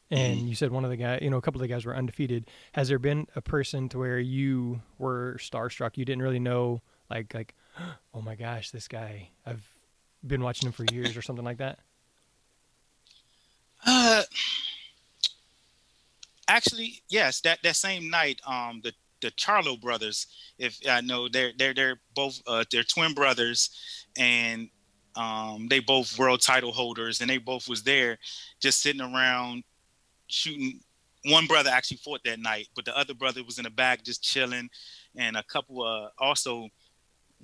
And 0.09 0.39
mm-hmm. 0.39 0.47
you 0.47 0.55
said 0.55 0.71
one 0.71 0.83
of 0.83 0.89
the 0.89 0.97
guys, 0.97 1.19
you 1.21 1.29
know, 1.29 1.37
a 1.37 1.41
couple 1.41 1.61
of 1.61 1.67
the 1.67 1.73
guys 1.73 1.85
were 1.85 1.95
undefeated. 1.95 2.49
Has 2.73 2.87
there 2.87 2.99
been 2.99 3.27
a 3.35 3.41
person 3.41 3.89
to 3.89 3.99
where 3.99 4.19
you 4.19 4.81
were 4.97 5.37
starstruck? 5.39 5.97
You 5.97 6.05
didn't 6.05 6.21
really 6.21 6.39
know, 6.39 6.81
like, 7.09 7.33
like, 7.33 7.55
oh 8.13 8.21
my 8.21 8.35
gosh, 8.35 8.71
this 8.71 8.87
guy. 8.87 9.29
I've 9.45 9.65
been 10.25 10.43
watching 10.43 10.67
him 10.67 10.73
for 10.73 10.85
years, 10.91 11.17
or 11.17 11.21
something 11.21 11.45
like 11.45 11.57
that. 11.57 11.79
Uh, 13.85 14.23
actually, 16.47 17.01
yes. 17.09 17.41
That 17.41 17.59
that 17.63 17.75
same 17.75 18.09
night, 18.09 18.41
um, 18.45 18.81
the 18.83 18.93
the 19.21 19.31
Charlo 19.31 19.79
brothers. 19.79 20.27
If 20.57 20.79
I 20.89 21.01
know, 21.01 21.27
they're 21.27 21.51
they're 21.57 21.73
they're 21.73 21.99
both 22.15 22.41
uh, 22.47 22.63
they're 22.71 22.83
twin 22.83 23.13
brothers, 23.13 24.05
and 24.17 24.69
um, 25.15 25.67
they 25.69 25.79
both 25.79 26.17
world 26.17 26.41
title 26.41 26.71
holders, 26.71 27.21
and 27.21 27.29
they 27.29 27.37
both 27.37 27.67
was 27.67 27.83
there, 27.83 28.17
just 28.61 28.81
sitting 28.81 29.01
around 29.01 29.63
shooting. 30.27 30.79
One 31.25 31.47
brother 31.47 31.69
actually 31.69 31.97
fought 31.97 32.21
that 32.25 32.39
night, 32.39 32.67
but 32.75 32.83
the 32.83 32.97
other 32.97 33.13
brother 33.13 33.43
was 33.43 33.57
in 33.57 33.63
the 33.63 33.69
back 33.69 34.03
just 34.03 34.21
chilling, 34.21 34.69
and 35.15 35.37
a 35.37 35.43
couple 35.43 35.85
of 35.85 36.11
also 36.19 36.67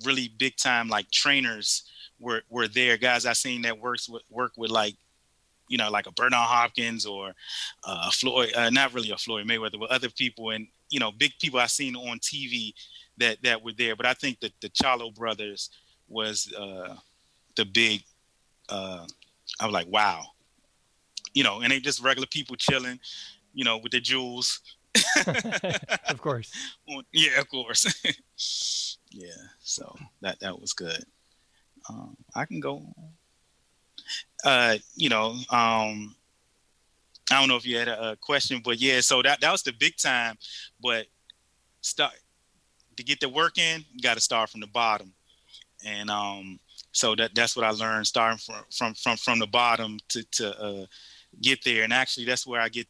really 0.05 0.29
big 0.37 0.55
time 0.57 0.87
like 0.89 1.09
trainers 1.11 1.83
were 2.19 2.41
were 2.49 2.67
there. 2.67 2.97
Guys 2.97 3.25
I 3.25 3.33
seen 3.33 3.61
that 3.63 3.79
works 3.79 4.09
with 4.09 4.23
work 4.29 4.53
with 4.57 4.69
like 4.69 4.95
you 5.70 5.78
know, 5.78 5.89
like 5.89 6.07
a 6.07 6.11
Bernard 6.11 6.47
Hopkins 6.47 7.05
or 7.05 7.34
uh, 7.86 8.09
Floyd, 8.11 8.53
uh, 8.55 8.70
not 8.70 8.93
really 8.93 9.11
a 9.11 9.17
Floyd 9.17 9.47
Mayweather, 9.47 9.80
but 9.80 9.91
other 9.91 10.09
people 10.09 10.49
and, 10.49 10.67
you 10.89 10.99
know, 10.99 11.11
big 11.11 11.32
people 11.39 11.59
I've 11.59 11.72
seen 11.72 11.95
on 11.95 12.20
TV 12.20 12.74
that 13.17 13.41
that 13.43 13.63
were 13.63 13.74
there. 13.78 13.95
But 13.95 14.07
I 14.07 14.13
think 14.13 14.39
that 14.41 14.53
the 14.61 14.70
Charlo 14.70 15.13
brothers 15.15 15.70
was 16.09 16.51
uh, 16.57 16.95
the 17.55 17.65
big. 17.65 18.03
Uh, 18.67 19.05
I 19.59 19.65
was 19.65 19.74
like, 19.74 19.88
wow, 19.88 20.24
you 21.34 21.43
know, 21.43 21.61
and 21.61 21.72
they 21.72 21.80
just 21.80 22.03
regular 22.03 22.28
people 22.28 22.55
chilling, 22.55 22.99
you 23.53 23.63
know, 23.63 23.78
with 23.78 23.91
their 23.91 24.01
jewels. 24.01 24.59
of 26.07 26.20
course. 26.20 26.51
yeah, 27.13 27.39
of 27.39 27.49
course. 27.49 27.86
yeah, 29.11 29.32
so 29.59 29.95
that 30.22 30.39
that 30.39 30.59
was 30.59 30.74
good. 30.74 31.03
Um, 31.89 32.17
I 32.36 32.45
can 32.45 32.59
go. 32.59 32.84
Uh, 34.43 34.77
you 34.95 35.09
know, 35.09 35.31
um, 35.49 36.15
I 37.31 37.39
don't 37.39 37.49
know 37.49 37.57
if 37.57 37.65
you 37.65 37.77
had 37.77 37.87
a, 37.87 38.11
a, 38.11 38.15
question, 38.15 38.61
but 38.63 38.79
yeah, 38.79 39.01
so 39.01 39.21
that 39.21 39.41
that 39.41 39.51
was 39.51 39.63
the 39.63 39.73
big 39.73 39.97
time. 39.97 40.37
But 40.81 41.05
start 41.81 42.13
to 42.97 43.03
get 43.03 43.19
the 43.19 43.29
work 43.29 43.57
in, 43.57 43.83
you 43.93 44.01
got 44.01 44.15
to 44.15 44.21
start 44.21 44.49
from 44.49 44.61
the 44.61 44.67
bottom, 44.67 45.13
and 45.85 46.09
um, 46.09 46.59
so 46.91 47.15
that 47.15 47.35
that's 47.35 47.55
what 47.55 47.65
I 47.65 47.71
learned, 47.71 48.07
starting 48.07 48.39
from 48.39 48.63
from 48.71 48.93
from 48.95 49.17
from 49.17 49.39
the 49.39 49.47
bottom 49.47 49.99
to 50.09 50.23
to 50.23 50.61
uh, 50.61 50.85
get 51.41 51.63
there. 51.63 51.83
And 51.83 51.93
actually, 51.93 52.25
that's 52.25 52.47
where 52.47 52.61
I 52.61 52.69
get 52.69 52.87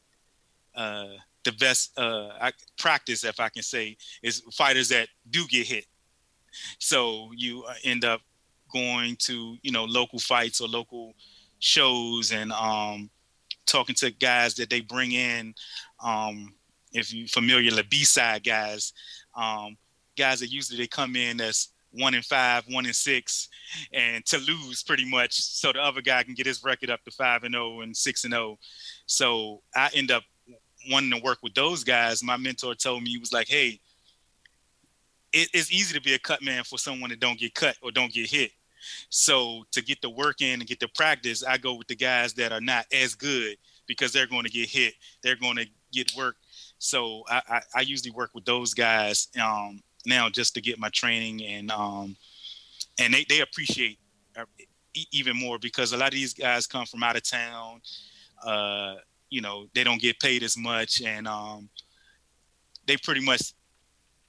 uh, 0.76 1.08
the 1.44 1.52
best 1.54 1.98
uh, 1.98 2.30
I, 2.40 2.52
practice, 2.78 3.24
if 3.24 3.40
I 3.40 3.50
can 3.50 3.64
say, 3.64 3.98
is 4.24 4.42
fighters 4.52 4.90
that 4.90 5.10
do 5.30 5.46
get 5.48 5.68
hit. 5.68 5.86
So 6.80 7.32
you 7.36 7.64
uh, 7.64 7.74
end 7.84 8.06
up 8.06 8.22
going 8.72 9.16
to 9.18 9.58
you 9.62 9.72
know 9.72 9.86
local 9.86 10.20
fights 10.20 10.62
or 10.62 10.68
local 10.68 11.14
shows 11.60 12.32
and 12.32 12.52
um, 12.52 13.10
talking 13.66 13.96
to 13.96 14.12
guys 14.12 14.56
that 14.56 14.70
they 14.70 14.82
bring 14.82 15.12
in. 15.12 15.54
Um, 16.04 16.54
if 16.92 17.14
you 17.14 17.28
familiar, 17.28 17.72
the 17.72 17.84
B 17.84 18.04
side 18.04 18.44
guys, 18.44 18.94
um, 19.36 19.78
guys 20.18 20.40
that 20.40 20.52
usually 20.52 20.78
they 20.78 20.88
come 20.88 21.16
in 21.16 21.40
as 21.40 21.70
one 21.92 22.14
in 22.14 22.22
five, 22.22 22.64
one 22.70 22.86
in 22.86 22.94
six, 22.94 23.50
and 23.94 24.26
to 24.26 24.38
lose 24.40 24.84
pretty 24.84 25.10
much, 25.10 25.34
so 25.34 25.72
the 25.72 25.82
other 25.82 26.02
guy 26.02 26.24
can 26.24 26.34
get 26.34 26.46
his 26.46 26.64
record 26.64 26.90
up 26.90 27.04
to 27.04 27.12
five 27.12 27.44
and 27.44 27.54
zero 27.54 27.78
oh 27.78 27.82
and 27.82 27.96
six 27.96 28.24
and 28.24 28.34
zero. 28.34 28.44
Oh. 28.44 28.58
So 29.06 29.62
I 29.76 29.90
end 29.94 30.12
up 30.12 30.24
wanting 30.90 31.12
to 31.12 31.24
work 31.24 31.40
with 31.44 31.54
those 31.54 31.84
guys. 31.84 32.24
My 32.24 32.38
mentor 32.38 32.76
told 32.76 33.04
me 33.04 33.12
he 33.12 33.18
was 33.18 33.34
like, 33.34 33.48
"Hey, 33.48 33.80
it, 35.34 35.50
it's 35.54 35.72
easy 35.72 35.94
to 35.94 36.02
be 36.02 36.14
a 36.14 36.20
cut 36.20 36.42
man 36.42 36.64
for 36.64 36.78
someone 36.78 37.10
that 37.10 37.20
don't 37.20 37.40
get 37.40 37.54
cut 37.54 37.78
or 37.82 37.92
don't 37.92 38.14
get 38.14 38.30
hit. 38.30 38.52
So 39.10 39.66
to 39.72 39.82
get 39.82 40.02
the 40.02 40.10
work 40.10 40.42
in 40.42 40.60
and 40.60 40.68
get 40.68 40.80
the 40.80 40.88
practice, 40.90 41.44
I 41.44 41.58
go 41.58 41.76
with 41.76 41.88
the 41.88 41.96
guys 41.96 42.34
that 42.34 42.52
are 42.52 42.62
not 42.62 42.86
as 42.94 43.16
good 43.16 43.58
because 43.88 44.14
they're 44.14 44.28
going 44.28 44.44
to 44.44 44.50
get 44.50 44.70
hit. 44.70 44.94
They're 45.24 45.36
going 45.36 45.58
to 45.58 45.66
get 45.92 46.12
work. 46.16 46.36
So 46.78 47.24
I, 47.30 47.42
I, 47.50 47.62
I 47.76 47.82
usually 47.82 48.12
work 48.12 48.32
with 48.34 48.46
those 48.46 48.74
guys 48.74 49.28
um, 49.42 49.82
now 50.06 50.30
just 50.30 50.54
to 50.56 50.62
get 50.62 50.80
my 50.80 50.90
training 50.90 51.44
and 51.44 51.72
um, 51.72 52.16
and 53.00 53.14
they, 53.14 53.26
they 53.30 53.42
appreciate 53.42 54.00
uh, 54.38 54.46
even 55.12 55.38
more 55.38 55.60
because 55.60 55.94
a 55.94 55.98
lot 55.98 56.08
of 56.08 56.14
these 56.14 56.34
guys 56.34 56.68
come 56.68 56.86
from 56.86 57.04
out 57.04 57.16
of 57.16 57.24
town. 57.24 57.82
Uh, 58.46 58.96
you 59.30 59.42
know, 59.42 59.68
they 59.74 59.84
don't 59.84 60.02
get 60.02 60.20
paid 60.20 60.44
as 60.44 60.58
much 60.58 61.02
and 61.02 61.28
um, 61.28 61.70
they 62.88 62.98
pretty 62.98 63.22
much 63.22 63.54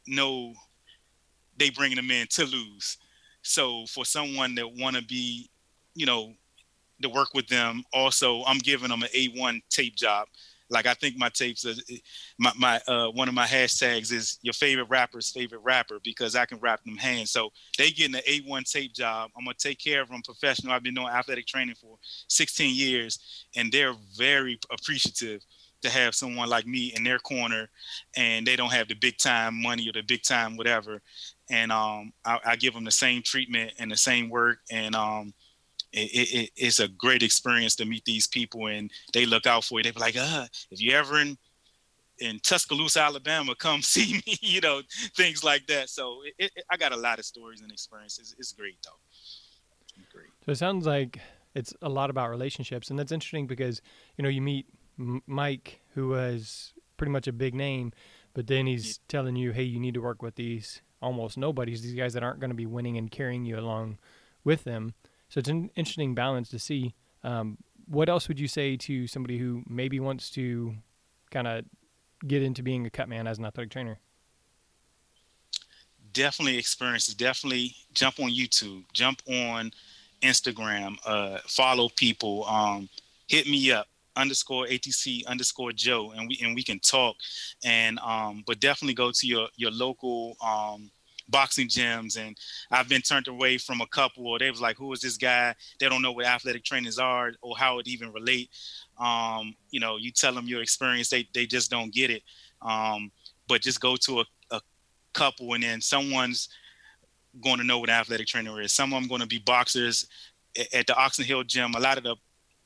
know 0.07 0.53
they 1.57 1.71
bringing 1.71 1.97
them 1.97 2.11
in 2.11 2.27
to 2.29 2.45
lose. 2.45 2.99
So 3.43 3.87
for 3.87 4.05
someone 4.05 4.55
that 4.57 4.67
want 4.77 4.97
to 4.97 5.03
be, 5.03 5.51
you 5.95 6.07
know, 6.07 6.33
to 7.03 7.09
work 7.09 7.35
with 7.35 7.47
them, 7.49 7.83
also 7.93 8.43
I'm 8.45 8.59
giving 8.59 8.91
them 8.91 9.03
an 9.03 9.09
A1 9.15 9.63
tape 9.71 9.97
job. 9.97 10.29
Like 10.73 10.87
I 10.87 10.95
think 10.95 11.17
my 11.17 11.29
tapes, 11.31 11.67
are, 11.67 11.75
my 12.39 12.53
my 12.57 12.81
uh, 12.87 13.09
one 13.09 13.27
of 13.29 13.35
my 13.35 13.47
hashtags 13.47 14.13
is 14.13 14.39
your 14.43 14.53
favorite 14.53 14.89
rapper's 14.89 15.31
favorite 15.31 15.63
rapper 15.65 15.99
because 16.05 16.37
I 16.37 16.47
can 16.47 16.61
wrap 16.61 16.85
them 16.85 16.97
hands. 16.97 17.33
So 17.33 17.51
they 17.77 17.91
getting 17.91 18.15
an 18.15 18.23
A1 18.29 18.71
tape 18.71 18.95
job. 18.95 19.31
I'm 19.37 19.45
gonna 19.45 19.57
take 19.59 19.81
care 19.81 20.01
of 20.01 20.09
them 20.11 20.23
professional. 20.23 20.73
I've 20.73 20.85
been 20.85 20.95
doing 20.95 21.09
athletic 21.09 21.47
training 21.47 21.75
for 21.75 21.99
16 22.29 22.73
years, 22.73 23.47
and 23.57 23.73
they're 23.73 23.95
very 24.17 24.61
appreciative 24.71 25.45
to 25.83 25.91
have 25.91 26.15
someone 26.15 26.49
like 26.49 26.67
me 26.67 26.93
in 26.95 27.05
their 27.05 27.19
corner, 27.19 27.69
and 28.17 28.47
they 28.47 28.57
don't 28.57 28.73
have 28.73 28.89
the 28.89 28.95
big 28.95 29.19
time 29.19 29.61
money 29.61 29.89
or 29.89 29.93
the 29.93 30.03
big 30.03 30.23
time 30.23 30.57
whatever, 30.57 31.01
and 31.51 31.73
um, 31.73 32.13
I, 32.25 32.39
I, 32.45 32.57
give 32.57 32.75
them 32.75 32.85
the 32.85 32.91
same 32.91 33.23
treatment 33.23 33.73
and 33.79 33.91
the 33.91 33.97
same 33.97 34.29
work, 34.29 34.59
and 34.71 34.95
um, 34.95 35.35
it, 35.93 36.29
it, 36.33 36.51
it's 36.57 36.79
a 36.79 36.89
great 36.89 37.23
experience 37.23 37.75
to 37.77 37.85
meet 37.85 38.05
these 38.05 38.27
people, 38.27 38.67
and 38.67 38.91
they 39.13 39.27
look 39.27 39.47
out 39.47 39.65
for 39.65 39.79
you. 39.79 39.85
They 39.85 39.91
be 39.91 40.01
like, 40.01 40.17
uh, 40.17 40.47
if 40.71 40.81
you 40.81 40.93
ever 40.93 41.21
in 41.21 41.37
in 42.21 42.39
Tuscaloosa, 42.41 43.01
Alabama, 43.01 43.55
come 43.55 43.83
see 43.83 44.21
me, 44.27 44.37
you 44.41 44.61
know, 44.61 44.83
things 45.17 45.43
like 45.43 45.67
that. 45.67 45.89
So 45.89 46.21
it, 46.39 46.53
I 46.71 46.77
got 46.77 46.93
a 46.93 46.97
lot 46.97 47.19
of 47.19 47.25
stories 47.25 47.63
and 47.63 47.73
experiences. 47.73 48.35
It's 48.39 48.53
great 48.53 48.77
though. 48.85 50.03
Great. 50.13 50.29
So 50.45 50.53
it 50.53 50.57
sounds 50.57 50.87
like 50.87 51.19
it's 51.55 51.75
a 51.83 51.89
lot 51.89 52.11
about 52.11 52.31
relationships, 52.31 52.91
and 52.91 52.99
that's 52.99 53.13
interesting 53.13 53.47
because 53.47 53.83
you 54.17 54.23
know 54.23 54.29
you 54.29 54.41
meet 54.41 54.67
Mike, 55.27 55.81
who 55.95 56.09
was 56.09 56.73
pretty 56.97 57.11
much 57.11 57.27
a 57.27 57.33
big 57.33 57.55
name, 57.55 57.93
but 58.35 58.47
then 58.47 58.67
he's 58.67 58.87
yeah. 58.87 58.95
telling 59.09 59.37
you, 59.37 59.53
hey, 59.53 59.63
you 59.63 59.81
need 59.81 59.95
to 59.95 60.01
work 60.01 60.23
with 60.23 60.35
these 60.35 60.83
almost 61.01 61.39
nobodies, 61.39 61.83
these 61.83 61.95
guys 61.95 62.13
that 62.13 62.23
aren't 62.23 62.41
going 62.41 62.51
to 62.51 62.57
be 62.57 62.67
winning 62.67 62.99
and 62.99 63.11
carrying 63.11 63.45
you 63.45 63.59
along 63.59 63.99
with 64.45 64.65
them. 64.65 64.95
So 65.29 65.39
it's 65.39 65.49
an 65.49 65.71
interesting 65.75 66.15
balance 66.15 66.49
to 66.51 66.59
see. 66.59 66.95
Um, 67.25 67.59
what 67.87 68.09
else 68.09 68.29
would 68.29 68.39
you 68.39 68.49
say 68.49 68.77
to 68.77 69.07
somebody 69.07 69.39
who 69.39 69.63
maybe 69.67 69.99
wants 69.99 70.31
to 70.33 70.75
kind 71.31 71.47
of 71.47 71.65
get 72.27 72.43
into 72.43 72.63
being 72.63 72.87
a 72.87 72.91
cut 72.91 73.09
man 73.09 73.27
as 73.27 73.39
an 73.39 73.47
athletic 73.47 73.71
trainer? 73.71 73.99
Definitely 76.13 76.59
experience. 76.59 77.07
Definitely 77.07 77.75
jump 77.95 78.21
on 78.21 78.31
YouTube, 78.31 78.85
jump 78.93 79.23
on 79.27 79.73
Instagram, 80.23 80.97
uh, 81.07 81.39
follow 81.47 81.89
people, 81.89 82.45
um, 82.45 82.89
hit 83.27 83.47
me 83.47 83.73
up 83.73 83.87
underscore 84.21 84.67
ATC 84.67 85.27
underscore 85.27 85.73
Joe, 85.73 86.13
and 86.17 86.29
we 86.29 86.39
and 86.43 86.55
we 86.55 86.63
can 86.63 86.79
talk. 86.81 87.17
And 87.65 87.99
um, 88.01 88.45
but 88.47 88.61
definitely 88.61 88.95
go 88.95 89.11
to 89.13 89.27
your 89.27 89.49
your 89.57 89.71
local 89.71 90.37
um, 90.45 90.91
boxing 91.29 91.69
gyms. 91.69 92.19
And 92.19 92.37
I've 92.71 92.89
been 92.89 93.03
turned 93.03 93.29
away 93.29 93.59
from 93.59 93.81
a 93.81 93.87
couple, 93.87 94.27
or 94.27 94.39
they 94.39 94.51
was 94.51 94.61
like, 94.61 94.77
"Who 94.77 94.93
is 94.93 95.01
this 95.01 95.17
guy?" 95.17 95.55
They 95.79 95.89
don't 95.89 96.03
know 96.03 96.13
what 96.13 96.27
athletic 96.27 96.65
trainers 96.65 96.99
are 96.99 97.33
or 97.43 97.57
how 97.57 97.79
it 97.79 97.89
even 97.89 98.13
relate. 98.13 98.51
Um, 98.99 99.55
you 99.71 99.81
know, 99.81 99.97
you 99.97 100.11
tell 100.11 100.35
them 100.35 100.47
your 100.47 100.63
experience, 100.63 101.09
they 101.09 101.29
they 101.35 101.47
just 101.47 101.71
don't 101.71 101.93
get 101.93 102.11
it. 102.11 102.23
Um, 102.63 103.11
but 103.49 103.63
just 103.63 103.81
go 103.81 103.97
to 103.97 104.21
a, 104.21 104.25
a 104.51 104.61
couple, 105.13 105.55
and 105.55 105.63
then 105.63 105.81
someone's 105.81 106.49
going 107.43 107.59
to 107.59 107.65
know 107.65 107.79
what 107.79 107.91
athletic 107.91 108.27
trainer 108.27 108.61
is. 108.61 108.73
Some 108.73 108.93
of 108.93 109.01
them 109.01 109.09
going 109.09 109.21
to 109.21 109.27
be 109.27 109.39
boxers 109.39 110.07
at 110.73 110.87
the 110.87 110.97
Oxon 110.97 111.25
Hill 111.25 111.45
gym. 111.45 111.75
A 111.75 111.81
lot 111.81 111.99
of 111.99 112.05
the 112.05 112.17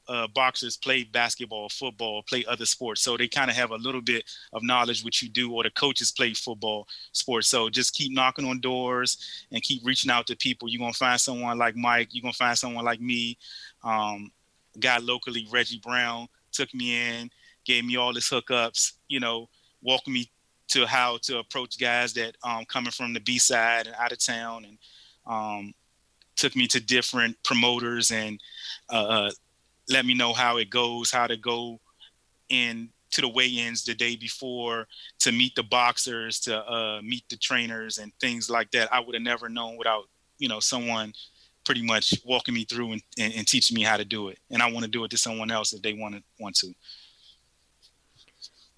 uh, 0.08 0.26
boxers 0.28 0.76
play 0.76 1.04
basketball, 1.04 1.68
football, 1.68 2.22
play 2.22 2.44
other 2.46 2.66
sports. 2.66 3.00
So 3.00 3.16
they 3.16 3.28
kind 3.28 3.50
of 3.50 3.56
have 3.56 3.70
a 3.70 3.76
little 3.76 4.00
bit 4.00 4.24
of 4.52 4.62
knowledge 4.62 5.04
what 5.04 5.20
you 5.22 5.28
do, 5.28 5.52
or 5.52 5.62
the 5.62 5.70
coaches 5.70 6.12
play 6.12 6.34
football, 6.34 6.86
sports. 7.12 7.48
So 7.48 7.70
just 7.70 7.94
keep 7.94 8.12
knocking 8.12 8.46
on 8.46 8.60
doors 8.60 9.44
and 9.50 9.62
keep 9.62 9.84
reaching 9.84 10.10
out 10.10 10.26
to 10.28 10.36
people. 10.36 10.68
You're 10.68 10.80
gonna 10.80 10.92
find 10.92 11.20
someone 11.20 11.58
like 11.58 11.76
Mike. 11.76 12.08
You're 12.12 12.22
gonna 12.22 12.32
find 12.32 12.58
someone 12.58 12.84
like 12.84 13.00
me. 13.00 13.38
Um, 13.82 14.30
guy 14.78 14.98
locally, 14.98 15.46
Reggie 15.50 15.80
Brown, 15.80 16.28
took 16.52 16.72
me 16.74 17.20
in, 17.20 17.30
gave 17.64 17.84
me 17.84 17.96
all 17.96 18.14
his 18.14 18.24
hookups. 18.24 18.92
You 19.08 19.20
know, 19.20 19.48
walked 19.82 20.08
me 20.08 20.30
to 20.68 20.86
how 20.86 21.18
to 21.22 21.38
approach 21.38 21.78
guys 21.78 22.12
that 22.14 22.36
um, 22.42 22.64
coming 22.66 22.90
from 22.90 23.12
the 23.12 23.20
B 23.20 23.38
side 23.38 23.86
and 23.86 23.96
out 23.96 24.12
of 24.12 24.18
town, 24.18 24.64
and 24.64 24.78
um, 25.26 25.74
took 26.36 26.56
me 26.56 26.66
to 26.68 26.80
different 26.80 27.40
promoters 27.42 28.10
and 28.10 28.40
uh, 28.90 29.04
uh 29.04 29.30
let 29.88 30.06
me 30.06 30.14
know 30.14 30.32
how 30.32 30.56
it 30.56 30.70
goes, 30.70 31.10
how 31.10 31.26
to 31.26 31.36
go 31.36 31.80
in 32.48 32.90
to 33.10 33.20
the 33.20 33.28
weigh-ins 33.28 33.84
the 33.84 33.94
day 33.94 34.16
before 34.16 34.86
to 35.20 35.30
meet 35.30 35.54
the 35.54 35.62
boxers, 35.62 36.40
to 36.40 36.58
uh, 36.68 37.00
meet 37.02 37.24
the 37.28 37.36
trainers 37.36 37.98
and 37.98 38.12
things 38.20 38.50
like 38.50 38.70
that. 38.72 38.92
I 38.92 39.00
would 39.00 39.14
have 39.14 39.22
never 39.22 39.48
known 39.48 39.76
without 39.76 40.04
you 40.38 40.48
know 40.48 40.60
someone 40.60 41.12
pretty 41.64 41.82
much 41.82 42.14
walking 42.24 42.54
me 42.54 42.64
through 42.64 42.92
and, 42.92 43.02
and, 43.18 43.32
and 43.34 43.48
teaching 43.48 43.74
me 43.74 43.82
how 43.82 43.96
to 43.96 44.04
do 44.04 44.28
it. 44.28 44.38
And 44.50 44.62
I 44.62 44.70
want 44.70 44.84
to 44.84 44.90
do 44.90 45.04
it 45.04 45.10
to 45.12 45.16
someone 45.16 45.50
else 45.50 45.72
if 45.72 45.82
they 45.82 45.94
want 45.94 46.16
to 46.16 46.22
want 46.38 46.56
to. 46.56 46.74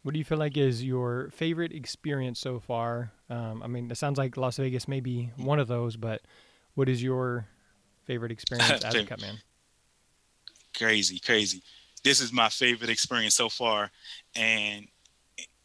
What 0.02 0.12
do 0.12 0.20
you 0.20 0.24
feel 0.24 0.38
like 0.38 0.56
is 0.56 0.84
your 0.84 1.30
favorite 1.32 1.72
experience 1.72 2.38
so 2.38 2.60
far? 2.60 3.10
Um, 3.28 3.60
I 3.60 3.66
mean, 3.66 3.90
it 3.90 3.96
sounds 3.96 4.18
like 4.18 4.36
Las 4.36 4.56
Vegas 4.56 4.86
may 4.86 5.00
be 5.00 5.32
one 5.36 5.58
of 5.58 5.66
those, 5.66 5.96
but 5.96 6.22
what 6.74 6.88
is 6.88 7.02
your 7.02 7.48
favorite 8.04 8.30
experience 8.30 8.84
as 8.84 8.94
a 8.94 9.04
cut 9.04 9.20
man? 9.20 9.38
Crazy, 10.76 11.18
crazy. 11.18 11.62
This 12.04 12.20
is 12.20 12.32
my 12.32 12.48
favorite 12.48 12.90
experience 12.90 13.34
so 13.34 13.48
far, 13.48 13.90
and 14.34 14.86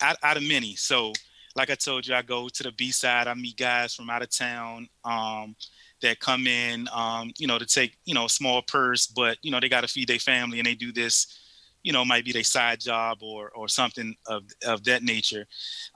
out, 0.01 0.17
out 0.23 0.37
of 0.37 0.43
many. 0.43 0.75
So, 0.75 1.13
like 1.55 1.69
I 1.69 1.75
told 1.75 2.07
you, 2.07 2.15
I 2.15 2.21
go 2.21 2.47
to 2.49 2.63
the 2.63 2.71
B 2.71 2.91
side. 2.91 3.27
I 3.27 3.33
meet 3.33 3.57
guys 3.57 3.93
from 3.93 4.09
out 4.09 4.21
of 4.21 4.29
town 4.29 4.87
um, 5.03 5.55
that 6.01 6.19
come 6.19 6.47
in, 6.47 6.87
um, 6.93 7.31
you 7.37 7.47
know, 7.47 7.59
to 7.59 7.65
take 7.65 7.97
you 8.05 8.13
know 8.13 8.25
a 8.25 8.29
small 8.29 8.61
purse, 8.61 9.05
but 9.07 9.37
you 9.41 9.51
know 9.51 9.59
they 9.59 9.69
got 9.69 9.81
to 9.81 9.87
feed 9.87 10.07
their 10.07 10.19
family, 10.19 10.59
and 10.59 10.65
they 10.65 10.75
do 10.75 10.91
this. 10.91 11.37
You 11.83 11.93
know, 11.93 12.05
might 12.05 12.25
be 12.25 12.31
their 12.31 12.43
side 12.43 12.79
job 12.79 13.19
or 13.21 13.49
or 13.49 13.67
something 13.67 14.15
of 14.27 14.43
of 14.65 14.83
that 14.85 15.03
nature. 15.03 15.45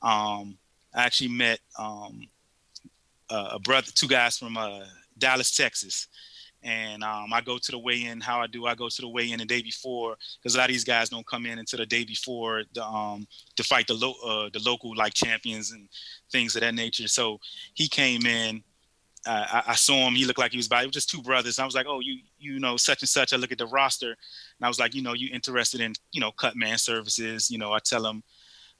Um, 0.01 0.57
I 0.93 1.03
actually 1.05 1.29
met 1.29 1.59
um, 1.77 2.27
a 3.29 3.59
brother, 3.59 3.91
two 3.93 4.07
guys 4.07 4.37
from 4.37 4.57
uh, 4.57 4.85
Dallas, 5.17 5.55
Texas. 5.55 6.07
And 6.65 7.03
um, 7.03 7.31
I 7.31 7.41
go 7.41 7.59
to 7.59 7.71
the 7.71 7.77
weigh-in. 7.77 8.19
How 8.19 8.41
I 8.41 8.47
do? 8.47 8.65
I 8.65 8.73
go 8.73 8.89
to 8.89 9.01
the 9.01 9.07
weigh-in 9.07 9.37
the 9.37 9.45
day 9.45 9.61
before 9.61 10.17
because 10.41 10.55
a 10.55 10.57
lot 10.57 10.67
of 10.67 10.73
these 10.73 10.83
guys 10.83 11.09
don't 11.09 11.25
come 11.27 11.45
in 11.45 11.59
until 11.59 11.77
the 11.77 11.85
day 11.85 12.03
before 12.03 12.63
the, 12.73 12.83
um, 12.83 13.27
to 13.55 13.63
fight 13.63 13.85
the 13.85 13.93
lo- 13.93 14.15
uh, 14.25 14.49
the 14.51 14.59
local 14.65 14.95
like 14.95 15.13
champions 15.13 15.71
and 15.71 15.87
things 16.31 16.55
of 16.55 16.61
that 16.61 16.73
nature. 16.73 17.07
So 17.07 17.39
he 17.75 17.87
came 17.87 18.25
in. 18.25 18.63
Uh, 19.27 19.45
I, 19.51 19.63
I, 19.69 19.75
saw 19.75 20.07
him. 20.07 20.13
He 20.13 20.25
looked 20.25 20.39
like 20.39 20.51
he 20.51 20.57
was 20.57 20.67
by. 20.67 20.81
It 20.81 20.87
was 20.87 20.93
just 20.93 21.09
two 21.09 21.21
brothers. 21.21 21.59
I 21.59 21.65
was 21.65 21.75
like, 21.75 21.87
oh, 21.87 21.99
you 21.99 22.19
you 22.39 22.59
know 22.59 22.77
such 22.77 23.01
and 23.03 23.09
such. 23.09 23.31
I 23.31 23.37
look 23.37 23.51
at 23.51 23.57
the 23.59 23.67
roster, 23.67 24.09
and 24.09 24.63
I 24.63 24.67
was 24.67 24.79
like, 24.79 24.95
you 24.95 25.03
know, 25.03 25.13
you 25.13 25.29
interested 25.31 25.81
in 25.81 25.93
you 26.11 26.21
know 26.21 26.31
cut 26.31 26.55
man 26.55 26.77
services? 26.79 27.49
You 27.49 27.59
know, 27.59 27.73
I 27.73 27.79
tell 27.79 28.05
him, 28.05 28.23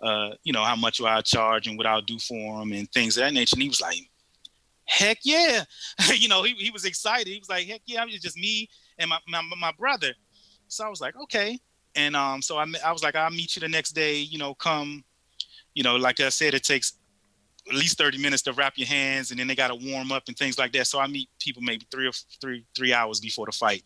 uh, 0.02 0.32
you 0.44 0.54
know, 0.54 0.64
how 0.64 0.76
much 0.76 1.02
I 1.02 1.22
charge 1.22 1.68
and 1.68 1.78
what 1.78 1.88
I'll 1.88 2.02
do 2.02 2.20
for 2.20 2.62
him 2.62 2.72
and 2.74 2.92
things 2.92 3.18
of 3.18 3.22
that 3.22 3.34
nature. 3.34 3.56
And 3.56 3.64
he 3.64 3.70
was 3.70 3.82
like, 3.82 4.10
heck 4.86 5.20
yeah. 5.24 5.64
you 6.16 6.28
know, 6.28 6.44
he, 6.44 6.54
he 6.54 6.72
was 6.72 6.86
excited. 6.86 7.28
He 7.28 7.40
was 7.40 7.50
like, 7.50 7.68
heck 7.68 7.82
yeah, 7.86 8.04
it 8.04 8.06
was 8.06 8.22
just 8.22 8.38
me 8.38 8.70
and 8.98 9.10
my, 9.10 9.20
my, 9.28 9.42
my 9.60 9.72
brother. 9.78 10.14
So 10.68 10.86
I 10.86 10.90
was 10.90 11.02
like, 11.02 11.16
okay. 11.24 11.60
And 11.96 12.16
um, 12.16 12.42
so 12.42 12.58
I, 12.58 12.66
I 12.86 12.92
was 12.92 13.04
like, 13.04 13.16
I'll 13.16 13.30
meet 13.30 13.56
you 13.56 13.60
the 13.60 13.70
next 13.70 13.92
day, 13.92 14.18
you 14.18 14.38
know, 14.38 14.54
come, 14.54 15.04
you 15.74 15.84
know, 15.84 15.96
like 15.96 16.20
I 16.20 16.30
said, 16.30 16.54
it 16.54 16.64
takes 16.64 16.98
at 17.68 17.76
least 17.76 17.98
30 17.98 18.18
minutes 18.18 18.44
to 18.44 18.54
wrap 18.54 18.74
your 18.78 18.88
hands 18.88 19.32
and 19.32 19.40
then 19.40 19.48
they 19.48 19.56
got 19.56 19.70
to 19.70 19.92
warm 19.92 20.12
up 20.12 20.24
and 20.28 20.38
things 20.38 20.58
like 20.58 20.72
that. 20.74 20.88
So 20.88 21.00
I 21.00 21.08
meet 21.08 21.30
people 21.40 21.62
maybe 21.62 21.88
three 21.90 22.08
or 22.08 22.12
three, 22.42 22.66
three 22.76 22.94
hours 22.94 23.20
before 23.20 23.46
the 23.46 23.52
fight. 23.52 23.84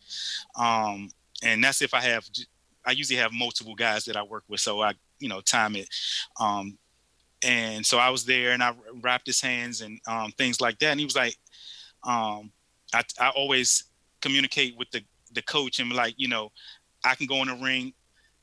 Um, 0.56 1.08
and 1.42 1.62
that's 1.62 1.80
if 1.80 1.94
I 1.94 2.00
have, 2.00 2.28
I 2.84 2.92
usually 2.92 3.18
have 3.18 3.32
multiple 3.32 3.74
guys 3.74 4.04
that 4.04 4.16
I 4.16 4.22
work 4.22 4.44
with. 4.48 4.60
So 4.60 4.82
I, 4.82 4.94
you 5.18 5.28
know, 5.28 5.40
time 5.40 5.76
it. 5.76 5.88
Um, 6.38 6.78
and 7.42 7.84
so 7.84 7.98
I 7.98 8.10
was 8.10 8.24
there 8.24 8.52
and 8.52 8.62
I 8.62 8.74
wrapped 9.00 9.26
his 9.26 9.40
hands 9.40 9.80
and 9.80 10.00
um, 10.06 10.32
things 10.32 10.60
like 10.60 10.78
that. 10.80 10.90
And 10.90 11.00
he 11.00 11.06
was 11.06 11.16
like, 11.16 11.36
um, 12.04 12.50
I, 12.92 13.02
I 13.18 13.30
always 13.30 13.84
communicate 14.20 14.76
with 14.76 14.90
the, 14.90 15.02
the 15.32 15.42
coach 15.42 15.78
and 15.78 15.92
like, 15.92 16.14
you 16.16 16.28
know, 16.28 16.52
I 17.04 17.14
can 17.14 17.26
go 17.26 17.42
in 17.42 17.48
a 17.48 17.56
ring 17.56 17.94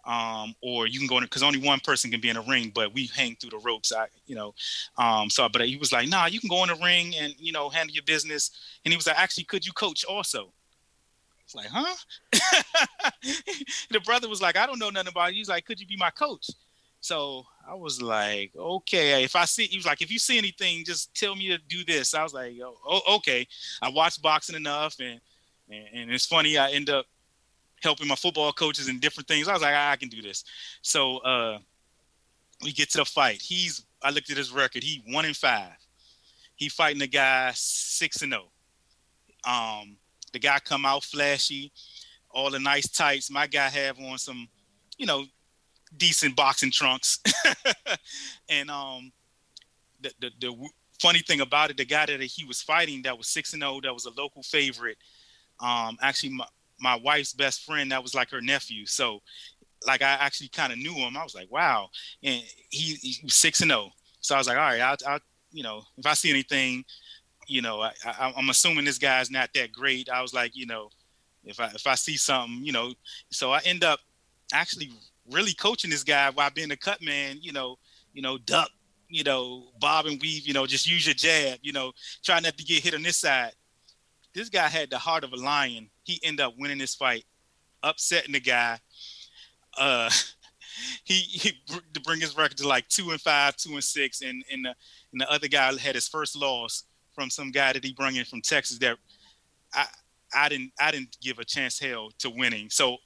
um, 0.06 0.56
or 0.62 0.88
you 0.88 1.00
can 1.00 1.08
go 1.08 1.18
in 1.18 1.26
because 1.26 1.44
only 1.44 1.60
one 1.60 1.82
person 1.82 2.10
can 2.10 2.22
be 2.22 2.30
in 2.30 2.38
a 2.38 2.42
ring, 2.42 2.72
but 2.74 2.94
we 2.94 3.08
hang 3.08 3.36
through 3.36 3.50
the 3.52 3.60
ropes. 3.60 3.92
I, 3.92 4.08
you 4.26 4.36
know, 4.36 4.56
um, 4.98 5.30
so 5.30 5.48
but 5.50 5.68
he 5.68 5.76
was 5.76 5.92
like, 5.92 6.08
nah, 6.08 6.28
you 6.28 6.40
can 6.40 6.50
go 6.50 6.64
in 6.64 6.70
a 6.70 6.76
ring 6.76 7.14
and 7.16 7.34
you 7.38 7.52
know 7.52 7.70
handle 7.70 7.94
your 7.94 8.04
business. 8.04 8.52
And 8.86 8.92
he 8.94 8.96
was 8.96 9.06
like, 9.06 9.20
actually, 9.20 9.44
could 9.44 9.66
you 9.66 9.74
coach 9.74 10.06
also? 10.06 10.54
It's 11.44 11.56
like, 11.56 11.68
huh? 11.68 11.96
the 13.92 14.00
brother 14.02 14.30
was 14.30 14.42
like, 14.42 14.58
I 14.58 14.66
don't 14.66 14.80
know 14.80 14.90
nothing 14.90 15.10
about 15.10 15.30
it. 15.30 15.36
He's 15.36 15.50
like, 15.50 15.66
could 15.66 15.80
you 15.80 15.88
be 15.88 15.98
my 15.98 16.10
coach? 16.10 16.50
So 17.08 17.46
I 17.66 17.74
was 17.74 18.02
like, 18.02 18.52
okay, 18.54 19.24
if 19.24 19.34
I 19.34 19.46
see, 19.46 19.64
he 19.64 19.78
was 19.78 19.86
like, 19.86 20.02
if 20.02 20.12
you 20.12 20.20
see 20.20 20.38
anything, 20.38 20.84
just 20.84 21.16
tell 21.16 21.38
me 21.38 21.48
to 21.48 21.58
do 21.58 21.86
this. 21.86 22.14
I 22.14 22.22
was 22.22 22.34
like, 22.34 22.54
oh, 22.62 23.02
okay. 23.16 23.48
I 23.82 23.88
watched 23.88 24.22
boxing 24.22 24.58
enough, 24.58 24.98
and, 25.00 25.22
and, 25.70 25.86
and 25.94 26.12
it's 26.12 26.26
funny. 26.26 26.58
I 26.58 26.72
end 26.72 26.90
up 26.90 27.06
helping 27.82 28.10
my 28.10 28.16
football 28.16 28.52
coaches 28.52 28.90
and 28.90 29.00
different 29.00 29.26
things. 29.26 29.48
I 29.48 29.54
was 29.54 29.62
like, 29.62 29.74
I 29.74 29.96
can 29.96 30.10
do 30.10 30.22
this. 30.22 30.44
So 30.82 31.20
uh, 31.20 31.60
we 32.62 32.74
get 32.74 32.90
to 32.90 32.98
the 32.98 33.06
fight. 33.06 33.42
He's, 33.42 33.86
I 34.04 34.10
looked 34.10 34.30
at 34.30 34.36
his 34.36 34.52
record. 34.52 34.84
He 34.84 35.02
one 35.08 35.24
in 35.24 35.34
five. 35.34 35.78
He 36.56 36.68
fighting 36.68 37.00
the 37.00 37.08
guy 37.08 37.54
six 37.56 38.22
and 38.22 38.34
zero. 38.34 38.52
Oh. 39.46 39.80
Um, 39.80 39.96
the 40.34 40.40
guy 40.40 40.60
come 40.60 40.86
out 40.86 41.06
flashy, 41.06 41.72
all 42.30 42.52
the 42.52 42.60
nice 42.60 42.90
tights. 42.90 43.32
My 43.32 43.48
guy 43.48 43.70
have 43.70 43.98
on 43.98 44.18
some, 44.18 44.50
you 44.98 45.06
know, 45.06 45.24
decent 45.98 46.36
boxing 46.36 46.72
trunks. 46.72 47.20
and 48.50 48.70
um, 48.70 49.12
the, 50.02 50.12
the, 50.20 50.32
the 50.40 50.70
funny 51.02 51.20
thing 51.20 51.42
about 51.42 51.70
it, 51.70 51.78
the 51.78 51.86
guy 51.86 52.06
that 52.06 52.22
he 52.22 52.46
was 52.46 52.62
fighting 52.62 53.02
that 53.04 53.18
was 53.18 53.28
six 53.28 53.54
and 53.54 53.62
zero, 53.62 53.76
oh, 53.76 53.82
that 53.82 53.94
was 53.94 54.06
a 54.06 54.12
local 54.12 54.44
favorite. 54.44 54.98
Um, 55.60 55.98
actually, 56.02 56.34
my, 56.34 56.46
my 56.80 56.96
wife's 56.96 57.34
best 57.34 57.66
friend, 57.66 57.92
that 57.92 58.04
was 58.04 58.14
like 58.14 58.30
her 58.30 58.42
nephew. 58.42 58.86
So, 58.86 59.22
like, 59.86 60.02
I 60.02 60.14
actually 60.20 60.50
kind 60.50 60.74
of 60.74 60.80
knew 60.80 60.94
him. 60.94 61.18
I 61.18 61.24
was 61.24 61.36
like, 61.36 61.52
wow. 61.52 61.90
And 62.24 62.44
he, 62.70 62.96
he 62.96 63.20
was 63.24 63.36
six 63.36 63.62
and 63.62 63.72
zero. 63.72 63.86
Oh. 63.88 63.92
So 64.22 64.36
I 64.36 64.38
was 64.38 64.48
like, 64.48 64.58
all 64.58 64.64
right, 64.64 64.82
I'll, 64.82 64.98
I'll, 65.08 65.20
you 65.52 65.64
know, 65.64 65.82
if 65.98 66.06
I 66.06 66.14
see 66.14 66.30
anything, 66.30 66.84
you 67.48 67.62
know, 67.62 67.82
I, 67.82 67.94
I, 68.06 68.34
I'm 68.36 68.50
assuming 68.50 68.86
this 68.86 68.98
guy's 68.98 69.32
not 69.32 69.50
that 69.54 69.72
great. 69.72 70.10
I 70.10 70.22
was 70.22 70.34
like, 70.34 70.56
you 70.56 70.66
know, 70.66 70.90
if 71.46 71.60
I 71.60 71.68
if 71.68 71.88
I 71.88 71.96
see 71.96 72.18
something, 72.18 72.64
you 72.64 72.74
know, 72.74 72.94
so 73.32 73.52
I 73.52 73.62
end 73.64 73.84
up 73.84 74.00
actually 74.54 74.92
really 75.32 75.54
coaching 75.54 75.90
this 75.90 76.04
guy 76.04 76.30
while 76.30 76.50
being 76.50 76.72
a 76.72 76.78
cut 76.78 77.02
man, 77.02 77.38
you 77.42 77.52
know, 77.52 77.78
you 78.14 78.22
know, 78.22 78.38
duck, 78.38 78.70
you 79.10 79.24
know, 79.24 79.70
bob 79.80 80.06
and 80.06 80.22
weave, 80.22 80.48
you 80.48 80.54
know, 80.54 80.66
just 80.66 80.88
use 80.88 81.06
your 81.06 81.16
jab, 81.16 81.60
you 81.62 81.72
know, 81.72 81.92
try 82.24 82.40
not 82.40 82.58
to 82.58 82.64
get 82.64 82.84
hit 82.84 82.94
on 82.94 83.02
this 83.02 83.18
side. 83.18 83.54
This 84.34 84.50
guy 84.50 84.68
had 84.68 84.90
the 84.90 84.98
heart 84.98 85.24
of 85.24 85.34
a 85.34 85.38
lion. 85.38 85.90
He 86.04 86.20
ended 86.24 86.46
up 86.46 86.54
winning 86.58 86.78
this 86.78 86.96
fight, 86.96 87.26
upsetting 87.84 88.34
the 88.34 88.40
guy. 88.40 88.80
Uh, 89.78 90.10
he 91.04 91.16
he 91.16 91.54
to 91.94 92.00
bring 92.02 92.22
his 92.22 92.38
record 92.38 92.58
to 92.58 92.68
like 92.68 92.88
two 92.88 93.12
and 93.12 93.22
five, 93.22 93.56
two 93.56 93.74
and 93.74 93.84
six, 93.84 94.22
and 94.22 94.44
and 94.52 94.66
the, 94.66 94.76
and 95.12 95.22
the 95.22 95.32
other 95.32 95.48
guy 95.48 95.76
had 95.78 95.96
his 95.96 96.08
first 96.08 96.36
loss 96.36 96.84
from 97.14 97.30
some 97.30 97.52
guy 97.52 97.74
that 97.74 97.84
he 97.84 97.94
brought 97.94 98.16
in 98.16 98.26
from 98.26 98.42
Texas 98.42 98.78
that 98.80 98.98
I 99.74 99.86
I 100.36 100.50
didn't 100.50 100.72
I 100.80 100.92
didn't 100.92 101.18
give 101.22 101.40
a 101.40 101.46
chance 101.46 101.80
hell 101.80 102.12
to 102.20 102.30
winning. 102.30 102.70
So 102.70 102.98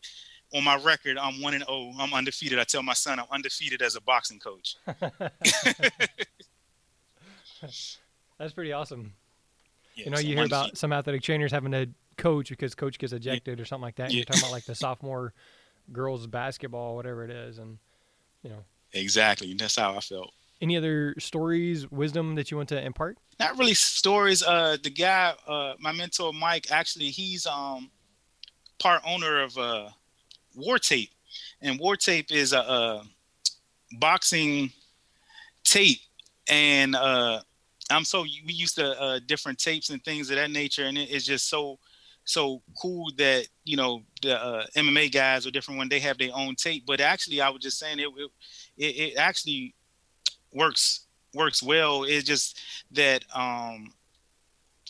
on 0.54 0.64
my 0.64 0.76
record, 0.78 1.18
I'm 1.18 1.42
one 1.42 1.54
and 1.54 1.64
oh. 1.68 1.94
I'm 2.00 2.14
undefeated. 2.14 2.60
I 2.60 2.64
tell 2.64 2.84
my 2.84 2.94
son 2.94 3.20
I'm 3.20 3.26
undefeated 3.32 3.82
as 3.82 3.96
a 3.96 4.02
boxing 4.02 4.40
coach. 4.40 4.76
That's 8.38 8.54
pretty 8.54 8.74
awesome. 8.74 9.14
Yeah, 9.96 10.06
you 10.06 10.12
know, 10.12 10.18
so 10.18 10.24
you 10.24 10.36
hear 10.36 10.46
about 10.46 10.78
some 10.78 10.94
athletic 10.94 11.22
trainers 11.22 11.52
having 11.52 11.72
to 11.72 11.90
coach 12.18 12.50
because 12.50 12.76
coach 12.76 12.98
gets 12.98 13.14
ejected 13.14 13.58
yeah. 13.58 13.62
or 13.62 13.66
something 13.66 13.84
like 13.84 13.96
that. 13.96 14.12
Yeah. 14.12 14.18
You're 14.18 14.26
talking 14.26 14.42
about 14.42 14.52
like 14.52 14.66
the 14.66 14.76
sophomore 14.84 15.34
girls 15.92 16.28
basketball, 16.28 16.96
whatever 16.96 17.24
it 17.24 17.32
is, 17.32 17.58
and 17.60 17.78
you 18.44 18.50
know. 18.50 18.64
Exactly. 18.94 19.54
That's 19.54 19.78
how 19.78 19.96
I 19.96 20.00
felt. 20.00 20.32
Any 20.62 20.78
other 20.78 21.16
stories, 21.18 21.90
wisdom 21.90 22.36
that 22.36 22.52
you 22.52 22.58
want 22.58 22.70
to 22.70 22.84
impart? 22.84 23.18
Not 23.40 23.58
really 23.58 23.74
stories. 23.74 24.44
Uh, 24.44 24.78
the 24.82 24.92
guy, 24.92 25.34
uh, 25.48 25.74
my 25.80 25.92
mentor 25.92 26.32
Mike, 26.34 26.72
actually, 26.72 27.10
he's 27.10 27.48
um 27.48 27.90
part 28.80 29.02
owner 29.06 29.42
of 29.42 29.58
uh 29.58 29.90
War 30.56 30.80
Tape, 30.80 31.12
and 31.62 31.80
War 31.80 31.96
Tape 31.96 32.32
is 32.32 32.54
a, 32.54 32.60
a 32.60 33.04
boxing 34.00 34.72
tape, 35.64 36.00
and 36.50 36.96
uh, 36.96 37.42
I'm 37.90 38.06
so 38.06 38.22
we 38.22 38.54
used 38.54 38.76
to 38.76 39.00
uh, 39.00 39.20
different 39.26 39.60
tapes 39.60 39.90
and 39.90 40.04
things 40.04 40.30
of 40.30 40.38
that 40.38 40.52
nature, 40.52 40.86
and 40.86 40.98
it, 40.98 41.10
it's 41.10 41.26
just 41.26 41.50
so 41.50 41.80
so 42.24 42.62
cool 42.80 43.12
that 43.18 43.48
you 43.66 43.78
know 43.78 44.04
the 44.22 44.40
uh, 44.40 44.66
MMA 44.76 45.12
guys 45.12 45.46
are 45.46 45.52
different 45.52 45.78
when 45.78 45.90
they 45.90 46.00
have 46.00 46.18
their 46.18 46.32
own 46.34 46.56
tape. 46.56 46.86
But 46.86 47.02
actually, 47.02 47.42
I 47.42 47.50
was 47.50 47.62
just 47.62 47.80
saying 47.80 48.00
it 48.00 48.08
it, 48.78 48.86
it 48.86 49.18
actually 49.18 49.76
works 50.54 51.08
works 51.34 51.62
well. 51.64 52.04
It's 52.04 52.26
just 52.26 52.60
that 52.92 53.24
um, 53.34 53.94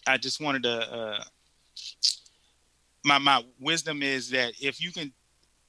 I 0.08 0.18
just 0.18 0.42
wanted 0.42 0.64
to. 0.64 0.94
Uh, 0.94 1.24
my 3.04 3.18
my 3.18 3.44
wisdom 3.60 4.04
is 4.04 4.30
that 4.30 4.54
if 4.62 4.82
you 4.82 4.92
can 4.92 5.12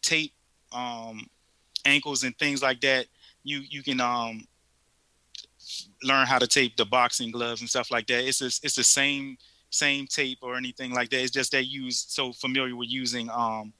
tape 0.02 0.32
um, 0.72 1.26
ankles 1.84 2.24
and 2.24 2.36
things 2.38 2.62
like 2.62 2.80
that, 2.82 3.06
you 3.44 3.62
you 3.68 3.82
can 3.82 4.00
um, 4.00 4.46
learn 6.02 6.26
how 6.26 6.38
to 6.38 6.46
tape 6.46 6.76
the 6.76 6.84
boxing 6.84 7.30
gloves 7.30 7.60
and 7.60 7.70
stuff 7.70 7.90
like 7.90 8.06
that. 8.08 8.26
It's 8.26 8.40
a, 8.42 8.46
it's 8.46 8.76
the 8.76 8.84
same 8.84 9.36
same 9.70 10.06
tape 10.06 10.38
or 10.42 10.56
anything 10.56 10.92
like 10.92 11.10
that. 11.10 11.22
It's 11.22 11.30
just 11.30 11.52
they 11.52 11.62
use 11.62 12.04
so 12.08 12.32
familiar 12.32 12.76
with 12.76 12.90
using 12.90 13.30
um, 13.30 13.72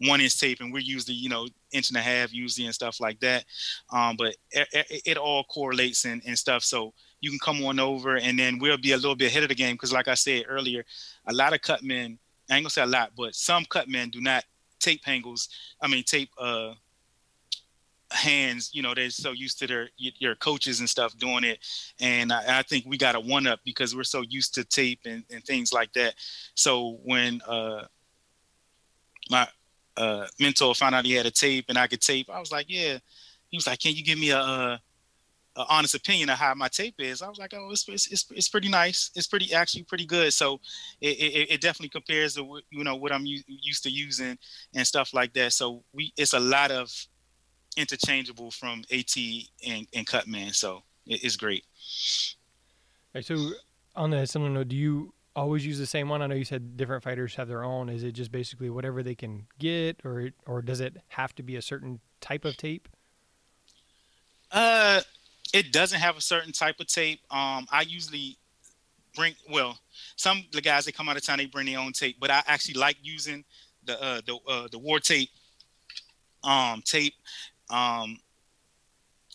one 0.00 0.20
inch 0.20 0.38
tape, 0.38 0.60
and 0.60 0.72
we're 0.72 0.80
usually 0.80 1.14
you 1.14 1.28
know 1.28 1.46
inch 1.72 1.90
and 1.90 1.96
a 1.96 2.02
half 2.02 2.32
usually 2.32 2.66
and 2.66 2.74
stuff 2.74 3.00
like 3.00 3.20
that. 3.20 3.44
Um, 3.90 4.16
but 4.16 4.36
it, 4.50 4.68
it, 4.72 5.02
it, 5.04 5.16
all 5.16 5.44
correlates 5.44 6.04
and, 6.04 6.22
and 6.26 6.38
stuff. 6.38 6.62
So 6.64 6.92
you 7.20 7.30
can 7.30 7.38
come 7.38 7.64
on 7.64 7.78
over, 7.78 8.16
and 8.16 8.38
then 8.38 8.58
we'll 8.58 8.76
be 8.76 8.92
a 8.92 8.96
little 8.96 9.16
bit 9.16 9.30
ahead 9.30 9.42
of 9.42 9.48
the 9.48 9.54
game 9.54 9.74
because, 9.74 9.92
like 9.92 10.08
I 10.08 10.14
said 10.14 10.44
earlier, 10.48 10.84
a 11.26 11.32
lot 11.32 11.54
of 11.54 11.62
cut 11.62 11.82
men. 11.82 12.18
I 12.50 12.56
ain't 12.56 12.64
gonna 12.64 12.70
say 12.70 12.82
a 12.82 12.86
lot, 12.86 13.12
but 13.16 13.34
some 13.34 13.64
cut 13.64 13.88
men 13.88 14.10
do 14.10 14.20
not 14.20 14.44
tape 14.80 15.02
angles. 15.06 15.48
I 15.80 15.88
mean, 15.88 16.04
tape 16.04 16.30
uh, 16.38 16.74
hands. 18.10 18.70
You 18.72 18.82
know, 18.82 18.94
they're 18.94 19.10
so 19.10 19.32
used 19.32 19.58
to 19.60 19.66
their 19.66 19.88
your 19.96 20.34
coaches 20.34 20.80
and 20.80 20.88
stuff 20.88 21.16
doing 21.18 21.44
it, 21.44 21.58
and 22.00 22.32
I, 22.32 22.58
I 22.58 22.62
think 22.62 22.84
we 22.86 22.96
got 22.96 23.14
a 23.14 23.20
one 23.20 23.46
up 23.46 23.60
because 23.64 23.94
we're 23.94 24.04
so 24.04 24.22
used 24.22 24.54
to 24.54 24.64
tape 24.64 25.00
and, 25.04 25.24
and 25.30 25.44
things 25.44 25.72
like 25.72 25.92
that. 25.94 26.14
So 26.54 26.98
when 27.04 27.40
uh, 27.46 27.84
my 29.30 29.48
uh, 29.96 30.26
mentor 30.38 30.74
found 30.74 30.94
out 30.94 31.04
he 31.04 31.12
had 31.12 31.26
a 31.26 31.30
tape 31.30 31.66
and 31.68 31.78
I 31.78 31.86
could 31.86 32.00
tape, 32.00 32.28
I 32.30 32.40
was 32.40 32.52
like, 32.52 32.66
yeah. 32.68 32.98
He 33.48 33.56
was 33.56 33.66
like, 33.68 33.78
can 33.78 33.94
you 33.94 34.02
give 34.02 34.18
me 34.18 34.30
a, 34.30 34.80
a 35.56 35.64
honest 35.68 35.94
opinion 35.94 36.28
of 36.30 36.38
how 36.38 36.54
my 36.54 36.68
tape 36.68 36.96
is. 36.98 37.22
I 37.22 37.28
was 37.28 37.38
like, 37.38 37.54
oh, 37.54 37.68
it's, 37.70 37.88
it's, 37.88 38.12
it's, 38.12 38.26
it's 38.30 38.48
pretty 38.48 38.68
nice. 38.68 39.10
It's 39.14 39.26
pretty 39.26 39.52
actually 39.52 39.84
pretty 39.84 40.04
good. 40.06 40.32
So 40.32 40.60
it, 41.00 41.18
it, 41.18 41.50
it 41.52 41.60
definitely 41.60 41.88
compares 41.88 42.34
to 42.34 42.60
you 42.70 42.84
know 42.84 42.96
what 42.96 43.12
I'm 43.12 43.26
u- 43.26 43.42
used 43.46 43.82
to 43.84 43.90
using 43.90 44.38
and 44.74 44.86
stuff 44.86 45.14
like 45.14 45.32
that. 45.34 45.52
So 45.52 45.82
we 45.92 46.12
it's 46.16 46.34
a 46.34 46.40
lot 46.40 46.70
of 46.70 46.92
interchangeable 47.76 48.50
from 48.50 48.82
AT 48.92 49.16
and, 49.66 49.86
and 49.94 50.06
Cutman. 50.06 50.52
So 50.52 50.82
it, 51.06 51.24
it's 51.24 51.36
great. 51.36 51.64
Right, 53.14 53.24
so 53.24 53.52
on 53.94 54.10
the 54.10 54.26
similar 54.26 54.50
note, 54.50 54.68
do 54.68 54.76
you 54.76 55.14
always 55.34 55.64
use 55.64 55.78
the 55.78 55.86
same 55.86 56.08
one? 56.08 56.22
I 56.22 56.26
know 56.26 56.34
you 56.34 56.44
said 56.44 56.76
different 56.76 57.02
fighters 57.02 57.34
have 57.36 57.48
their 57.48 57.64
own. 57.64 57.88
Is 57.88 58.02
it 58.02 58.12
just 58.12 58.32
basically 58.32 58.70
whatever 58.70 59.02
they 59.02 59.14
can 59.14 59.46
get, 59.58 60.00
or 60.04 60.30
or 60.46 60.62
does 60.62 60.80
it 60.80 60.96
have 61.08 61.34
to 61.36 61.42
be 61.42 61.56
a 61.56 61.62
certain 61.62 62.00
type 62.20 62.44
of 62.44 62.56
tape? 62.56 62.88
Uh, 64.50 65.00
it 65.56 65.72
doesn't 65.72 66.00
have 66.00 66.18
a 66.18 66.20
certain 66.20 66.52
type 66.52 66.80
of 66.80 66.86
tape. 66.86 67.20
Um, 67.30 67.66
I 67.72 67.84
usually 67.86 68.36
bring 69.14 69.34
well, 69.50 69.78
some 70.16 70.44
the 70.52 70.60
guys 70.60 70.84
that 70.84 70.94
come 70.94 71.08
out 71.08 71.16
of 71.16 71.24
town 71.24 71.38
they 71.38 71.46
bring 71.46 71.66
their 71.66 71.78
own 71.78 71.92
tape, 71.92 72.16
but 72.20 72.30
I 72.30 72.42
actually 72.46 72.74
like 72.74 72.98
using 73.02 73.42
the 73.84 74.00
uh, 74.02 74.20
the 74.26 74.36
uh, 74.46 74.68
the 74.70 74.78
war 74.78 75.00
tape 75.00 75.30
um 76.44 76.82
tape. 76.84 77.14
Um, 77.70 78.18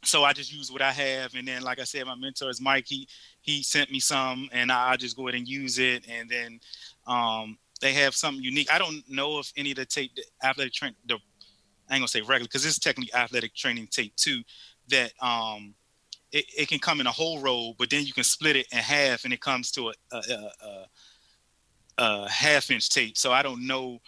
so 0.03 0.23
I 0.23 0.33
just 0.33 0.53
use 0.53 0.71
what 0.71 0.81
I 0.81 0.91
have, 0.91 1.33
and 1.33 1.47
then 1.47 1.63
like 1.63 1.79
I 1.79 1.83
said, 1.85 2.05
my 2.05 2.15
mentor 2.15 2.49
is 2.49 2.61
Mike. 2.61 2.85
He 2.87 3.07
he 3.41 3.63
sent 3.63 3.91
me 3.91 3.99
some, 3.99 4.47
and 4.51 4.71
I, 4.71 4.91
I 4.91 4.97
just 4.97 5.17
go 5.17 5.27
ahead 5.27 5.39
and 5.39 5.47
use 5.47 5.79
it, 5.79 6.07
and 6.07 6.29
then 6.29 6.59
um, 7.07 7.57
they 7.81 7.93
have 7.93 8.13
something 8.13 8.43
unique. 8.43 8.71
I 8.71 8.77
don't 8.77 9.03
know 9.09 9.39
if 9.39 9.51
any 9.57 9.71
of 9.71 9.77
the 9.77 9.85
tape, 9.85 10.11
the 10.15 10.23
athletic 10.43 10.73
train, 10.73 10.93
the 11.07 11.15
I 11.89 11.95
ain't 11.95 12.01
gonna 12.01 12.07
say 12.07 12.21
regular 12.21 12.47
because 12.47 12.63
this 12.63 12.73
is 12.73 12.79
technically 12.79 13.13
athletic 13.13 13.55
training 13.55 13.87
tape 13.87 14.15
too. 14.15 14.43
That 14.89 15.13
um, 15.19 15.73
it, 16.31 16.45
it 16.57 16.67
can 16.67 16.79
come 16.79 16.99
in 17.01 17.07
a 17.07 17.11
whole 17.11 17.39
roll, 17.39 17.75
but 17.77 17.89
then 17.89 18.05
you 18.05 18.13
can 18.13 18.23
split 18.23 18.55
it 18.55 18.67
in 18.71 18.77
half, 18.77 19.25
and 19.25 19.33
it 19.33 19.41
comes 19.41 19.71
to 19.71 19.89
a, 19.89 19.93
a, 20.11 20.17
a, 20.17 20.85
a 21.97 22.29
half 22.29 22.71
inch 22.71 22.89
tape. 22.89 23.17
So 23.17 23.31
I 23.31 23.41
don't 23.41 23.65
know 23.67 23.99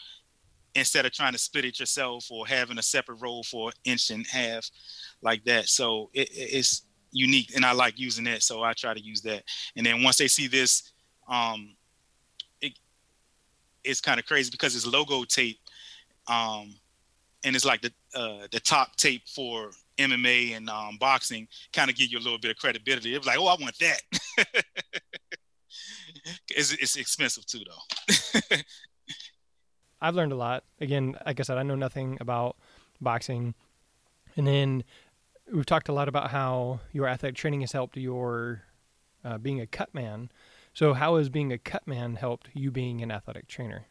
instead 0.75 1.05
of 1.05 1.11
trying 1.11 1.33
to 1.33 1.37
split 1.37 1.65
it 1.65 1.79
yourself 1.79 2.31
or 2.31 2.47
having 2.47 2.77
a 2.79 2.81
separate 2.81 3.21
roll 3.21 3.43
for 3.43 3.71
inch 3.83 4.09
and 4.09 4.25
half 4.25 4.69
like 5.21 5.43
that. 5.45 5.67
So 5.67 6.09
it, 6.13 6.29
it's 6.31 6.83
unique, 7.11 7.55
and 7.55 7.65
I 7.65 7.73
like 7.73 7.99
using 7.99 8.23
that. 8.25 8.43
So 8.43 8.63
I 8.63 8.73
try 8.73 8.93
to 8.93 9.01
use 9.01 9.21
that. 9.21 9.43
And 9.75 9.85
then 9.85 10.01
once 10.03 10.17
they 10.17 10.27
see 10.27 10.47
this, 10.47 10.91
um, 11.27 11.75
it 12.61 12.73
it's 13.83 14.01
kind 14.01 14.19
of 14.19 14.25
crazy 14.25 14.49
because 14.49 14.75
it's 14.75 14.87
logo 14.87 15.23
tape. 15.23 15.59
Um, 16.27 16.75
and 17.43 17.55
it's 17.55 17.65
like 17.65 17.81
the 17.81 17.91
uh, 18.15 18.47
the 18.51 18.59
top 18.59 18.95
tape 18.95 19.23
for 19.27 19.71
MMA 19.97 20.55
and 20.55 20.69
um, 20.69 20.97
boxing, 20.99 21.47
kind 21.71 21.89
of 21.89 21.95
give 21.95 22.11
you 22.11 22.17
a 22.17 22.21
little 22.21 22.39
bit 22.39 22.51
of 22.51 22.57
credibility. 22.57 23.13
It 23.13 23.17
was 23.17 23.27
like, 23.27 23.39
oh, 23.39 23.47
I 23.47 23.55
want 23.59 23.77
that. 23.79 24.01
it's, 26.49 26.73
it's 26.73 26.95
expensive 26.95 27.45
too, 27.45 27.61
though. 27.65 28.39
I've 30.01 30.15
learned 30.15 30.31
a 30.31 30.35
lot. 30.35 30.63
Again, 30.81 31.15
like 31.25 31.39
I 31.39 31.43
said, 31.43 31.57
I 31.57 31.63
know 31.63 31.75
nothing 31.75 32.17
about 32.19 32.57
boxing, 32.99 33.55
and 34.35 34.45
then 34.45 34.83
we've 35.51 35.65
talked 35.65 35.89
a 35.89 35.93
lot 35.93 36.07
about 36.07 36.31
how 36.31 36.81
your 36.91 37.07
athletic 37.07 37.35
training 37.35 37.61
has 37.61 37.71
helped 37.71 37.95
your 37.95 38.63
uh, 39.23 39.37
being 39.37 39.61
a 39.61 39.67
cut 39.67 39.93
man. 39.93 40.29
So, 40.73 40.93
how 40.93 41.17
has 41.17 41.29
being 41.29 41.53
a 41.53 41.57
cut 41.57 41.87
man 41.87 42.15
helped 42.15 42.49
you 42.53 42.71
being 42.71 43.01
an 43.01 43.11
athletic 43.11 43.47
trainer? 43.47 43.85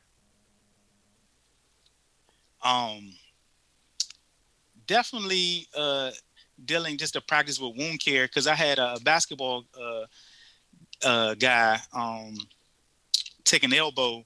Um, 2.63 3.15
definitely 4.87 5.67
uh, 5.77 6.11
dealing 6.65 6.99
just 6.99 7.15
to 7.15 7.21
practice 7.21 7.61
with 7.61 7.77
wound 7.77 8.01
care 8.05 8.27
because 8.27 8.47
I 8.47 8.55
had 8.55 8.79
a 8.79 8.99
basketball 9.03 9.65
uh, 9.81 10.05
uh, 11.05 11.35
guy 11.35 11.79
um, 11.93 12.37
take 13.45 13.65
an 13.65 13.73
elbow, 13.73 14.25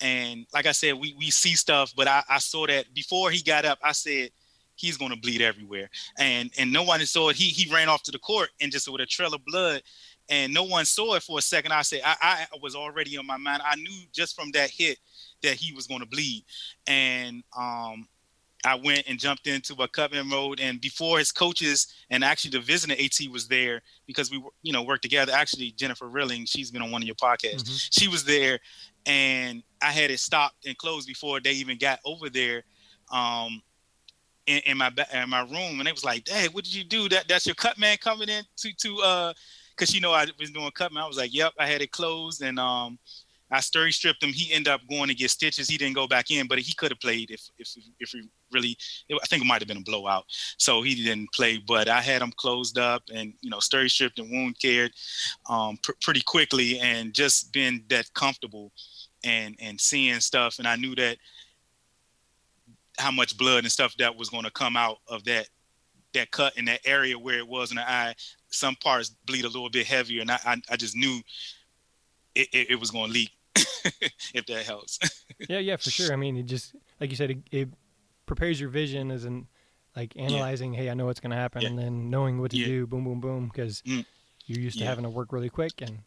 and 0.00 0.46
like 0.52 0.66
I 0.66 0.72
said, 0.72 0.94
we 0.94 1.14
we 1.18 1.30
see 1.30 1.54
stuff, 1.54 1.92
but 1.96 2.08
I, 2.08 2.22
I 2.28 2.38
saw 2.38 2.66
that 2.66 2.92
before 2.94 3.30
he 3.30 3.42
got 3.42 3.64
up. 3.64 3.78
I 3.82 3.92
said 3.92 4.30
he's 4.74 4.96
going 4.96 5.10
to 5.10 5.16
bleed 5.16 5.42
everywhere, 5.42 5.90
and 6.18 6.50
and 6.58 6.72
no 6.72 6.82
one 6.82 7.04
saw 7.06 7.30
it. 7.30 7.36
He 7.36 7.46
he 7.46 7.72
ran 7.72 7.88
off 7.88 8.02
to 8.04 8.12
the 8.12 8.18
court 8.18 8.50
and 8.60 8.72
just 8.72 8.90
with 8.90 9.00
a 9.00 9.06
trail 9.06 9.34
of 9.34 9.44
blood. 9.44 9.82
And 10.28 10.54
no 10.54 10.62
one 10.62 10.84
saw 10.84 11.14
it 11.14 11.22
for 11.24 11.38
a 11.38 11.42
second. 11.42 11.72
I 11.72 11.82
said 11.82 12.00
I, 12.04 12.46
I 12.50 12.56
was 12.62 12.76
already 12.76 13.18
on 13.18 13.26
my 13.26 13.36
mind. 13.36 13.60
I 13.66 13.74
knew 13.74 14.04
just 14.12 14.36
from 14.36 14.52
that 14.52 14.70
hit 14.70 14.98
that 15.42 15.56
he 15.56 15.72
was 15.72 15.88
going 15.88 16.00
to 16.00 16.06
bleed, 16.06 16.44
and 16.86 17.42
um, 17.58 18.06
I 18.64 18.76
went 18.76 19.04
and 19.08 19.18
jumped 19.18 19.46
into 19.46 19.74
a 19.82 19.88
cutman 19.88 20.28
mode. 20.28 20.60
And 20.60 20.80
before 20.80 21.18
his 21.18 21.32
coaches 21.32 21.92
and 22.10 22.22
actually 22.22 22.50
the 22.50 22.60
visiting 22.60 22.98
AT 22.98 23.32
was 23.32 23.48
there 23.48 23.82
because 24.06 24.30
we 24.30 24.42
you 24.62 24.72
know 24.72 24.82
worked 24.82 25.02
together. 25.02 25.32
Actually, 25.32 25.72
Jennifer 25.72 26.08
Rilling, 26.08 26.44
she's 26.46 26.70
been 26.70 26.82
on 26.82 26.90
one 26.90 27.02
of 27.02 27.06
your 27.06 27.16
podcasts. 27.16 27.62
Mm-hmm. 27.62 27.74
She 27.90 28.08
was 28.08 28.24
there, 28.24 28.60
and 29.06 29.62
I 29.82 29.90
had 29.90 30.10
it 30.10 30.20
stopped 30.20 30.66
and 30.66 30.76
closed 30.78 31.08
before 31.08 31.40
they 31.40 31.52
even 31.52 31.78
got 31.78 32.00
over 32.04 32.28
there. 32.28 32.64
Um, 33.10 33.62
in, 34.46 34.58
in 34.66 34.78
my 34.78 34.90
in 35.12 35.30
my 35.30 35.42
room, 35.42 35.78
and 35.78 35.86
they 35.86 35.92
was 35.92 36.04
like, 36.04 36.28
"Hey, 36.28 36.48
what 36.48 36.64
did 36.64 36.74
you 36.74 36.84
do? 36.84 37.08
That 37.08 37.28
that's 37.28 37.46
your 37.46 37.54
cut 37.54 37.78
man 37.78 37.96
coming 37.98 38.28
in 38.28 38.44
to 38.58 38.72
to 38.72 39.00
uh." 39.02 39.32
Because 39.70 39.94
you 39.94 40.00
know 40.00 40.12
I 40.12 40.26
was 40.38 40.50
doing 40.50 40.70
cut 40.74 40.92
man, 40.92 41.04
I 41.04 41.06
was 41.06 41.16
like, 41.16 41.32
"Yep, 41.32 41.54
I 41.58 41.66
had 41.66 41.80
it 41.80 41.92
closed," 41.92 42.42
and 42.42 42.58
um, 42.58 42.98
I 43.52 43.58
Steri-Stripped 43.58 44.22
him. 44.22 44.32
He 44.32 44.50
ended 44.52 44.72
up 44.72 44.80
going 44.88 45.08
to 45.08 45.14
get 45.14 45.30
stitches. 45.30 45.68
He 45.68 45.76
didn't 45.76 45.94
go 45.94 46.06
back 46.06 46.30
in, 46.30 46.46
but 46.46 46.58
he 46.58 46.72
could 46.72 46.90
have 46.90 47.00
played 47.00 47.30
if 47.30 47.50
if 47.58 47.68
if 48.00 48.10
he 48.10 48.22
really. 48.50 48.76
I 49.12 49.26
think 49.26 49.42
it 49.42 49.46
might 49.46 49.60
have 49.60 49.68
been 49.68 49.76
a 49.76 49.82
blowout, 49.82 50.24
so 50.56 50.80
he 50.80 50.94
didn't 50.94 51.32
play. 51.34 51.58
But 51.58 51.86
I 51.86 52.00
had 52.00 52.22
him 52.22 52.32
closed 52.36 52.78
up 52.78 53.02
and 53.14 53.34
you 53.42 53.50
know 53.50 53.58
Steri-Stripped 53.58 54.18
and 54.18 54.30
wound 54.30 54.58
cared 54.58 54.92
um, 55.50 55.78
pr- 55.82 55.92
pretty 56.00 56.22
quickly, 56.22 56.80
and 56.80 57.12
just 57.12 57.52
been 57.52 57.84
that 57.90 58.12
comfortable 58.14 58.72
and 59.22 59.54
and 59.60 59.78
seeing 59.78 60.20
stuff. 60.20 60.58
And 60.58 60.66
I 60.66 60.76
knew 60.76 60.94
that 60.94 61.18
how 62.96 63.10
much 63.10 63.36
blood 63.36 63.64
and 63.64 63.72
stuff 63.72 63.94
that 63.98 64.16
was 64.16 64.30
going 64.30 64.44
to 64.44 64.50
come 64.50 64.78
out 64.78 64.98
of 65.08 65.24
that 65.24 65.48
that 66.14 66.30
cut 66.30 66.56
in 66.56 66.64
that 66.64 66.80
area 66.86 67.18
where 67.18 67.38
it 67.38 67.46
was 67.46 67.70
in 67.70 67.76
the 67.76 67.88
eye. 67.90 68.14
Some 68.48 68.76
parts 68.76 69.10
bleed 69.26 69.44
a 69.44 69.48
little 69.48 69.70
bit 69.70 69.86
heavier, 69.86 70.22
and 70.22 70.30
I 70.30 70.38
I, 70.46 70.56
I 70.70 70.76
just 70.76 70.96
knew 70.96 71.20
it, 72.34 72.48
it, 72.54 72.70
it 72.70 72.80
was 72.80 72.90
going 72.90 73.08
to 73.08 73.12
leak 73.12 73.30
if 74.34 74.46
that 74.46 74.64
helps. 74.64 74.98
yeah, 75.48 75.58
yeah, 75.58 75.76
for 75.76 75.90
sure. 75.90 76.12
I 76.12 76.16
mean, 76.16 76.36
it 76.36 76.44
just 76.44 76.74
like 77.00 77.10
you 77.10 77.16
said, 77.16 77.30
it, 77.30 77.38
it 77.50 77.68
prepares 78.26 78.60
your 78.60 78.70
vision 78.70 79.10
as 79.10 79.24
in 79.24 79.46
like 79.96 80.12
analyzing. 80.16 80.74
Yeah. 80.74 80.80
Hey, 80.80 80.90
I 80.90 80.94
know 80.94 81.06
what's 81.06 81.20
going 81.20 81.30
to 81.30 81.36
happen, 81.36 81.62
yeah. 81.62 81.68
and 81.68 81.78
then 81.78 82.10
knowing 82.10 82.40
what 82.40 82.50
to 82.52 82.56
yeah. 82.56 82.66
do. 82.66 82.86
Boom, 82.86 83.04
boom, 83.04 83.20
boom. 83.20 83.50
Because 83.52 83.82
mm. 83.82 84.04
you're 84.46 84.60
used 84.60 84.78
to 84.78 84.84
having 84.84 85.04
to 85.04 85.10
work 85.10 85.32
really 85.32 85.50
quick 85.50 85.80
and. 85.80 85.98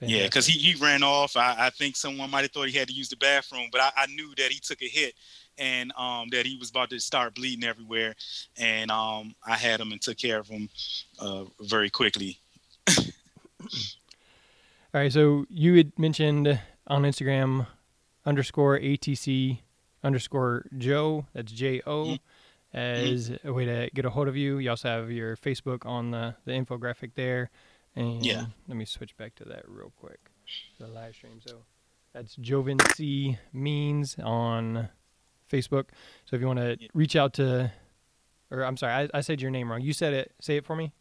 Fantastic. 0.00 0.20
Yeah, 0.20 0.26
because 0.26 0.46
he, 0.48 0.58
he 0.58 0.74
ran 0.74 1.04
off. 1.04 1.36
I, 1.36 1.54
I 1.56 1.70
think 1.70 1.94
someone 1.94 2.28
might 2.28 2.42
have 2.42 2.50
thought 2.50 2.66
he 2.66 2.76
had 2.76 2.88
to 2.88 2.92
use 2.92 3.08
the 3.08 3.16
bathroom, 3.16 3.68
but 3.70 3.80
I, 3.80 3.90
I 3.96 4.06
knew 4.06 4.34
that 4.38 4.50
he 4.50 4.58
took 4.58 4.82
a 4.82 4.88
hit 4.88 5.14
and 5.58 5.92
um, 5.96 6.28
that 6.30 6.46
he 6.46 6.56
was 6.56 6.70
about 6.70 6.90
to 6.90 6.98
start 6.98 7.34
bleeding 7.34 7.64
everywhere. 7.64 8.14
And 8.58 8.90
um, 8.90 9.34
I 9.46 9.56
had 9.56 9.80
him 9.80 9.92
and 9.92 10.00
took 10.00 10.18
care 10.18 10.38
of 10.38 10.48
him 10.48 10.68
uh, 11.20 11.44
very 11.60 11.90
quickly. 11.90 12.38
All 12.88 12.96
right. 14.92 15.12
So 15.12 15.46
you 15.48 15.76
had 15.76 15.96
mentioned 15.98 16.60
on 16.86 17.02
Instagram 17.02 17.66
underscore 18.24 18.78
ATC 18.78 19.60
underscore 20.02 20.66
Joe. 20.76 21.26
That's 21.34 21.52
J 21.52 21.82
O. 21.86 22.18
As 22.72 23.30
mm-hmm. 23.30 23.48
a 23.48 23.52
way 23.52 23.64
to 23.66 23.88
get 23.94 24.04
a 24.04 24.10
hold 24.10 24.26
of 24.26 24.36
you. 24.36 24.58
You 24.58 24.70
also 24.70 24.88
have 24.88 25.10
your 25.10 25.36
Facebook 25.36 25.86
on 25.86 26.10
the, 26.10 26.34
the 26.44 26.52
infographic 26.52 27.12
there. 27.14 27.50
And 27.94 28.26
yeah. 28.26 28.46
let 28.66 28.76
me 28.76 28.84
switch 28.84 29.16
back 29.16 29.36
to 29.36 29.44
that 29.44 29.62
real 29.68 29.92
quick. 30.00 30.18
The 30.80 30.88
live 30.88 31.14
stream. 31.14 31.40
So 31.46 31.58
that's 32.12 32.34
Joven 32.36 32.78
C 32.94 33.38
Means 33.52 34.16
on 34.22 34.88
Facebook. 35.50 35.90
So 36.24 36.34
if 36.34 36.40
you 36.40 36.48
want 36.48 36.58
to 36.58 36.76
yeah. 36.80 36.88
reach 36.94 37.14
out 37.14 37.34
to, 37.34 37.72
or 38.50 38.62
I'm 38.62 38.76
sorry, 38.76 38.92
I, 38.92 39.18
I, 39.18 39.20
said 39.20 39.40
your 39.40 39.52
name 39.52 39.70
wrong. 39.70 39.80
You 39.80 39.92
said 39.92 40.12
it. 40.12 40.32
Say 40.40 40.56
it 40.56 40.64
for 40.64 40.74
me. 40.74 40.92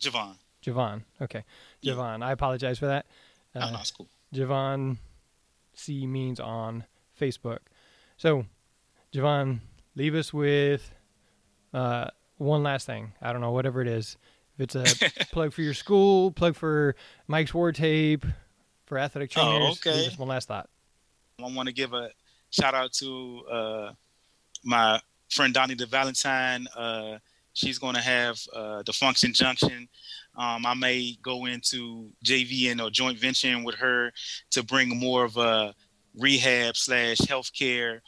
Javon. 0.00 0.36
Javon. 0.64 1.02
Okay. 1.20 1.44
Javon. 1.84 2.20
Yeah. 2.20 2.26
I 2.26 2.32
apologize 2.32 2.78
for 2.78 2.86
that. 2.86 3.06
Uh, 3.54 3.60
oh, 3.62 3.70
no, 3.70 3.76
that's 3.76 3.90
cool. 3.90 4.08
Javon 4.34 4.98
C 5.74 6.06
means 6.06 6.40
on 6.40 6.84
Facebook. 7.18 7.58
So, 8.16 8.46
Javon, 9.12 9.60
leave 9.94 10.14
us 10.14 10.32
with 10.32 10.92
uh, 11.72 12.08
one 12.38 12.62
last 12.62 12.86
thing. 12.86 13.12
I 13.22 13.32
don't 13.32 13.40
know, 13.40 13.52
whatever 13.52 13.80
it 13.80 13.88
is. 13.88 14.16
If 14.58 14.76
it's 14.76 15.00
a 15.00 15.24
plug 15.32 15.52
for 15.52 15.62
your 15.62 15.74
school, 15.74 16.30
plug 16.30 16.56
for 16.56 16.94
Mike's 17.26 17.54
War 17.54 17.72
Tape, 17.72 18.24
for 18.86 18.98
athletic 18.98 19.32
oh, 19.36 19.42
trainers, 19.42 19.80
oh, 19.86 19.90
okay. 19.90 20.04
just 20.04 20.18
one 20.18 20.28
last 20.28 20.48
thought. 20.48 20.68
I 21.38 21.52
want 21.52 21.68
to 21.68 21.74
give 21.74 21.92
a 21.92 22.10
shout 22.50 22.74
out 22.74 22.92
to 22.94 23.42
uh, 23.50 23.92
my 24.62 25.00
friend 25.30 25.54
Donita 25.54 25.88
Valentine. 25.88 26.66
Uh, 26.76 27.18
she's 27.54 27.78
going 27.78 27.94
to 27.94 28.00
have 28.00 28.38
uh, 28.54 28.82
the 28.84 28.92
Function 28.92 29.32
Junction 29.32 29.88
um, 30.36 30.66
I 30.66 30.74
may 30.74 31.16
go 31.22 31.46
into 31.46 32.10
JV 32.24 32.80
or 32.80 32.90
joint 32.90 33.18
venturing 33.18 33.64
with 33.64 33.76
her 33.76 34.12
to 34.50 34.62
bring 34.64 34.98
more 34.98 35.24
of 35.24 35.36
a 35.36 35.74
rehab 36.18 36.76
slash 36.76 37.18
healthcare 37.18 38.00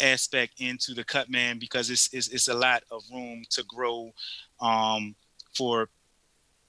aspect 0.00 0.54
into 0.60 0.94
the 0.94 1.04
cut 1.04 1.28
man 1.28 1.58
because 1.58 1.90
it's, 1.90 2.12
it's, 2.12 2.28
it's 2.28 2.48
a 2.48 2.54
lot 2.54 2.82
of 2.90 3.02
room 3.12 3.42
to 3.50 3.64
grow 3.64 4.12
um, 4.60 5.14
for 5.54 5.88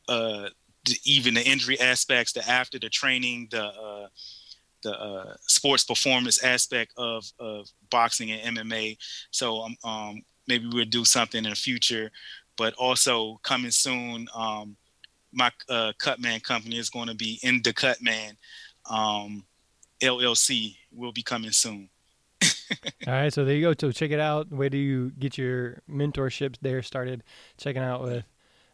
uh, 0.09 0.49
even 1.05 1.36
the 1.36 1.47
injury 1.47 1.79
aspects, 1.79 2.34
the 2.34 2.47
after 2.49 2.79
the 2.79 2.89
training, 2.89 3.47
the 3.51 3.63
uh, 3.63 4.07
the 4.81 4.99
uh, 4.99 5.34
sports 5.47 5.86
performance 5.86 6.43
aspect 6.43 6.91
of, 6.97 7.23
of 7.39 7.69
boxing 7.89 8.31
and 8.31 8.57
MMA. 8.57 8.97
So 9.31 9.61
um, 9.61 9.77
um, 9.86 10.21
maybe 10.47 10.67
we'll 10.71 10.85
do 10.85 11.05
something 11.05 11.43
in 11.43 11.49
the 11.49 11.55
future, 11.55 12.11
but 12.57 12.73
also 12.75 13.39
coming 13.43 13.71
soon. 13.71 14.27
Um, 14.35 14.77
my 15.31 15.51
uh, 15.69 15.93
Cutman 15.97 16.39
company 16.41 16.77
is 16.77 16.89
going 16.89 17.07
to 17.07 17.15
be 17.15 17.39
in 17.43 17.61
the 17.63 17.73
Cutman 17.73 18.37
um, 18.89 19.45
LLC. 20.01 20.75
Will 20.91 21.11
be 21.11 21.23
coming 21.23 21.51
soon. 21.51 21.89
All 23.07 23.13
right, 23.13 23.33
so 23.33 23.45
there 23.45 23.55
you 23.55 23.61
go. 23.61 23.73
So 23.79 23.91
check 23.91 24.11
it 24.11 24.19
out. 24.19 24.51
Where 24.51 24.69
do 24.69 24.77
you 24.77 25.11
get 25.17 25.37
your 25.37 25.81
mentorships 25.89 26.57
there 26.61 26.81
started? 26.81 27.23
Checking 27.57 27.81
out 27.81 28.03
with 28.03 28.25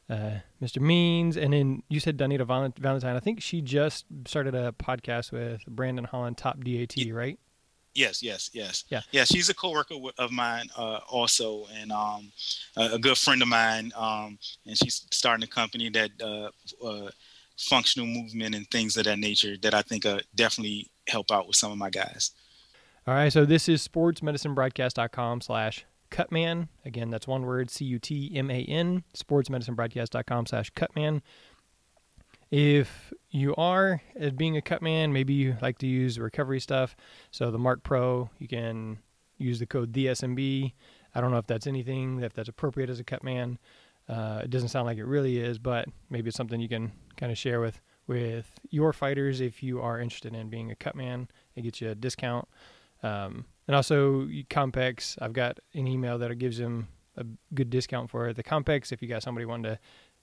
uh, 0.09 0.39
Mr. 0.61 0.81
Means, 0.81 1.37
and 1.37 1.53
then 1.53 1.83
you 1.87 1.99
said 1.99 2.17
Donita 2.17 2.45
Valentine. 2.45 3.15
I 3.15 3.19
think 3.19 3.41
she 3.41 3.61
just 3.61 4.05
started 4.25 4.55
a 4.55 4.71
podcast 4.73 5.31
with 5.31 5.65
Brandon 5.67 6.05
Holland, 6.05 6.37
Top 6.37 6.63
DAT, 6.63 6.95
right? 7.11 7.39
Yes, 7.95 8.21
yes, 8.21 8.49
yes. 8.53 8.85
Yeah, 8.89 9.01
yeah. 9.11 9.23
She's 9.23 9.49
a 9.49 9.53
coworker 9.53 9.95
of 10.17 10.31
mine, 10.31 10.69
uh, 10.77 10.99
also, 11.09 11.65
and 11.73 11.91
um, 11.91 12.31
a, 12.77 12.99
good 12.99 13.17
friend 13.17 13.41
of 13.41 13.47
mine. 13.47 13.91
Um, 13.95 14.37
and 14.65 14.77
she's 14.77 15.05
starting 15.11 15.43
a 15.43 15.47
company 15.47 15.89
that 15.89 16.11
uh, 16.21 16.85
uh, 16.85 17.09
functional 17.57 18.07
movement 18.07 18.55
and 18.55 18.69
things 18.69 18.95
of 18.97 19.05
that 19.05 19.19
nature 19.19 19.55
that 19.61 19.73
I 19.73 19.81
think 19.81 20.05
uh, 20.05 20.19
definitely 20.35 20.91
help 21.07 21.31
out 21.31 21.47
with 21.47 21.55
some 21.55 21.71
of 21.71 21.77
my 21.77 21.89
guys. 21.89 22.31
All 23.07 23.13
right, 23.13 23.33
so 23.33 23.43
this 23.43 23.67
is 23.67 23.85
sportsmedicinebroadcast.com 23.87 25.41
slash 25.41 25.85
cutman. 26.09 26.69
Again, 26.85 27.09
that's 27.09 27.27
one 27.27 27.43
word, 27.45 27.69
C-U-T-M-A-N, 27.69 29.03
sportsmedicinebroadcast.com 29.15 30.45
slash 30.45 30.69
cutman. 30.71 31.21
If 32.51 33.13
you 33.29 33.55
are 33.55 34.01
uh, 34.19 34.31
being 34.31 34.57
a 34.57 34.61
cutman, 34.61 35.13
maybe 35.13 35.33
you 35.33 35.57
like 35.61 35.77
to 35.79 35.87
use 35.87 36.19
recovery 36.19 36.59
stuff. 36.59 36.95
So 37.31 37.51
the 37.51 37.59
Marc 37.59 37.83
Pro, 37.83 38.29
you 38.39 38.47
can 38.47 38.99
use 39.37 39.59
the 39.59 39.67
code 39.67 39.91
DSMB. 39.91 40.73
I 41.13 41.21
don't 41.21 41.31
know 41.31 41.37
if 41.37 41.47
that's 41.47 41.67
anything, 41.67 42.21
if 42.21 42.33
that's 42.33 42.49
appropriate 42.49 42.89
as 42.89 42.99
a 42.99 43.03
cutman. 43.03 43.59
Uh, 44.07 44.41
it 44.43 44.49
doesn't 44.49 44.69
sound 44.69 44.87
like 44.87 44.97
it 44.97 45.05
really 45.05 45.37
is, 45.37 45.59
but 45.59 45.87
maybe 46.09 46.29
it's 46.29 46.37
something 46.37 46.59
you 46.59 46.69
can 46.69 46.91
kind 47.17 47.31
of 47.31 47.37
share 47.37 47.59
with 47.61 47.81
with 48.07 48.59
your 48.71 48.91
fighters 48.91 49.39
if 49.39 49.61
you 49.61 49.79
are 49.79 49.99
interested 49.99 50.33
in 50.33 50.49
being 50.49 50.71
a 50.71 50.75
cutman. 50.75 51.27
It 51.55 51.61
gets 51.61 51.79
you 51.79 51.91
a 51.91 51.95
discount. 51.95 52.47
Um, 53.03 53.45
and 53.67 53.75
also 53.75 54.25
Compex, 54.49 55.15
I've 55.21 55.33
got 55.33 55.59
an 55.75 55.85
email 55.85 56.17
that 56.17 56.35
gives 56.39 56.57
them 56.57 56.87
a 57.15 57.25
good 57.53 57.69
discount 57.69 58.09
for 58.09 58.33
the 58.33 58.43
Compex 58.43 58.91
if 58.91 59.03
you 59.03 59.07
got 59.07 59.21
somebody 59.21 59.45
wanting 59.45 59.71
to 59.71 59.79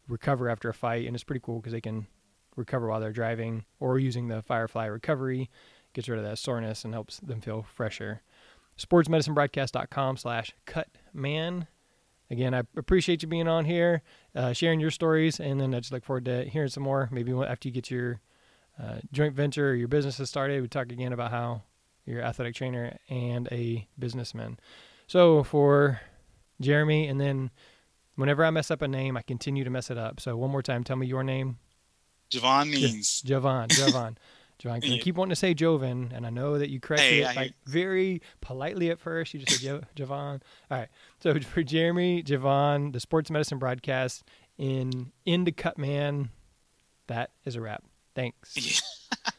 recover 0.09 0.49
after 0.49 0.68
a 0.68 0.74
fight, 0.74 1.07
and 1.07 1.14
it's 1.14 1.22
pretty 1.22 1.41
cool 1.45 1.61
because 1.61 1.72
they 1.72 1.81
can 1.81 2.09
recover 2.57 2.88
while 2.88 3.00
they're 3.00 3.12
driving 3.12 3.64
or 3.78 3.98
using 3.98 4.28
the 4.28 4.42
Firefly 4.42 4.86
recovery. 4.86 5.50
Gets 5.92 6.09
rid 6.09 6.18
of 6.18 6.24
that 6.24 6.38
soreness 6.38 6.84
and 6.84 6.92
helps 6.92 7.20
them 7.20 7.40
feel 7.40 7.64
fresher. 7.74 8.22
Sportsmedicinebroadcast.com 8.78 10.16
slash 10.16 10.54
cutman. 10.66 11.66
Again, 12.30 12.54
I 12.54 12.62
appreciate 12.76 13.22
you 13.22 13.28
being 13.28 13.48
on 13.48 13.64
here, 13.64 14.02
uh, 14.34 14.52
sharing 14.52 14.80
your 14.80 14.90
stories, 14.90 15.38
and 15.38 15.61
then 15.61 15.74
I 15.74 15.80
just 15.80 15.92
look 15.92 16.04
forward 16.04 16.24
to 16.24 16.44
hearing 16.44 16.68
some 16.68 16.82
more. 16.82 17.09
Maybe 17.12 17.32
after 17.32 17.68
you 17.68 17.72
get 17.72 17.90
your 17.90 18.20
uh, 18.82 18.98
joint 19.12 19.34
venture 19.34 19.70
or 19.70 19.74
your 19.74 19.88
business 19.88 20.18
has 20.18 20.28
started, 20.28 20.61
we 20.61 20.68
talk 20.68 20.90
again 20.90 21.12
about 21.12 21.30
how 21.30 21.62
you're 22.04 22.20
an 22.20 22.26
athletic 22.26 22.54
trainer 22.54 22.96
and 23.09 23.48
a 23.52 23.86
businessman. 23.98 24.59
So 25.07 25.44
for 25.44 26.00
Jeremy, 26.61 27.07
and 27.07 27.20
then 27.20 27.50
whenever 28.16 28.44
I 28.44 28.50
mess 28.50 28.70
up 28.70 28.82
a 28.82 28.88
name, 28.88 29.16
I 29.16 29.22
continue 29.22 29.64
to 29.64 29.70
mess 29.70 29.90
it 29.90 29.98
up. 29.98 30.20
So 30.20 30.36
one 30.36 30.50
more 30.50 30.62
time, 30.62 30.84
tell 30.84 30.96
me 30.96 31.07
your 31.07 31.22
name. 31.22 31.59
Javon 32.31 32.70
means. 32.70 33.22
Javon, 33.22 33.68
Javon. 33.68 34.16
Javon, 34.62 34.95
I 34.95 34.99
keep 35.03 35.16
wanting 35.16 35.31
to 35.31 35.37
say 35.37 35.55
Joven, 35.55 36.12
and 36.14 36.27
I 36.27 36.31
know 36.31 36.59
that 36.59 36.70
you 36.70 36.81
corrected 36.81 37.24
hey, 37.24 37.31
it 37.31 37.37
like 37.37 37.53
very 37.66 38.22
politely 38.41 38.91
at 38.91 38.99
first. 38.99 39.35
You 39.35 39.41
just 39.41 39.62
said 39.62 39.87
Javon. 39.95 40.41
All 40.70 40.79
right. 40.79 40.89
So 41.20 41.39
for 41.41 41.62
Jeremy, 41.62 42.22
Javon, 42.22 42.93
the 42.93 43.01
sports 43.01 43.31
medicine 43.31 43.59
broadcast 43.59 44.24
in 44.59 45.12
Into 45.24 45.53
Cut 45.53 45.77
Man, 45.79 46.31
that 47.09 47.31
is 47.45 47.57
a 47.57 47.61
wrap. 47.61 47.85
Thanks. 48.14 48.55
Yeah. 49.27 49.31